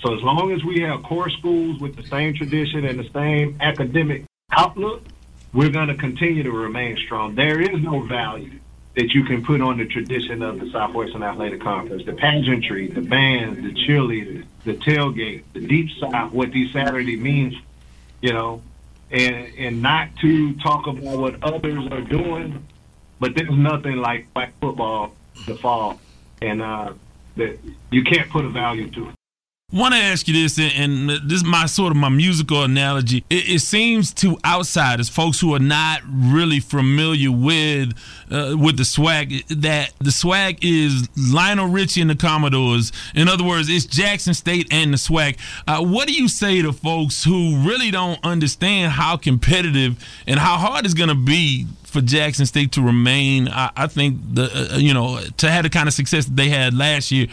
So 0.00 0.14
as 0.14 0.22
long 0.22 0.50
as 0.50 0.64
we 0.64 0.80
have 0.80 1.04
core 1.04 1.30
schools 1.30 1.80
with 1.80 1.94
the 1.94 2.02
same 2.02 2.34
tradition 2.34 2.84
and 2.84 2.98
the 2.98 3.08
same 3.10 3.56
academic 3.60 4.24
outlook, 4.50 5.02
we're 5.52 5.70
going 5.70 5.88
to 5.88 5.94
continue 5.94 6.42
to 6.42 6.50
remain 6.50 6.96
strong. 6.96 7.36
There 7.36 7.60
is 7.60 7.80
no 7.80 8.00
value 8.00 8.58
that 8.94 9.14
you 9.14 9.24
can 9.24 9.44
put 9.44 9.60
on 9.60 9.78
the 9.78 9.86
tradition 9.86 10.42
of 10.42 10.58
the 10.58 10.70
Southwestern 10.70 11.22
Athletic 11.22 11.60
Conference, 11.60 12.04
the 12.04 12.12
pageantry, 12.12 12.88
the 12.88 13.00
bands, 13.00 13.62
the 13.62 13.72
cheerleaders, 13.72 14.44
the 14.64 14.74
tailgate, 14.74 15.44
the 15.52 15.60
deep 15.60 15.88
south, 16.00 16.32
what 16.32 16.50
these 16.50 16.72
Saturday 16.72 17.16
means, 17.16 17.54
you 18.20 18.32
know, 18.32 18.62
and 19.12 19.54
and 19.58 19.82
not 19.82 20.08
to 20.16 20.54
talk 20.56 20.86
about 20.86 21.18
what 21.18 21.42
others 21.42 21.86
are 21.92 22.00
doing, 22.00 22.66
but 23.20 23.34
there's 23.34 23.50
nothing 23.50 23.96
like 23.96 24.32
black 24.34 24.52
football 24.60 25.14
the 25.46 25.56
fall, 25.56 26.00
and 26.40 26.62
uh, 26.62 26.92
that 27.36 27.58
you 27.90 28.02
can't 28.02 28.28
put 28.30 28.44
a 28.44 28.48
value 28.48 28.90
to 28.90 29.08
it 29.08 29.14
want 29.72 29.94
to 29.94 30.00
ask 30.00 30.28
you 30.28 30.34
this, 30.34 30.58
and 30.58 31.08
this 31.08 31.38
is 31.38 31.44
my 31.44 31.66
sort 31.66 31.90
of 31.90 31.96
my 31.96 32.08
musical 32.08 32.62
analogy. 32.62 33.24
It, 33.30 33.48
it 33.48 33.58
seems 33.60 34.12
to 34.14 34.38
outsiders, 34.44 35.08
folks 35.08 35.40
who 35.40 35.54
are 35.54 35.58
not 35.58 36.02
really 36.06 36.60
familiar 36.60 37.32
with 37.32 37.94
uh, 38.30 38.56
with 38.58 38.76
the 38.76 38.84
SWAC, 38.84 39.46
that 39.48 39.92
the 39.98 40.10
SWAC 40.10 40.58
is 40.62 41.08
Lionel 41.16 41.68
Richie 41.68 42.00
and 42.00 42.10
the 42.10 42.16
Commodores. 42.16 42.92
In 43.14 43.28
other 43.28 43.44
words, 43.44 43.68
it's 43.68 43.86
Jackson 43.86 44.34
State 44.34 44.68
and 44.70 44.92
the 44.92 44.98
SWAC. 44.98 45.38
Uh, 45.66 45.84
what 45.84 46.06
do 46.06 46.14
you 46.14 46.28
say 46.28 46.62
to 46.62 46.72
folks 46.72 47.24
who 47.24 47.56
really 47.56 47.90
don't 47.90 48.20
understand 48.24 48.92
how 48.92 49.16
competitive 49.16 50.02
and 50.26 50.38
how 50.38 50.56
hard 50.56 50.84
it's 50.84 50.94
going 50.94 51.08
to 51.08 51.14
be 51.14 51.66
for 51.92 52.00
Jackson 52.00 52.46
State 52.46 52.72
to 52.72 52.82
remain. 52.82 53.48
I, 53.48 53.70
I 53.76 53.86
think 53.86 54.18
the 54.34 54.74
uh, 54.74 54.78
you 54.78 54.94
know 54.94 55.20
to 55.36 55.50
have 55.50 55.64
the 55.64 55.70
kind 55.70 55.86
of 55.86 55.94
success 55.94 56.24
that 56.24 56.36
they 56.36 56.48
had 56.48 56.74
last 56.74 57.12
year, 57.12 57.26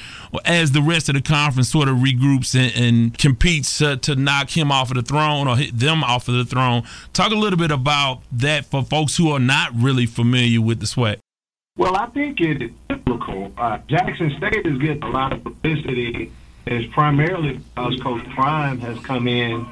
as 0.46 0.72
the 0.74 0.82
rest 0.82 1.10
of 1.10 1.16
the 1.16 1.22
conference 1.22 1.70
sort 1.70 1.88
of 1.88 1.98
regroups 1.98 2.54
and, 2.54 2.76
and 2.76 3.18
competes 3.18 3.82
uh, 3.82 3.96
to 3.98 4.16
knock 4.16 4.56
him 4.56 4.72
off 4.72 4.92
of 4.92 4.96
the 4.96 5.02
throne 5.02 5.48
or 5.48 5.56
hit 5.56 5.78
them 5.78 6.04
off 6.04 6.28
of 6.28 6.36
the 6.36 6.46
throne. 6.46 6.84
Talk 7.14 7.32
a 7.32 7.36
little 7.36 7.58
bit 7.58 7.72
about 7.72 8.22
that 8.32 8.66
for 8.66 8.84
folks 8.84 9.18
who 9.18 9.32
are 9.32 9.40
not 9.40 9.72
really 9.74 10.06
familiar 10.06 10.62
with 10.62 10.80
the 10.80 10.86
SWAC. 10.86 11.18
Well, 11.78 11.96
I 11.96 12.08
think 12.08 12.42
it 12.42 12.62
is 12.62 12.72
typical. 12.90 13.54
Uh, 13.58 13.78
Jackson 13.88 14.36
State 14.38 14.66
is 14.66 14.78
getting 14.80 15.04
a 15.04 15.10
lot 15.10 15.32
of 15.32 15.44
publicity. 15.44 16.32
It's 16.66 16.94
primarily 16.94 17.54
because 17.54 18.00
Coach 18.02 18.30
Prime 18.32 18.80
has 18.80 19.00
come 19.00 19.28
in 19.30 19.66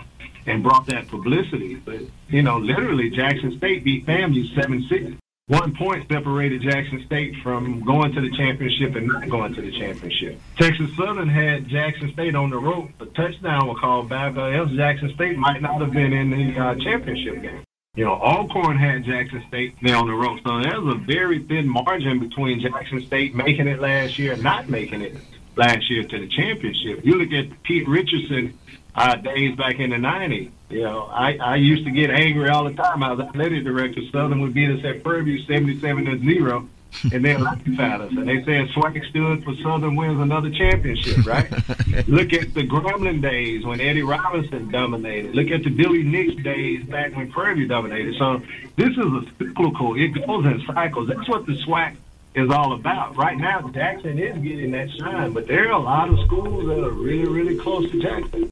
and 0.47 0.63
brought 0.63 0.85
that 0.87 1.07
publicity. 1.07 1.75
But, 1.75 2.01
you 2.29 2.41
know, 2.41 2.57
literally 2.57 3.09
Jackson 3.09 3.55
State 3.57 3.83
beat 3.83 4.05
FAMU 4.05 4.53
7-6. 4.55 5.17
One 5.47 5.73
point 5.75 6.05
separated 6.09 6.61
Jackson 6.61 7.05
State 7.05 7.33
from 7.41 7.81
going 7.85 8.11
to 8.13 8.19
the 8.19 8.29
championship 8.31 8.95
and 8.97 9.07
not 9.07 9.29
going 9.29 9.53
to 9.53 9.61
the 9.61 9.71
championship. 9.71 10.41
Texas 10.57 10.89
Southern 10.97 11.29
had 11.29 11.69
Jackson 11.69 12.11
State 12.11 12.35
on 12.35 12.49
the 12.49 12.57
rope. 12.57 12.89
A 12.99 13.05
touchdown 13.05 13.67
was 13.67 13.77
called 13.79 14.09
back, 14.09 14.35
or 14.35 14.53
else 14.53 14.71
Jackson 14.71 15.13
State 15.15 15.37
might 15.37 15.61
not 15.61 15.79
have 15.79 15.93
been 15.93 16.11
in 16.11 16.31
the 16.31 16.59
uh, 16.59 16.75
championship 16.75 17.41
game. 17.41 17.63
You 17.95 18.03
know, 18.03 18.15
Alcorn 18.15 18.77
had 18.77 19.05
Jackson 19.05 19.41
State 19.47 19.75
there 19.81 19.95
on 19.95 20.07
the 20.07 20.13
rope. 20.13 20.39
So 20.45 20.61
there's 20.61 20.95
a 20.95 20.97
very 20.97 21.39
thin 21.39 21.67
margin 21.67 22.19
between 22.19 22.59
Jackson 22.59 23.05
State 23.05 23.33
making 23.33 23.67
it 23.67 23.79
last 23.79 24.19
year 24.19 24.33
and 24.33 24.43
not 24.43 24.67
making 24.67 25.01
it 25.01 25.15
last 25.55 25.89
year 25.89 26.03
to 26.03 26.19
the 26.19 26.27
championship. 26.27 27.05
You 27.05 27.15
look 27.15 27.31
at 27.31 27.63
Pete 27.63 27.87
Richardson 27.87 28.57
uh, 28.97 29.15
days 29.15 29.55
back 29.55 29.79
in 29.79 29.91
the 29.91 29.95
90s. 29.97 30.51
You 30.69 30.81
know, 30.81 31.03
I, 31.03 31.37
I 31.37 31.55
used 31.55 31.85
to 31.85 31.91
get 31.91 32.09
angry 32.09 32.49
all 32.49 32.65
the 32.65 32.73
time. 32.73 33.03
I 33.03 33.11
was 33.13 33.25
athletic 33.25 33.63
director. 33.63 34.01
Southern 34.11 34.41
would 34.41 34.53
beat 34.53 34.69
us 34.69 34.83
at 34.83 35.03
Prairie 35.03 35.23
View 35.23 35.43
77 35.45 36.05
to 36.05 36.19
0. 36.19 36.69
and 37.13 37.23
then 37.23 37.43
laugh 37.43 37.59
at 37.79 38.01
us. 38.01 38.11
And 38.11 38.27
they 38.27 38.43
said 38.43 38.69
SWAC 38.69 39.07
stood 39.09 39.43
for 39.43 39.53
Southern 39.61 39.95
wins 39.95 40.19
another 40.19 40.49
championship, 40.49 41.25
right? 41.25 41.49
Look 42.07 42.33
at 42.33 42.53
the 42.53 42.65
Grambling 42.65 43.21
days 43.21 43.65
when 43.65 43.79
Eddie 43.81 44.03
Robinson 44.03 44.71
dominated. 44.71 45.35
Look 45.35 45.51
at 45.51 45.63
the 45.63 45.69
Billy 45.69 46.01
Nicks 46.01 46.41
days 46.41 46.85
back 46.85 47.15
when 47.15 47.29
Prairie 47.29 47.55
View 47.55 47.67
dominated. 47.67 48.15
So 48.17 48.41
this 48.77 48.91
is 48.91 48.97
a 48.97 49.21
cyclical. 49.37 49.95
It 49.99 50.07
goes 50.25 50.45
in 50.45 50.63
cycles. 50.65 51.09
That's 51.09 51.27
what 51.27 51.45
the 51.45 51.53
SWAC 51.53 51.97
is 52.35 52.49
all 52.49 52.73
about. 52.73 53.15
Right 53.17 53.37
now, 53.37 53.67
Jackson 53.69 54.17
is 54.17 54.37
getting 54.41 54.71
that 54.71 54.89
shine, 54.91 55.33
but 55.33 55.45
there 55.45 55.67
are 55.67 55.73
a 55.73 55.79
lot 55.79 56.09
of 56.09 56.19
schools 56.25 56.67
that 56.67 56.83
are 56.83 56.91
really, 56.91 57.27
really 57.27 57.57
close 57.57 57.91
to 57.91 57.99
Jackson. 58.01 58.49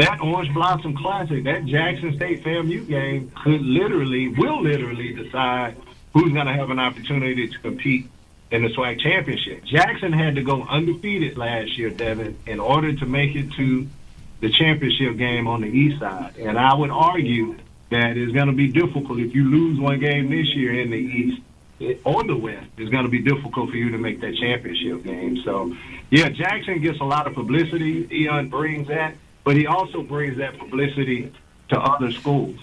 That 0.00 0.18
Orange 0.22 0.52
Blossom 0.54 0.96
Classic, 0.96 1.44
that 1.44 1.66
Jackson 1.66 2.16
State 2.16 2.42
FAMU 2.42 2.88
game 2.88 3.30
could 3.44 3.60
literally, 3.60 4.28
will 4.28 4.62
literally 4.62 5.12
decide 5.12 5.76
who's 6.14 6.32
going 6.32 6.46
to 6.46 6.54
have 6.54 6.70
an 6.70 6.78
opportunity 6.78 7.48
to 7.48 7.58
compete 7.58 8.08
in 8.50 8.62
the 8.62 8.68
SWAC 8.68 8.98
championship. 9.00 9.62
Jackson 9.64 10.12
had 10.12 10.36
to 10.36 10.42
go 10.42 10.62
undefeated 10.62 11.36
last 11.36 11.76
year, 11.76 11.90
Devin, 11.90 12.38
in 12.46 12.60
order 12.60 12.94
to 12.94 13.04
make 13.04 13.36
it 13.36 13.52
to 13.52 13.86
the 14.40 14.48
championship 14.48 15.18
game 15.18 15.46
on 15.46 15.60
the 15.60 15.68
east 15.68 16.00
side. 16.00 16.34
And 16.38 16.58
I 16.58 16.74
would 16.74 16.90
argue 16.90 17.56
that 17.90 18.16
it's 18.16 18.32
going 18.32 18.46
to 18.46 18.54
be 18.54 18.68
difficult 18.68 19.18
if 19.18 19.34
you 19.34 19.50
lose 19.50 19.78
one 19.78 20.00
game 20.00 20.30
this 20.30 20.48
year 20.54 20.80
in 20.80 20.90
the 20.90 20.96
east 20.96 21.42
or 22.04 22.24
the 22.24 22.36
west. 22.36 22.68
It's 22.78 22.90
going 22.90 23.04
to 23.04 23.10
be 23.10 23.20
difficult 23.20 23.68
for 23.68 23.76
you 23.76 23.90
to 23.90 23.98
make 23.98 24.22
that 24.22 24.34
championship 24.36 25.04
game. 25.04 25.42
So, 25.44 25.76
yeah, 26.08 26.30
Jackson 26.30 26.80
gets 26.80 27.00
a 27.00 27.04
lot 27.04 27.26
of 27.26 27.34
publicity. 27.34 28.06
Deion 28.06 28.48
brings 28.48 28.88
that, 28.88 29.14
but 29.44 29.56
he 29.56 29.66
also 29.66 30.02
brings 30.02 30.36
that 30.38 30.58
publicity 30.58 31.32
to 31.68 31.78
other 31.78 32.10
schools. 32.12 32.58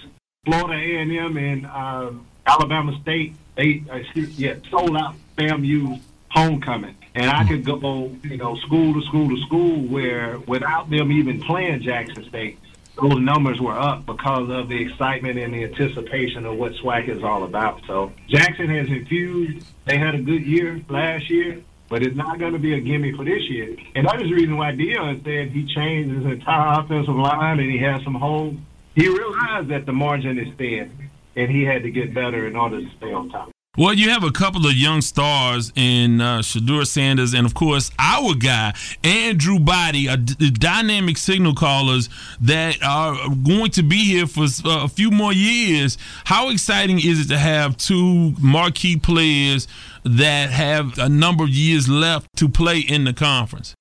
Florida 0.46 0.74
A&M 0.74 1.38
and 1.38 1.66
uh, 1.66 2.12
Alabama 2.46 2.98
State, 3.02 3.34
they 3.56 3.84
uh, 3.92 4.00
yeah 4.16 4.56
sold 4.70 4.96
out 4.96 5.16
FAMU 5.38 6.00
homecoming, 6.30 6.96
and 7.16 7.30
I 7.30 7.46
could 7.48 7.66
go 7.66 8.16
you 8.24 8.38
know 8.38 8.56
school 8.58 8.94
to 8.94 9.02
school 9.08 9.30
to 9.30 9.42
school 9.44 9.82
where 9.88 10.40
without 10.48 10.90
them 10.90 11.12
even 11.12 11.42
playing 11.42 11.82
Jackson 11.82 12.24
State, 12.30 12.60
those 13.02 13.20
numbers 13.20 13.60
were 13.60 13.78
up 13.78 14.06
because 14.06 14.50
of 14.50 14.70
the 14.70 14.82
excitement 14.82 15.38
and 15.38 15.54
the 15.54 15.64
anticipation 15.66 16.46
of 16.46 16.58
what 16.58 16.74
SWAC 16.74 17.10
is 17.10 17.24
all 17.24 17.44
about. 17.44 17.82
So 17.86 18.12
Jackson 18.28 18.70
has 18.70 18.88
infused. 18.88 19.68
They 19.86 19.98
had 19.98 20.16
a 20.16 20.22
good 20.22 20.46
year 20.46 20.82
last 20.90 21.30
year, 21.30 21.62
but 21.90 22.04
it's 22.04 22.16
not 22.16 22.40
going 22.40 22.54
to 22.54 22.60
be 22.60 22.74
a 22.74 22.80
gimme 22.80 23.14
for 23.14 23.24
this 23.24 23.50
year. 23.50 23.76
And 23.96 24.08
that 24.08 24.22
is 24.22 24.30
the 24.30 24.34
reason 24.34 24.58
why 24.58 24.72
Deion 24.72 25.24
said 25.24 25.52
he 25.52 25.66
changed 25.74 26.16
his 26.16 26.26
entire 26.26 26.82
offensive 26.82 27.16
line 27.16 27.60
and 27.60 27.72
he 27.72 27.78
has 27.80 28.04
some 28.04 28.16
holes. 28.16 28.56
He 28.96 29.08
realized 29.08 29.70
that 29.70 29.86
the 29.86 29.94
margin 29.94 30.38
is 30.40 30.54
thin 30.58 31.10
and 31.36 31.52
he 31.52 31.64
had 31.64 31.84
to 31.84 31.92
get 31.92 32.14
better 32.14 32.48
in 32.48 32.56
order 32.56 32.82
to 32.82 32.90
stay 32.98 33.14
on 33.14 33.30
top. 33.30 33.52
Well, 33.78 33.94
you 33.94 34.10
have 34.10 34.24
a 34.24 34.32
couple 34.32 34.66
of 34.66 34.74
young 34.74 35.02
stars 35.02 35.72
in 35.76 36.20
uh, 36.20 36.40
Shedeur 36.40 36.88
Sanders, 36.88 37.36
and 37.36 37.46
of 37.46 37.54
course, 37.54 37.92
our 38.00 38.34
guy, 38.34 38.74
Andrew 39.04 39.60
Body, 39.60 40.08
a 40.08 40.18
d- 40.18 40.50
dynamic 40.50 41.16
signal 41.16 41.54
callers 41.54 42.10
that 42.42 42.82
are 42.82 43.30
going 43.30 43.70
to 43.70 43.84
be 43.84 44.04
here 44.04 44.26
for 44.26 44.46
uh, 44.66 44.84
a 44.84 44.88
few 44.88 45.12
more 45.12 45.32
years. 45.32 46.00
How 46.26 46.50
exciting 46.50 46.98
is 46.98 47.20
it 47.20 47.28
to 47.28 47.38
have 47.38 47.78
two 47.78 48.34
marquee 48.42 48.98
players 48.98 49.68
that 50.08 50.50
have 50.52 50.98
a 50.98 51.10
number 51.10 51.44
of 51.44 51.50
years 51.50 51.88
left 51.88 52.28
to 52.38 52.50
play 52.50 52.80
in 52.80 53.04
the 53.04 53.14
conference? 53.14 53.76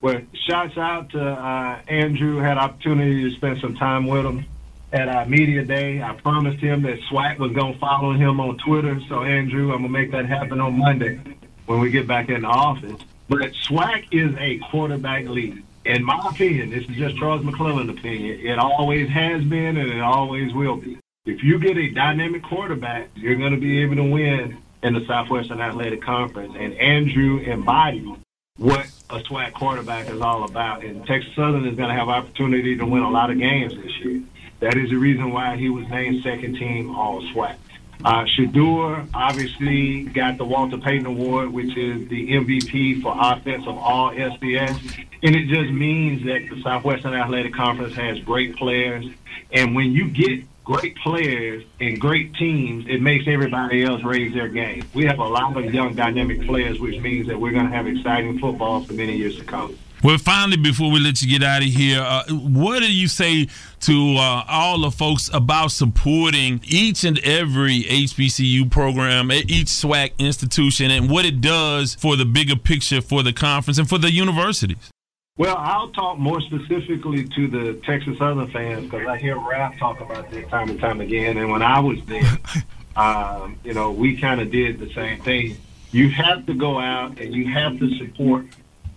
Well, 0.00 0.20
shouts 0.48 0.76
out 0.76 1.10
to 1.10 1.20
uh, 1.20 1.80
Andrew. 1.88 2.36
Had 2.38 2.58
opportunity 2.58 3.28
to 3.28 3.36
spend 3.36 3.60
some 3.60 3.74
time 3.74 4.06
with 4.06 4.24
him 4.24 4.44
at 4.92 5.08
our 5.08 5.26
media 5.26 5.64
day. 5.64 6.02
I 6.02 6.12
promised 6.14 6.58
him 6.58 6.82
that 6.82 7.00
SWAC 7.10 7.38
was 7.38 7.52
going 7.52 7.74
to 7.74 7.78
follow 7.78 8.12
him 8.12 8.38
on 8.40 8.58
Twitter. 8.58 9.00
So, 9.08 9.22
Andrew, 9.22 9.72
I'm 9.72 9.82
going 9.82 9.82
to 9.84 9.88
make 9.88 10.10
that 10.12 10.26
happen 10.26 10.60
on 10.60 10.78
Monday 10.78 11.20
when 11.66 11.80
we 11.80 11.90
get 11.90 12.06
back 12.06 12.28
in 12.28 12.42
the 12.42 12.48
office. 12.48 13.00
But 13.28 13.52
SWAC 13.52 14.06
is 14.12 14.36
a 14.38 14.58
quarterback 14.70 15.26
league. 15.26 15.62
In 15.84 16.04
my 16.04 16.20
opinion, 16.28 16.70
this 16.70 16.88
is 16.88 16.96
just 16.96 17.16
Charles 17.16 17.42
McClelland's 17.42 17.90
opinion. 17.90 18.40
It 18.40 18.58
always 18.58 19.08
has 19.08 19.44
been 19.44 19.76
and 19.76 19.90
it 19.90 20.00
always 20.00 20.52
will 20.52 20.76
be. 20.76 20.98
If 21.24 21.42
you 21.42 21.58
get 21.58 21.76
a 21.76 21.90
dynamic 21.90 22.42
quarterback, 22.42 23.08
you're 23.14 23.36
going 23.36 23.52
to 23.52 23.60
be 23.60 23.82
able 23.82 23.96
to 23.96 24.04
win 24.04 24.58
in 24.86 24.94
the 24.94 25.04
Southwestern 25.06 25.60
Athletic 25.60 26.00
Conference. 26.00 26.54
And 26.56 26.72
Andrew 26.74 27.40
embodies 27.40 28.16
what 28.56 28.86
a 29.10 29.18
SWAC 29.18 29.52
quarterback 29.52 30.08
is 30.08 30.20
all 30.20 30.44
about. 30.44 30.84
And 30.84 31.04
Texas 31.06 31.34
Southern 31.34 31.66
is 31.66 31.76
going 31.76 31.88
to 31.88 31.94
have 31.94 32.08
opportunity 32.08 32.76
to 32.76 32.86
win 32.86 33.02
a 33.02 33.10
lot 33.10 33.30
of 33.30 33.38
games 33.38 33.74
this 33.74 33.98
year. 33.98 34.22
That 34.60 34.76
is 34.76 34.90
the 34.90 34.96
reason 34.96 35.32
why 35.32 35.56
he 35.56 35.68
was 35.68 35.86
named 35.88 36.22
second 36.22 36.56
team 36.56 36.94
All 36.94 37.20
SWAC. 37.22 37.56
Uh, 38.04 38.24
Shedeur 38.24 39.08
obviously 39.12 40.04
got 40.04 40.38
the 40.38 40.44
Walter 40.44 40.78
Payton 40.78 41.06
Award, 41.06 41.52
which 41.52 41.76
is 41.76 42.08
the 42.08 42.30
MVP 42.30 43.02
for 43.02 43.14
offense 43.18 43.66
of 43.66 43.76
all 43.76 44.12
FCS. 44.12 45.04
And 45.22 45.34
it 45.34 45.48
just 45.48 45.72
means 45.72 46.24
that 46.26 46.46
the 46.48 46.62
Southwestern 46.62 47.14
Athletic 47.14 47.54
Conference 47.54 47.94
has 47.94 48.20
great 48.20 48.54
players. 48.56 49.04
And 49.50 49.74
when 49.74 49.92
you 49.92 50.08
get 50.08 50.44
great 50.66 50.96
players 50.96 51.62
and 51.80 51.98
great 51.98 52.34
teams, 52.34 52.84
it 52.88 53.00
makes 53.00 53.26
everybody 53.28 53.84
else 53.84 54.02
raise 54.02 54.34
their 54.34 54.48
game. 54.48 54.84
We 54.94 55.04
have 55.04 55.20
a 55.20 55.24
lot 55.24 55.56
of 55.56 55.72
young, 55.72 55.94
dynamic 55.94 56.44
players, 56.44 56.80
which 56.80 57.00
means 57.00 57.28
that 57.28 57.40
we're 57.40 57.52
going 57.52 57.70
to 57.70 57.74
have 57.74 57.86
exciting 57.86 58.40
football 58.40 58.82
for 58.82 58.92
many 58.92 59.16
years 59.16 59.36
to 59.36 59.44
come. 59.44 59.78
Well, 60.02 60.18
finally, 60.18 60.56
before 60.56 60.90
we 60.90 60.98
let 60.98 61.22
you 61.22 61.30
get 61.30 61.46
out 61.46 61.62
of 61.62 61.68
here, 61.68 62.00
uh, 62.00 62.24
what 62.30 62.80
do 62.80 62.92
you 62.92 63.06
say 63.08 63.48
to 63.80 64.16
uh, 64.16 64.44
all 64.48 64.80
the 64.80 64.90
folks 64.90 65.30
about 65.32 65.70
supporting 65.70 66.60
each 66.64 67.04
and 67.04 67.18
every 67.20 67.82
HBCU 67.84 68.70
program, 68.70 69.30
each 69.32 69.68
SWAC 69.68 70.18
institution, 70.18 70.90
and 70.90 71.08
what 71.08 71.24
it 71.24 71.40
does 71.40 71.94
for 71.94 72.16
the 72.16 72.24
bigger 72.24 72.56
picture 72.56 73.00
for 73.00 73.22
the 73.22 73.32
conference 73.32 73.78
and 73.78 73.88
for 73.88 73.98
the 73.98 74.10
universities? 74.10 74.90
Well, 75.38 75.56
I'll 75.58 75.88
talk 75.88 76.18
more 76.18 76.40
specifically 76.40 77.28
to 77.28 77.48
the 77.48 77.74
Texas 77.84 78.16
Southern 78.16 78.50
fans 78.50 78.84
because 78.84 79.06
I 79.06 79.18
hear 79.18 79.38
Ralph 79.38 79.76
talk 79.76 80.00
about 80.00 80.30
this 80.30 80.48
time 80.48 80.70
and 80.70 80.80
time 80.80 81.02
again. 81.02 81.36
And 81.36 81.50
when 81.50 81.60
I 81.60 81.78
was 81.78 82.02
there, 82.06 82.38
um, 82.96 83.58
you 83.62 83.74
know, 83.74 83.92
we 83.92 84.16
kind 84.16 84.40
of 84.40 84.50
did 84.50 84.78
the 84.78 84.90
same 84.94 85.20
thing. 85.20 85.58
You 85.92 86.08
have 86.08 86.46
to 86.46 86.54
go 86.54 86.78
out 86.78 87.20
and 87.20 87.34
you 87.34 87.52
have 87.52 87.78
to 87.78 87.98
support 87.98 88.46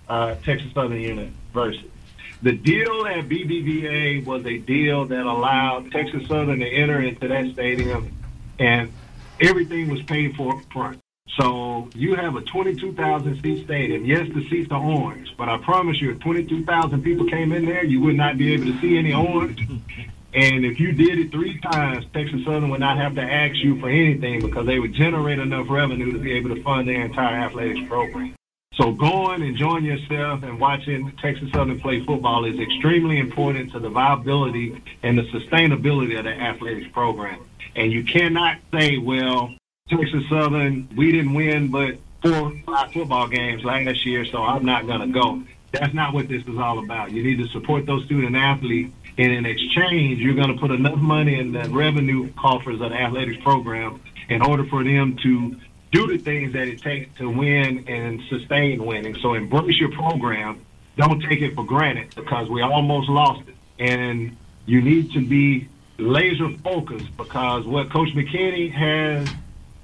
uh, 0.07 0.35
Texas 0.45 0.71
Southern 0.73 1.01
University. 1.01 1.91
The 2.41 2.53
deal 2.53 3.05
at 3.05 3.27
BBVA 3.27 4.25
was 4.25 4.45
a 4.45 4.59
deal 4.59 5.05
that 5.07 5.25
allowed 5.25 5.91
Texas 5.91 6.25
Southern 6.29 6.59
to 6.59 6.67
enter 6.67 7.01
into 7.01 7.27
that 7.27 7.51
stadium, 7.51 8.17
and 8.57 8.93
everything 9.41 9.89
was 9.89 10.01
paid 10.03 10.37
for 10.37 10.55
up 10.55 10.63
front. 10.71 10.98
So 11.37 11.89
you 11.95 12.15
have 12.15 12.35
a 12.35 12.41
22,000 12.41 13.41
seat 13.41 13.65
stadium. 13.65 14.05
Yes, 14.05 14.27
the 14.33 14.47
seats 14.49 14.71
are 14.71 14.83
orange, 14.83 15.35
but 15.37 15.47
I 15.47 15.57
promise 15.57 16.01
you, 16.01 16.11
if 16.11 16.19
22,000 16.19 17.03
people 17.03 17.27
came 17.27 17.51
in 17.51 17.65
there, 17.65 17.85
you 17.85 18.01
would 18.01 18.15
not 18.15 18.37
be 18.37 18.53
able 18.53 18.65
to 18.65 18.79
see 18.79 18.97
any 18.97 19.13
orange. 19.13 19.67
And 20.31 20.63
if 20.63 20.79
you 20.79 20.91
did 20.91 21.17
it 21.17 21.31
three 21.31 21.59
times, 21.59 22.05
Texas 22.13 22.43
Southern 22.45 22.69
would 22.69 22.79
not 22.79 22.97
have 22.97 23.15
to 23.15 23.21
ask 23.21 23.55
you 23.55 23.79
for 23.79 23.89
anything 23.89 24.41
because 24.41 24.67
they 24.67 24.79
would 24.79 24.93
generate 24.93 25.39
enough 25.39 25.67
revenue 25.69 26.11
to 26.11 26.19
be 26.19 26.33
able 26.33 26.55
to 26.55 26.61
fund 26.61 26.87
their 26.87 27.03
entire 27.03 27.45
athletics 27.45 27.87
program. 27.87 28.35
So 28.75 28.91
going, 28.91 29.41
and 29.41 29.43
enjoying 29.43 29.85
yourself, 29.85 30.43
and 30.43 30.59
watching 30.59 31.11
Texas 31.17 31.51
Southern 31.51 31.79
play 31.79 32.05
football 32.05 32.45
is 32.45 32.59
extremely 32.59 33.17
important 33.17 33.71
to 33.71 33.79
the 33.79 33.89
viability 33.89 34.81
and 35.01 35.17
the 35.17 35.23
sustainability 35.23 36.17
of 36.17 36.25
the 36.25 36.31
athletics 36.31 36.87
program. 36.93 37.39
And 37.75 37.91
you 37.91 38.03
cannot 38.03 38.59
say, 38.71 38.97
well, 38.97 39.53
Texas 39.89 40.23
Southern, 40.29 40.87
we 40.95 41.11
didn't 41.11 41.33
win 41.33 41.69
but 41.69 41.97
four, 42.21 42.53
five 42.65 42.91
football 42.91 43.27
games 43.27 43.63
last 43.63 44.05
year, 44.05 44.25
so 44.25 44.43
I'm 44.43 44.65
not 44.65 44.85
going 44.87 45.01
to 45.01 45.07
go. 45.07 45.43
That's 45.71 45.93
not 45.93 46.13
what 46.13 46.27
this 46.27 46.45
is 46.47 46.57
all 46.57 46.79
about. 46.79 47.11
You 47.11 47.23
need 47.23 47.37
to 47.37 47.47
support 47.47 47.85
those 47.85 48.05
student 48.05 48.35
athletes, 48.35 48.93
and 49.17 49.31
in 49.31 49.45
exchange, 49.45 50.19
you're 50.19 50.35
going 50.35 50.53
to 50.53 50.59
put 50.59 50.71
enough 50.71 50.97
money 50.97 51.39
in 51.39 51.51
the 51.51 51.69
revenue 51.69 52.31
coffers 52.33 52.81
of 52.81 52.89
the 52.89 52.95
athletics 52.95 53.41
program 53.43 54.01
in 54.29 54.41
order 54.41 54.63
for 54.65 54.83
them 54.83 55.17
to 55.17 55.55
do 55.91 56.07
the 56.07 56.17
things 56.17 56.53
that 56.53 56.67
it 56.67 56.81
takes 56.81 57.17
to 57.17 57.29
win 57.29 57.85
and 57.87 58.21
sustain 58.29 58.85
winning. 58.85 59.15
So 59.15 59.33
embrace 59.33 59.79
your 59.79 59.91
program. 59.91 60.63
Don't 60.97 61.21
take 61.21 61.41
it 61.41 61.55
for 61.55 61.65
granted 61.65 62.13
because 62.15 62.49
we 62.49 62.61
almost 62.61 63.09
lost 63.09 63.41
it. 63.47 63.55
And 63.79 64.37
you 64.65 64.81
need 64.81 65.11
to 65.13 65.25
be 65.25 65.67
laser 65.97 66.49
focused 66.63 67.15
because 67.17 67.65
what 67.65 67.91
Coach 67.91 68.09
McKinney 68.09 68.71
has 68.71 69.29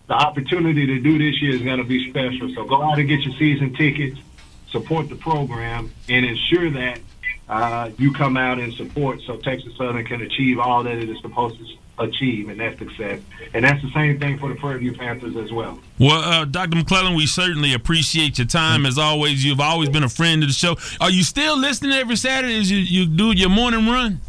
the 0.08 0.14
opportunity 0.14 0.86
to 0.86 1.00
do 1.00 1.18
this 1.18 1.42
year 1.42 1.56
is 1.56 1.62
going 1.62 1.78
to 1.78 1.84
be 1.84 2.10
special. 2.10 2.54
So 2.54 2.66
go 2.66 2.82
out 2.82 3.00
and 3.00 3.08
get 3.08 3.22
your 3.22 3.36
season 3.38 3.74
tickets, 3.74 4.20
support 4.72 5.10
the 5.10 5.16
program, 5.16 5.92
and 6.10 6.26
ensure 6.26 6.70
that 6.72 7.00
uh, 7.48 7.92
you 7.98 8.12
come 8.12 8.38
out 8.38 8.60
and 8.60 8.74
support 8.74 9.22
so 9.26 9.38
Texas 9.38 9.74
Southern 9.78 10.06
can 10.06 10.22
achieve 10.22 10.60
all 10.60 10.84
that 10.84 10.98
it 10.98 11.10
is 11.10 11.20
supposed 11.22 11.58
to 11.60 11.66
achieve, 11.98 12.50
and 12.50 12.60
that 12.60 12.78
success. 12.78 13.22
And 13.54 13.64
that's 13.64 13.82
the 13.82 13.92
same 13.92 14.20
thing 14.20 14.38
for 14.38 14.50
the 14.50 14.56
Prairie 14.56 14.80
View 14.80 14.94
Panthers 14.94 15.36
as 15.38 15.52
well. 15.52 15.80
Well, 16.00 16.22
uh, 16.22 16.46
Dr. 16.46 16.78
McClelland, 16.78 17.16
we 17.16 17.26
certainly 17.26 17.74
appreciate 17.74 18.38
your 18.38 18.48
time. 18.48 18.86
As 18.86 18.98
always, 18.98 19.46
you've 19.46 19.62
always 19.62 19.90
been 19.90 20.04
a 20.04 20.10
friend 20.10 20.44
of 20.44 20.50
the 20.50 20.54
show. 20.54 20.76
Are 21.00 21.10
you 21.10 21.24
still 21.24 21.58
listening 21.58 21.94
every 21.94 22.16
Saturday 22.16 22.60
as 22.60 22.70
you, 22.70 22.80
you 22.80 23.06
do 23.06 23.32
your 23.32 23.50
morning 23.50 23.88
run? 23.88 24.20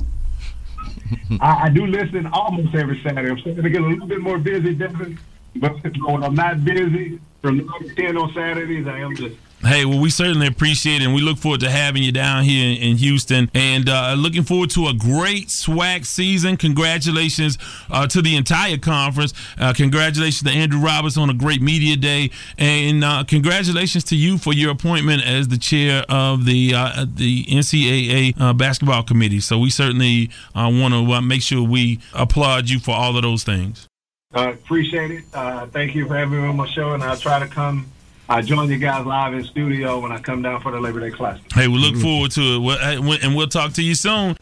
I, 1.41 1.65
I, 1.65 1.69
do 1.69 1.87
listen 1.87 2.27
almost 2.27 2.75
every 2.75 3.01
Saturday. 3.03 3.31
I'm 3.31 3.39
starting 3.39 3.63
to 3.63 3.71
get 3.71 3.81
a 3.81 3.87
little 3.87 4.07
bit 4.07 4.21
more 4.21 4.39
busy, 4.39 4.75
Devin. 4.75 5.19
But 5.61 5.77
when 6.07 6.23
I'm 6.23 6.35
not 6.35 6.65
busy, 6.65 7.21
from 7.47 7.95
10 7.95 8.17
on 8.17 8.33
Saturdays. 8.35 8.89
I 8.89 8.99
am 8.99 9.15
just 9.15 9.37
Hey, 9.63 9.87
well, 9.87 9.99
we 9.99 10.11
certainly 10.11 10.47
appreciate 10.47 11.01
it, 11.01 11.07
and 11.07 11.15
we 11.15 11.23
look 11.23 11.39
forward 11.39 11.61
to 11.61 11.71
having 11.71 12.03
you 12.03 12.13
down 12.13 12.45
here 12.45 12.77
in, 12.79 12.99
Houston, 12.99 13.51
and 13.55 13.89
uh, 13.89 14.15
looking 14.17 14.43
forward 14.43 14.69
to 14.71 14.87
a 14.89 14.95
great 14.95 15.49
SWAC 15.49 16.05
season. 16.05 16.59
Congratulations 16.59 17.57
uh, 17.91 18.07
to 18.09 18.21
the 18.21 18.37
entire 18.37 18.77
conference. 18.77 19.33
Uh, 19.59 19.73
congratulations 19.73 20.43
to 20.43 20.51
Andrew 20.51 20.79
Roberts 20.79 21.17
on 21.17 21.31
a 21.31 21.35
great 21.35 21.63
media 21.63 21.97
day, 21.97 22.31
and 22.59 23.03
uh, 23.03 23.25
congratulations 23.27 24.05
to 24.05 24.17
you 24.17 24.37
for 24.37 24.53
your 24.53 24.73
appointment 24.73 25.27
as 25.27 25.49
the 25.49 25.59
chair 25.59 26.05
of 26.11 26.45
the 26.45 26.75
uh, 26.75 27.07
the 27.09 27.45
NCAA 27.47 28.39
uh, 28.39 28.53
basketball 28.53 29.05
committee. 29.05 29.41
So 29.41 29.59
we 29.59 29.71
certainly 29.71 30.31
want 30.55 30.93
to 30.93 31.23
make 31.23 31.41
sure 31.41 31.67
we 31.67 31.99
applaud 32.13 32.69
you 32.69 32.79
for 32.79 32.95
all 32.95 33.17
of 33.17 33.23
those 33.23 33.43
things. 33.43 33.89
Uh, 34.37 34.51
appreciate 34.51 35.11
it. 35.11 35.25
Uh, 35.33 35.67
thank 35.69 35.95
you 35.95 36.07
for 36.07 36.17
having 36.17 36.41
me 36.43 36.47
on 36.47 36.57
my 36.57 36.69
show, 36.69 36.93
and 36.93 37.03
I'll 37.03 37.17
try 37.17 37.39
to 37.39 37.47
come 37.47 37.91
I 38.29 38.43
join 38.43 38.69
you 38.69 38.79
guys 38.79 39.07
live 39.07 39.35
in 39.35 39.45
studio 39.45 40.01
when 40.01 40.11
I 40.11 40.19
come 40.19 40.43
down 40.43 40.61
for 40.61 40.73
the 40.73 40.81
Labor 40.81 40.99
Day 40.99 41.11
class. 41.11 41.39
Hey, 41.55 41.69
we 41.69 41.79
look 41.79 41.95
mm-hmm. 41.95 42.03
forward 42.03 42.33
to 42.33 43.13
it, 43.13 43.25
and 43.25 43.37
we'll 43.37 43.47
talk 43.47 43.73
to 43.75 43.83
you 43.83 43.95
soon. 43.95 44.35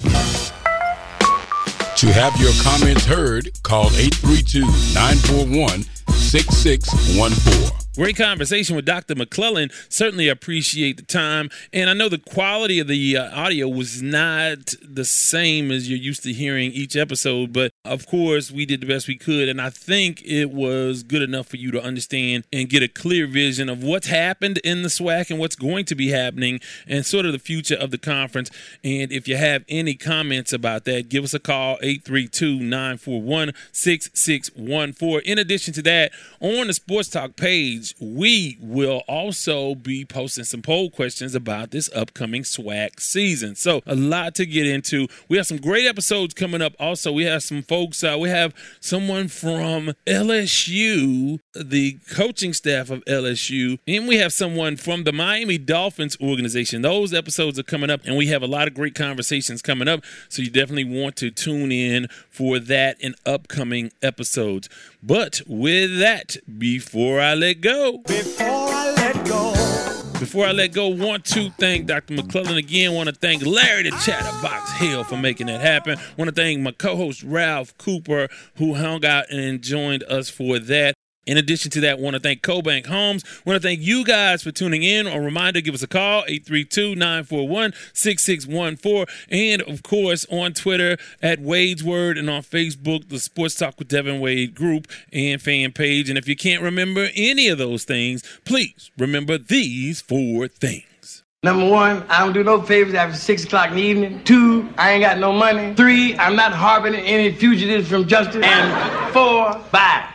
To 1.98 2.12
have 2.12 2.34
your 2.40 2.52
comments 2.62 3.04
heard, 3.04 3.50
call 3.62 3.88
832 3.88 4.60
941 4.94 5.82
6614. 6.12 7.78
Great 7.96 8.16
conversation 8.16 8.74
with 8.74 8.86
Dr. 8.86 9.14
McClelland. 9.14 9.70
Certainly 9.90 10.28
appreciate 10.28 10.96
the 10.96 11.04
time. 11.04 11.50
And 11.72 11.90
I 11.90 11.92
know 11.92 12.08
the 12.08 12.18
quality 12.18 12.80
of 12.80 12.88
the 12.88 13.18
uh, 13.18 13.38
audio 13.38 13.68
was 13.68 14.02
not 14.02 14.74
the 14.82 15.04
same 15.04 15.70
as 15.70 15.88
you're 15.88 15.98
used 15.98 16.22
to 16.24 16.32
hearing 16.32 16.72
each 16.72 16.96
episode, 16.96 17.52
but 17.52 17.70
of 17.84 18.06
course, 18.06 18.50
we 18.50 18.64
did 18.64 18.80
the 18.80 18.86
best 18.86 19.06
we 19.06 19.16
could. 19.16 19.48
And 19.48 19.60
I 19.60 19.68
think 19.68 20.22
it 20.24 20.50
was 20.50 21.02
good 21.02 21.20
enough 21.20 21.48
for 21.48 21.56
you 21.56 21.70
to 21.72 21.82
understand 21.82 22.44
and 22.52 22.68
get 22.68 22.82
a 22.82 22.88
clear 22.88 23.26
vision 23.26 23.68
of 23.68 23.82
what's 23.82 24.06
happened 24.06 24.58
in 24.64 24.82
the 24.82 24.88
SWAC 24.88 25.30
and 25.30 25.38
what's 25.38 25.56
going 25.56 25.84
to 25.86 25.94
be 25.94 26.08
happening 26.08 26.60
and 26.86 27.04
sort 27.04 27.26
of 27.26 27.32
the 27.32 27.38
future 27.38 27.74
of 27.74 27.90
the 27.90 27.98
conference. 27.98 28.50
And 28.82 29.12
if 29.12 29.28
you 29.28 29.36
have 29.36 29.64
any 29.68 29.94
comments 29.94 30.52
about 30.52 30.84
that, 30.86 31.10
give 31.10 31.24
us 31.24 31.34
a 31.34 31.38
call 31.38 31.76
832 31.82 32.60
941 32.60 33.52
6614. 33.72 35.20
In 35.30 35.38
addition 35.38 35.74
to 35.74 35.82
that, 35.82 36.12
on 36.40 36.68
the 36.68 36.74
Sports 36.74 37.10
Talk 37.10 37.36
page, 37.36 37.94
we 38.00 38.56
will 38.60 39.02
also 39.06 39.74
be 39.74 40.06
posting 40.06 40.44
some 40.44 40.62
poll 40.62 40.90
questions 40.90 41.34
about 41.34 41.70
this 41.70 41.90
upcoming 41.94 42.44
SWAC 42.44 43.00
season. 43.00 43.56
So, 43.56 43.82
a 43.84 43.94
lot 43.94 44.34
to 44.36 44.46
get 44.46 44.66
into. 44.66 45.06
We 45.28 45.36
have 45.36 45.46
some 45.46 45.58
great 45.58 45.86
episodes 45.86 46.32
coming 46.32 46.62
up. 46.62 46.72
Also, 46.78 47.12
we 47.12 47.24
have 47.24 47.42
some 47.42 47.62
folks, 47.62 47.73
uh, 47.74 48.18
we 48.18 48.28
have 48.28 48.54
someone 48.80 49.28
from 49.28 49.92
LSU, 50.06 51.40
the 51.54 51.98
coaching 52.10 52.52
staff 52.52 52.90
of 52.90 53.04
LSU, 53.04 53.78
and 53.86 54.06
we 54.06 54.16
have 54.16 54.32
someone 54.32 54.76
from 54.76 55.04
the 55.04 55.12
Miami 55.12 55.58
Dolphins 55.58 56.16
organization. 56.20 56.82
Those 56.82 57.12
episodes 57.12 57.58
are 57.58 57.64
coming 57.64 57.90
up, 57.90 58.02
and 58.04 58.16
we 58.16 58.28
have 58.28 58.42
a 58.42 58.46
lot 58.46 58.68
of 58.68 58.74
great 58.74 58.94
conversations 58.94 59.62
coming 59.62 59.88
up. 59.88 60.04
So, 60.28 60.42
you 60.42 60.50
definitely 60.50 60.84
want 60.84 61.16
to 61.16 61.30
tune 61.30 61.72
in 61.72 62.08
for 62.30 62.58
that 62.58 63.00
in 63.00 63.14
upcoming 63.26 63.90
episodes. 64.02 64.68
But 65.02 65.40
with 65.46 65.98
that, 65.98 66.36
before 66.58 67.20
I 67.20 67.34
let 67.34 67.60
go, 67.60 67.98
before 67.98 68.46
I 68.46 68.84
let 68.86 68.96
go, 68.96 69.03
before 70.24 70.46
I 70.46 70.52
let 70.52 70.72
go, 70.72 70.88
want 70.88 71.26
to 71.26 71.50
thank 71.50 71.84
Dr. 71.84 72.14
McClelland 72.14 72.56
again. 72.56 72.94
Want 72.94 73.10
to 73.10 73.14
thank 73.14 73.44
Larry 73.44 73.82
the 73.82 73.90
Chatterbox 73.90 74.72
Hill 74.78 75.04
for 75.04 75.18
making 75.18 75.48
that 75.48 75.60
happen. 75.60 75.98
Want 76.16 76.30
to 76.30 76.34
thank 76.34 76.60
my 76.60 76.72
co-host 76.72 77.22
Ralph 77.22 77.76
Cooper 77.76 78.28
who 78.56 78.72
hung 78.72 79.04
out 79.04 79.30
and 79.30 79.60
joined 79.60 80.02
us 80.04 80.30
for 80.30 80.58
that. 80.58 80.94
In 81.26 81.36
addition 81.36 81.70
to 81.72 81.80
that, 81.80 81.98
want 81.98 82.14
to 82.14 82.20
thank 82.20 82.42
CoBank 82.42 82.86
Homes. 82.86 83.24
Want 83.44 83.60
to 83.60 83.66
thank 83.66 83.80
you 83.80 84.04
guys 84.04 84.42
for 84.42 84.50
tuning 84.50 84.82
in. 84.82 85.06
A 85.06 85.20
reminder, 85.20 85.60
give 85.60 85.74
us 85.74 85.82
a 85.82 85.86
call, 85.86 86.24
832-941-6614. 86.24 89.08
And, 89.30 89.62
of 89.62 89.82
course, 89.82 90.26
on 90.30 90.52
Twitter 90.52 90.98
at 91.22 91.40
Wade's 91.40 91.82
Word 91.82 92.18
and 92.18 92.28
on 92.28 92.42
Facebook, 92.42 93.08
the 93.08 93.18
Sports 93.18 93.56
Talk 93.56 93.78
with 93.78 93.88
Devin 93.88 94.20
Wade 94.20 94.54
group 94.54 94.86
and 95.12 95.40
fan 95.40 95.72
page. 95.72 96.08
And 96.08 96.18
if 96.18 96.28
you 96.28 96.36
can't 96.36 96.62
remember 96.62 97.08
any 97.14 97.48
of 97.48 97.58
those 97.58 97.84
things, 97.84 98.22
please 98.44 98.90
remember 98.98 99.38
these 99.38 100.00
four 100.00 100.48
things. 100.48 100.84
Number 101.44 101.68
one, 101.68 102.02
I 102.08 102.20
don't 102.20 102.32
do 102.32 102.42
no 102.42 102.62
favors 102.62 102.94
after 102.94 103.18
six 103.18 103.44
o'clock 103.44 103.68
in 103.68 103.74
the 103.74 103.82
evening. 103.82 104.24
Two, 104.24 104.66
I 104.78 104.92
ain't 104.92 105.02
got 105.02 105.18
no 105.18 105.30
money. 105.30 105.74
Three, 105.74 106.16
I'm 106.16 106.34
not 106.34 106.54
harboring 106.54 106.94
any 106.94 107.32
fugitives 107.32 107.86
from 107.86 108.08
justice. 108.08 108.42
And 108.42 109.12
four, 109.12 109.52
bye. 109.70 110.08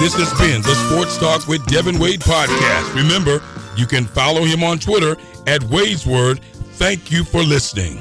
This 0.00 0.16
has 0.16 0.36
been 0.40 0.62
the 0.62 0.74
Sports 0.88 1.16
Talk 1.16 1.46
with 1.46 1.64
Devin 1.66 2.00
Wade 2.00 2.22
podcast. 2.22 2.92
Remember, 2.96 3.40
you 3.76 3.86
can 3.86 4.04
follow 4.04 4.42
him 4.42 4.64
on 4.64 4.80
Twitter 4.80 5.16
at 5.46 5.62
Wade's 5.62 6.04
Word. 6.04 6.40
Thank 6.72 7.12
you 7.12 7.22
for 7.22 7.40
listening. 7.40 8.00